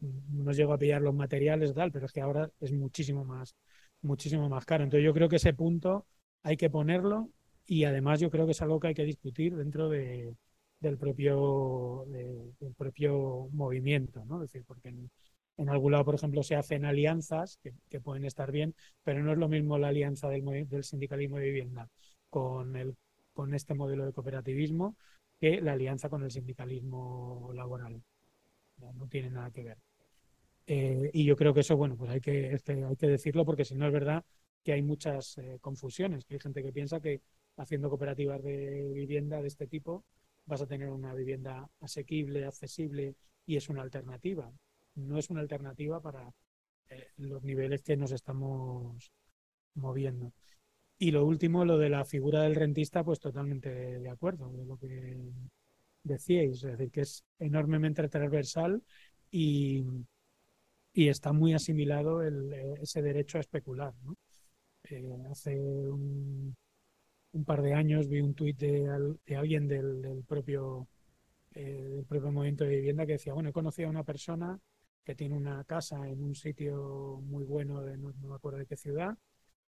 No 0.00 0.44
nos 0.44 0.56
llegó 0.56 0.72
a 0.72 0.78
pillar 0.78 1.02
los 1.02 1.14
materiales 1.14 1.74
tal, 1.74 1.92
pero 1.92 2.06
es 2.06 2.12
que 2.12 2.22
ahora 2.22 2.50
es 2.60 2.72
muchísimo 2.72 3.24
más, 3.24 3.54
muchísimo 4.00 4.48
más 4.48 4.64
caro. 4.64 4.84
Entonces 4.84 5.04
yo 5.04 5.12
creo 5.14 5.28
que 5.28 5.36
ese 5.36 5.52
punto 5.52 6.06
hay 6.42 6.56
que 6.56 6.70
ponerlo 6.70 7.30
y 7.66 7.84
además 7.84 8.20
yo 8.20 8.30
creo 8.30 8.46
que 8.46 8.52
es 8.52 8.62
algo 8.62 8.80
que 8.80 8.88
hay 8.88 8.94
que 8.94 9.04
discutir 9.04 9.54
dentro 9.56 9.88
de, 9.90 10.34
del 10.80 10.98
propio 10.98 12.04
del 12.08 12.74
propio 12.74 13.48
movimiento, 13.52 14.24
¿no? 14.24 14.42
Es 14.42 14.52
decir, 14.52 14.64
porque 14.66 14.88
en, 15.58 15.68
algún 15.68 15.92
lado, 15.92 16.04
por 16.04 16.14
ejemplo, 16.14 16.42
se 16.42 16.56
hacen 16.56 16.84
alianzas 16.84 17.58
que, 17.62 17.72
que, 17.88 18.00
pueden 18.00 18.24
estar 18.24 18.52
bien, 18.52 18.74
pero 19.02 19.22
no 19.22 19.32
es 19.32 19.38
lo 19.38 19.48
mismo 19.48 19.78
la 19.78 19.88
alianza 19.88 20.28
del, 20.28 20.68
del 20.68 20.84
sindicalismo 20.84 21.38
de 21.38 21.44
vivienda 21.46 21.88
con 22.30 22.76
el 22.76 22.96
con 23.36 23.54
este 23.54 23.74
modelo 23.74 24.06
de 24.06 24.12
cooperativismo 24.12 24.96
que 25.40 25.60
la 25.60 25.72
alianza 25.72 26.08
con 26.08 26.22
el 26.24 26.30
sindicalismo 26.30 27.50
laboral. 27.54 28.02
no 28.94 29.08
tiene 29.08 29.30
nada 29.30 29.50
que 29.50 29.64
ver. 29.64 29.78
Eh, 30.66 31.10
y 31.12 31.24
yo 31.24 31.36
creo 31.36 31.54
que 31.54 31.60
eso, 31.60 31.76
bueno, 31.76 31.96
pues 31.96 32.10
hay 32.10 32.20
que, 32.20 32.52
este, 32.52 32.84
hay 32.84 32.96
que 32.96 33.06
decirlo 33.06 33.44
porque 33.44 33.64
si 33.64 33.74
no 33.76 33.86
es 33.86 33.92
verdad 33.92 34.24
que 34.64 34.72
hay 34.72 34.82
muchas 34.82 35.38
eh, 35.38 35.58
confusiones, 35.60 36.24
que 36.24 36.34
hay 36.34 36.40
gente 36.40 36.62
que 36.62 36.72
piensa 36.72 37.00
que 37.00 37.22
haciendo 37.56 37.88
cooperativas 37.88 38.42
de 38.42 38.92
vivienda 38.94 39.40
de 39.40 39.48
este 39.48 39.66
tipo 39.66 40.04
vas 40.44 40.62
a 40.62 40.66
tener 40.66 40.90
una 40.90 41.14
vivienda 41.14 41.68
asequible, 41.80 42.46
accesible 42.46 43.14
y 43.46 43.56
es 43.56 43.68
una 43.68 43.82
alternativa. 43.82 44.50
No 44.96 45.18
es 45.18 45.30
una 45.30 45.40
alternativa 45.40 46.00
para 46.00 46.32
eh, 46.88 47.08
los 47.18 47.42
niveles 47.42 47.82
que 47.82 47.96
nos 47.96 48.12
estamos 48.12 49.12
moviendo. 49.74 50.32
Y 50.98 51.10
lo 51.10 51.26
último, 51.26 51.64
lo 51.64 51.76
de 51.78 51.90
la 51.90 52.04
figura 52.04 52.42
del 52.42 52.54
rentista, 52.54 53.04
pues 53.04 53.20
totalmente 53.20 53.68
de 53.70 54.08
acuerdo 54.08 54.50
de 54.52 54.64
lo 54.64 54.78
que 54.78 55.30
decíais, 56.02 56.64
es 56.64 56.78
decir, 56.78 56.90
que 56.90 57.02
es 57.02 57.24
enormemente 57.38 58.08
transversal 58.08 58.82
y, 59.30 59.84
y 60.94 61.08
está 61.08 61.32
muy 61.32 61.52
asimilado 61.52 62.22
ese 62.22 63.02
derecho 63.02 63.38
a 63.38 63.42
especular. 63.42 63.92
Eh, 64.84 65.04
hace 65.30 65.58
un, 65.58 66.56
un, 67.32 67.44
par 67.44 67.60
de 67.60 67.74
años 67.74 68.08
vi 68.08 68.20
un 68.20 68.34
tuit 68.34 68.56
de, 68.58 69.16
de, 69.26 69.36
alguien 69.36 69.68
del, 69.68 70.24
propio, 70.26 70.88
eh, 71.52 71.88
del 71.90 72.04
propio 72.06 72.32
movimiento 72.32 72.64
de 72.64 72.76
vivienda 72.76 73.04
que 73.04 73.12
decía, 73.12 73.34
bueno, 73.34 73.50
he 73.50 73.52
conocido 73.52 73.88
a 73.88 73.90
una 73.90 74.04
persona 74.04 74.58
que 75.04 75.14
tiene 75.14 75.36
una 75.36 75.62
casa 75.64 76.08
en 76.08 76.22
un 76.22 76.34
sitio 76.34 77.20
muy 77.24 77.44
bueno, 77.44 77.82
de 77.82 77.98
no 77.98 78.12
me 78.12 78.34
acuerdo 78.34 78.58
de 78.58 78.66
qué 78.66 78.76
ciudad, 78.76 79.16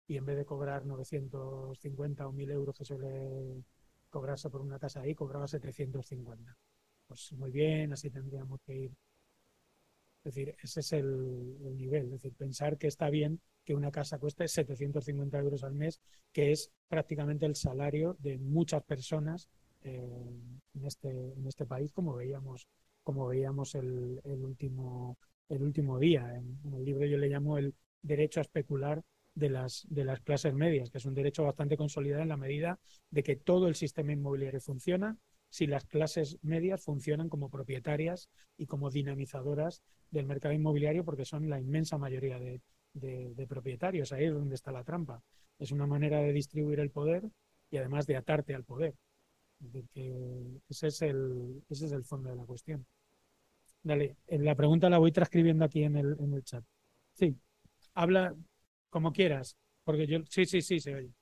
y 0.08 0.16
en 0.16 0.24
vez 0.24 0.38
de 0.38 0.46
cobrar 0.46 0.86
950 0.86 2.26
o 2.26 2.32
1000 2.32 2.50
euros 2.50 2.74
que 2.74 2.84
suele 2.84 3.62
cobrarse 4.08 4.48
por 4.48 4.62
una 4.62 4.78
casa 4.78 5.02
ahí, 5.02 5.14
cobraba 5.14 5.46
750. 5.46 6.56
Pues 7.06 7.32
muy 7.34 7.50
bien, 7.50 7.92
así 7.92 8.10
tendríamos 8.10 8.58
que 8.62 8.74
ir. 8.74 8.92
Es 10.24 10.34
decir, 10.34 10.56
ese 10.62 10.80
es 10.80 10.92
el, 10.94 11.76
nivel. 11.76 12.06
Es 12.06 12.10
decir, 12.12 12.32
pensar 12.34 12.78
que 12.78 12.86
está 12.86 13.10
bien 13.10 13.40
que 13.64 13.74
una 13.74 13.90
casa 13.90 14.18
cueste 14.18 14.48
750 14.48 15.38
euros 15.38 15.62
al 15.62 15.74
mes, 15.74 16.00
que 16.32 16.52
es 16.52 16.72
prácticamente 16.88 17.44
el 17.44 17.54
salario 17.54 18.16
de 18.18 18.38
muchas 18.38 18.82
personas 18.84 19.50
eh, 19.82 20.30
en, 20.74 20.84
este, 20.86 21.10
en 21.10 21.46
este 21.46 21.66
país, 21.66 21.92
como 21.92 22.14
veíamos, 22.14 22.66
como 23.02 23.26
veíamos 23.26 23.74
el, 23.74 24.22
el 24.24 24.42
último, 24.42 25.18
el 25.50 25.62
último 25.62 25.98
día. 25.98 26.34
En, 26.34 26.58
en 26.64 26.74
el 26.74 26.84
libro 26.84 27.04
yo 27.04 27.18
le 27.18 27.28
llamo 27.28 27.58
el 27.58 27.74
derecho 28.00 28.40
a 28.40 28.42
especular 28.42 29.02
de 29.38 29.50
las, 29.50 29.86
de 29.88 30.04
las 30.04 30.20
clases 30.20 30.52
medias, 30.52 30.90
que 30.90 30.98
es 30.98 31.04
un 31.04 31.14
derecho 31.14 31.44
bastante 31.44 31.76
consolidado 31.76 32.22
en 32.22 32.28
la 32.28 32.36
medida 32.36 32.78
de 33.10 33.22
que 33.22 33.36
todo 33.36 33.68
el 33.68 33.74
sistema 33.76 34.12
inmobiliario 34.12 34.60
funciona 34.60 35.16
si 35.48 35.66
las 35.66 35.86
clases 35.86 36.38
medias 36.42 36.82
funcionan 36.82 37.28
como 37.28 37.48
propietarias 37.48 38.28
y 38.56 38.66
como 38.66 38.90
dinamizadoras 38.90 39.82
del 40.10 40.26
mercado 40.26 40.54
inmobiliario, 40.54 41.04
porque 41.04 41.24
son 41.24 41.48
la 41.48 41.60
inmensa 41.60 41.96
mayoría 41.96 42.38
de, 42.38 42.60
de, 42.92 43.46
propietarios. 43.46 44.12
Ahí 44.12 44.24
es 44.24 44.32
donde 44.32 44.56
está 44.56 44.72
la 44.72 44.84
trampa. 44.84 45.22
Es 45.58 45.72
una 45.72 45.86
manera 45.86 46.18
de 46.20 46.32
distribuir 46.32 46.80
el 46.80 46.90
poder 46.90 47.30
y 47.70 47.78
además 47.78 48.06
de 48.06 48.16
atarte 48.16 48.54
al 48.54 48.64
poder. 48.64 48.94
ese, 50.68 50.86
es 50.88 51.02
el, 51.02 51.62
ese 51.70 51.86
es 51.86 51.92
el 51.92 52.04
fondo 52.04 52.28
de 52.28 52.36
la 52.36 52.44
cuestión. 52.44 52.84
Dale, 53.82 54.16
la 54.26 54.54
pregunta 54.54 54.90
la 54.90 54.98
voy 54.98 55.12
transcribiendo 55.12 55.64
aquí 55.64 55.84
en 55.84 55.96
el, 55.96 56.16
en 56.18 56.34
el 56.34 56.42
chat. 56.42 56.64
Sí, 57.14 57.34
habla, 57.94 58.34
como 58.90 59.12
quieras, 59.12 59.56
porque 59.84 60.06
yo, 60.06 60.18
sí, 60.30 60.46
sí, 60.46 60.62
sí, 60.62 60.80
se 60.80 60.94
oye. 60.94 61.12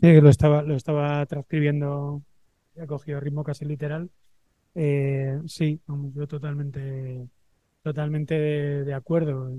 Sí, 0.00 0.20
lo 0.20 0.30
estaba, 0.30 0.62
lo 0.62 0.74
estaba 0.76 1.26
transcribiendo, 1.26 2.22
he 2.74 2.86
cogido 2.86 3.20
ritmo 3.20 3.44
casi 3.44 3.64
literal. 3.66 4.10
Eh, 4.74 5.38
sí, 5.46 5.80
yo 6.14 6.26
totalmente, 6.26 7.28
totalmente 7.82 8.34
de, 8.38 8.94
acuerdo. 8.94 9.50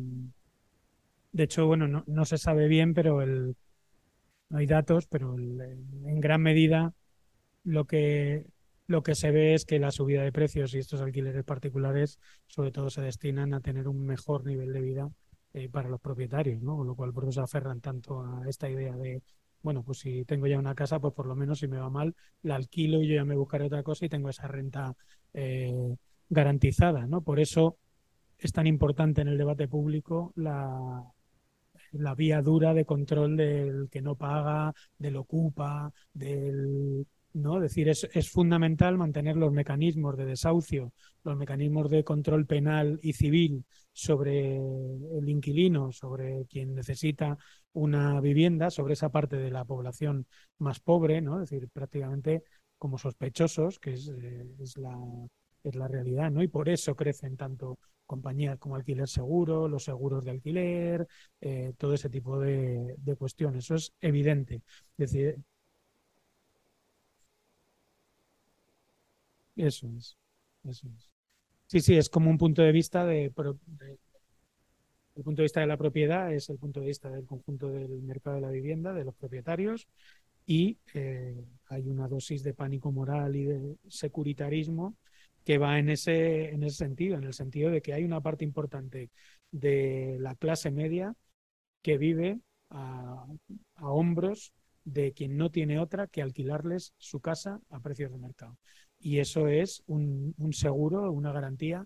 De 1.31 1.43
hecho, 1.43 1.67
bueno, 1.67 1.87
no, 1.87 2.03
no, 2.07 2.25
se 2.25 2.37
sabe 2.37 2.67
bien, 2.67 2.93
pero 2.93 3.21
el, 3.21 3.55
no 4.49 4.57
hay 4.57 4.67
datos, 4.67 5.07
pero 5.07 5.35
en 5.37 6.19
gran 6.19 6.41
medida 6.41 6.93
lo 7.63 7.85
que, 7.85 8.47
lo 8.87 9.03
que 9.03 9.15
se 9.15 9.31
ve 9.31 9.53
es 9.53 9.65
que 9.65 9.79
la 9.79 9.91
subida 9.91 10.23
de 10.23 10.31
precios 10.31 10.73
y 10.73 10.79
estos 10.79 11.01
alquileres 11.01 11.43
particulares 11.45 12.19
sobre 12.47 12.71
todo 12.71 12.89
se 12.89 13.01
destinan 13.01 13.53
a 13.53 13.61
tener 13.61 13.87
un 13.87 14.05
mejor 14.05 14.45
nivel 14.45 14.73
de 14.73 14.81
vida 14.81 15.09
eh, 15.53 15.69
para 15.69 15.89
los 15.89 16.01
propietarios, 16.01 16.61
¿no? 16.61 16.77
Con 16.77 16.87
lo 16.87 16.95
cual 16.95 17.13
por 17.13 17.25
eso 17.25 17.33
se 17.33 17.41
aferran 17.41 17.81
tanto 17.81 18.21
a 18.21 18.43
esta 18.49 18.69
idea 18.69 18.95
de 18.97 19.21
bueno, 19.63 19.83
pues 19.83 19.99
si 19.99 20.25
tengo 20.25 20.47
ya 20.47 20.59
una 20.59 20.75
casa, 20.75 20.99
pues 20.99 21.13
por 21.13 21.27
lo 21.27 21.35
menos 21.35 21.59
si 21.59 21.67
me 21.67 21.77
va 21.79 21.89
mal, 21.89 22.15
la 22.43 22.55
alquilo 22.55 23.01
y 23.01 23.07
yo 23.07 23.15
ya 23.15 23.25
me 23.25 23.35
buscaré 23.35 23.65
otra 23.65 23.83
cosa 23.83 24.05
y 24.05 24.09
tengo 24.09 24.29
esa 24.29 24.47
renta 24.47 24.95
eh, 25.33 25.95
garantizada, 26.29 27.07
¿no? 27.07 27.21
Por 27.21 27.39
eso 27.39 27.77
es 28.37 28.51
tan 28.51 28.67
importante 28.67 29.21
en 29.21 29.27
el 29.27 29.37
debate 29.37 29.67
público 29.67 30.33
la, 30.35 31.03
la 31.91 32.15
vía 32.15 32.41
dura 32.41 32.73
de 32.73 32.85
control 32.85 33.37
del 33.37 33.89
que 33.89 34.01
no 34.01 34.15
paga, 34.15 34.73
del 34.97 35.17
ocupa, 35.17 35.91
del 36.13 37.05
¿no? 37.33 37.57
Es 37.57 37.63
decir, 37.63 37.89
es, 37.89 38.07
es, 38.13 38.29
fundamental 38.29 38.97
mantener 38.97 39.35
los 39.37 39.51
mecanismos 39.51 40.17
de 40.17 40.25
desahucio, 40.25 40.93
los 41.23 41.37
mecanismos 41.37 41.89
de 41.89 42.03
control 42.03 42.45
penal 42.45 42.99
y 43.01 43.13
civil 43.13 43.65
sobre 43.93 44.57
el 44.57 45.29
inquilino, 45.29 45.91
sobre 45.91 46.45
quien 46.45 46.75
necesita 46.75 47.37
una 47.73 48.19
vivienda, 48.21 48.69
sobre 48.69 48.93
esa 48.93 49.09
parte 49.09 49.37
de 49.37 49.51
la 49.51 49.65
población 49.65 50.25
más 50.59 50.79
pobre, 50.79 51.21
¿no? 51.21 51.41
Es 51.41 51.49
decir, 51.49 51.69
prácticamente 51.69 52.43
como 52.77 52.97
sospechosos, 52.97 53.79
que 53.79 53.93
es, 53.93 54.09
eh, 54.09 54.45
es, 54.59 54.77
la, 54.77 54.97
es 55.63 55.75
la 55.75 55.87
realidad, 55.87 56.31
¿no? 56.31 56.41
Y 56.43 56.47
por 56.47 56.69
eso 56.69 56.95
crecen 56.95 57.37
tanto 57.37 57.77
compañías 58.11 58.57
como 58.59 58.75
alquiler 58.75 59.07
seguro, 59.07 59.69
los 59.69 59.85
seguros 59.85 60.25
de 60.25 60.31
alquiler, 60.31 61.07
eh, 61.39 61.73
todo 61.77 61.93
ese 61.93 62.09
tipo 62.09 62.39
de, 62.39 62.97
cuestiones. 63.17 63.63
Eso 63.65 63.75
es 63.75 63.93
evidente. 64.01 64.61
Decir, 64.97 65.37
Eso 69.55 69.87
es, 69.97 70.17
eso 70.63 70.87
es. 70.87 71.09
Sí, 71.67 71.81
sí, 71.81 71.97
es 71.97 72.09
como 72.09 72.29
un 72.29 72.37
punto 72.37 72.61
de 72.61 72.71
vista 72.71 73.05
de, 73.05 73.31
el 75.15 75.23
punto 75.23 75.41
de 75.41 75.45
vista 75.45 75.59
de 75.61 75.67
la 75.67 75.77
propiedad 75.77 76.33
es 76.33 76.49
el 76.49 76.57
punto 76.57 76.79
de 76.79 76.87
vista 76.87 77.09
del 77.09 77.25
conjunto 77.25 77.69
del 77.69 78.01
mercado 78.01 78.37
de 78.37 78.41
la 78.41 78.49
vivienda, 78.49 78.93
de 78.93 79.03
los 79.03 79.15
propietarios, 79.15 79.87
y 80.45 80.79
eh, 80.93 81.45
hay 81.67 81.87
una 81.87 82.07
dosis 82.07 82.43
de 82.43 82.53
pánico 82.53 82.91
moral 82.91 83.35
y 83.35 83.45
de 83.45 83.77
securitarismo 83.87 84.97
que 85.43 85.57
va 85.57 85.79
en 85.79 85.89
ese, 85.89 86.49
en 86.49 86.63
ese 86.63 86.77
sentido, 86.77 87.17
en 87.17 87.23
el 87.25 87.33
sentido 87.33 87.71
de 87.71 87.81
que 87.81 87.93
hay 87.93 88.03
una 88.03 88.21
parte 88.21 88.43
importante 88.45 89.09
de 89.51 90.17
la 90.19 90.35
clase 90.35 90.71
media 90.71 91.13
que 91.81 91.97
vive 91.97 92.39
a, 92.69 93.25
a 93.75 93.89
hombros 93.89 94.53
de 94.83 95.13
quien 95.13 95.37
no 95.37 95.51
tiene 95.51 95.79
otra 95.79 96.07
que 96.07 96.21
alquilarles 96.21 96.93
su 96.97 97.19
casa 97.21 97.59
a 97.69 97.79
precios 97.79 98.11
de 98.11 98.17
mercado 98.17 98.57
y 99.01 99.19
eso 99.19 99.47
es 99.47 99.83
un, 99.87 100.35
seguro, 100.53 101.11
una 101.11 101.31
garantía, 101.31 101.85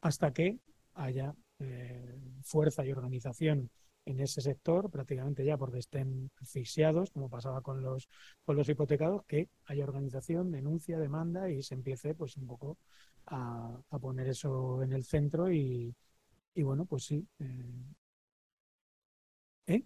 hasta 0.00 0.32
que 0.32 0.58
haya 0.94 1.34
eh, 1.58 2.18
fuerza 2.42 2.84
y 2.84 2.92
organización 2.92 3.70
en 4.04 4.20
ese 4.20 4.40
sector, 4.40 4.90
prácticamente 4.90 5.44
ya 5.44 5.56
porque 5.58 5.78
estén 5.80 6.30
asfixiados, 6.40 7.10
como 7.10 7.28
pasaba 7.28 7.60
con 7.62 7.82
los, 7.82 8.08
con 8.44 8.56
los 8.56 8.68
hipotecados, 8.68 9.24
que 9.26 9.48
haya 9.66 9.84
organización, 9.84 10.52
denuncia, 10.52 10.98
demanda 10.98 11.50
y 11.50 11.62
se 11.62 11.74
empiece 11.74 12.14
pues 12.14 12.36
un 12.36 12.46
poco 12.46 12.78
a, 13.26 13.78
a 13.90 13.98
poner 13.98 14.28
eso 14.28 14.82
en 14.82 14.92
el 14.92 15.04
centro 15.04 15.50
y, 15.52 15.94
y 16.54 16.62
bueno, 16.62 16.86
pues 16.86 17.04
sí. 17.04 17.26
Eh, 17.40 17.84
¿eh? 19.66 19.82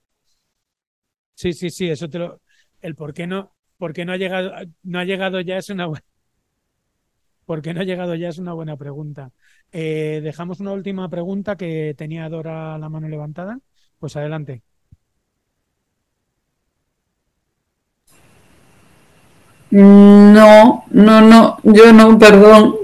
Sí, 1.34 1.52
sí, 1.52 1.70
sí, 1.70 1.88
eso 1.88 2.08
te 2.08 2.18
lo... 2.18 2.40
El 2.80 2.94
por 2.94 3.12
qué 3.14 3.26
no, 3.26 3.54
por 3.78 3.92
qué 3.92 4.04
no 4.04 4.12
ha 4.12 4.16
llegado, 4.16 4.52
no 4.82 4.98
ha 4.98 5.04
llegado 5.04 5.40
ya 5.40 5.56
es 5.58 5.70
una 5.70 5.86
buena 5.86 6.04
porque 7.50 7.74
no 7.74 7.80
ha 7.80 7.84
llegado 7.84 8.14
ya 8.14 8.28
es 8.28 8.38
una 8.38 8.52
buena 8.52 8.76
pregunta. 8.76 9.32
Eh, 9.72 10.20
dejamos 10.22 10.60
una 10.60 10.70
última 10.70 11.08
pregunta 11.10 11.56
que 11.56 11.96
tenía 11.98 12.28
Dora 12.28 12.78
la 12.78 12.88
mano 12.88 13.08
levantada. 13.08 13.58
Pues 13.98 14.14
adelante. 14.16 14.62
No, 19.72 20.84
no, 20.90 21.20
no, 21.20 21.58
yo 21.64 21.92
no, 21.92 22.16
perdón. 22.20 22.79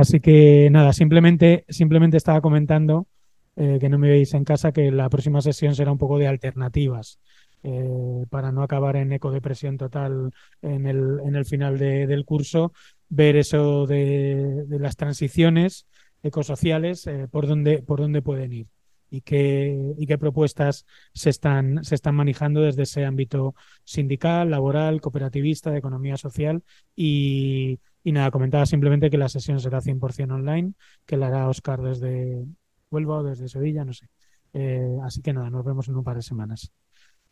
Así 0.00 0.20
que 0.20 0.68
nada, 0.70 0.92
simplemente, 0.92 1.64
simplemente 1.68 2.16
estaba 2.16 2.40
comentando 2.40 3.08
eh, 3.56 3.78
que 3.80 3.88
no 3.88 3.98
me 3.98 4.08
veis 4.10 4.32
en 4.34 4.44
casa 4.44 4.70
que 4.72 4.92
la 4.92 5.08
próxima 5.08 5.40
sesión 5.42 5.74
será 5.74 5.90
un 5.92 5.98
poco 5.98 6.18
de 6.18 6.28
alternativas 6.28 7.18
eh, 7.64 8.24
para 8.30 8.52
no 8.52 8.62
acabar 8.62 8.94
en 8.96 9.12
ecodepresión 9.12 9.76
total 9.76 10.30
en 10.62 10.86
el, 10.86 11.18
en 11.26 11.34
el 11.34 11.44
final 11.44 11.78
de- 11.78 12.06
del 12.06 12.24
curso, 12.24 12.72
ver 13.08 13.34
eso 13.36 13.86
de, 13.86 14.64
de 14.68 14.78
las 14.78 14.94
transiciones 14.96 15.86
ecosociales, 16.22 17.06
eh, 17.08 17.26
por 17.30 17.46
dónde, 17.48 17.82
por 17.82 17.98
dónde 18.00 18.22
pueden 18.22 18.52
ir 18.52 18.66
y 19.10 19.22
qué, 19.22 19.94
y 19.98 20.06
qué 20.06 20.18
propuestas 20.18 20.84
se 21.14 21.30
están, 21.30 21.82
se 21.82 21.94
están 21.96 22.14
manejando 22.14 22.60
desde 22.60 22.82
ese 22.82 23.04
ámbito 23.06 23.54
sindical, 23.84 24.50
laboral, 24.50 25.00
cooperativista, 25.00 25.70
de 25.72 25.78
economía 25.78 26.16
social 26.18 26.62
y, 26.94 27.80
y 28.04 28.12
nada, 28.12 28.30
comentaba 28.30 28.66
simplemente 28.66 29.10
que 29.10 29.18
la 29.18 29.28
sesión 29.28 29.60
será 29.60 29.80
100% 29.80 30.34
online, 30.34 30.72
que 31.06 31.16
la 31.16 31.28
hará 31.28 31.48
Oscar 31.48 31.82
desde 31.82 32.44
Huelva 32.90 33.18
o 33.18 33.22
desde 33.22 33.48
Sevilla, 33.48 33.84
no 33.84 33.92
sé. 33.92 34.08
Eh, 34.52 34.96
así 35.04 35.20
que 35.20 35.32
nada, 35.32 35.50
nos 35.50 35.64
vemos 35.64 35.88
en 35.88 35.96
un 35.96 36.04
par 36.04 36.16
de 36.16 36.22
semanas. 36.22 36.72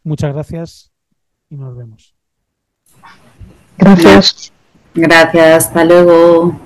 Muchas 0.03 0.33
gracias 0.33 0.93
y 1.49 1.57
nos 1.57 1.77
vemos. 1.77 2.15
Gracias. 3.79 4.53
Gracias, 4.95 5.67
hasta 5.67 5.85
luego. 5.85 6.66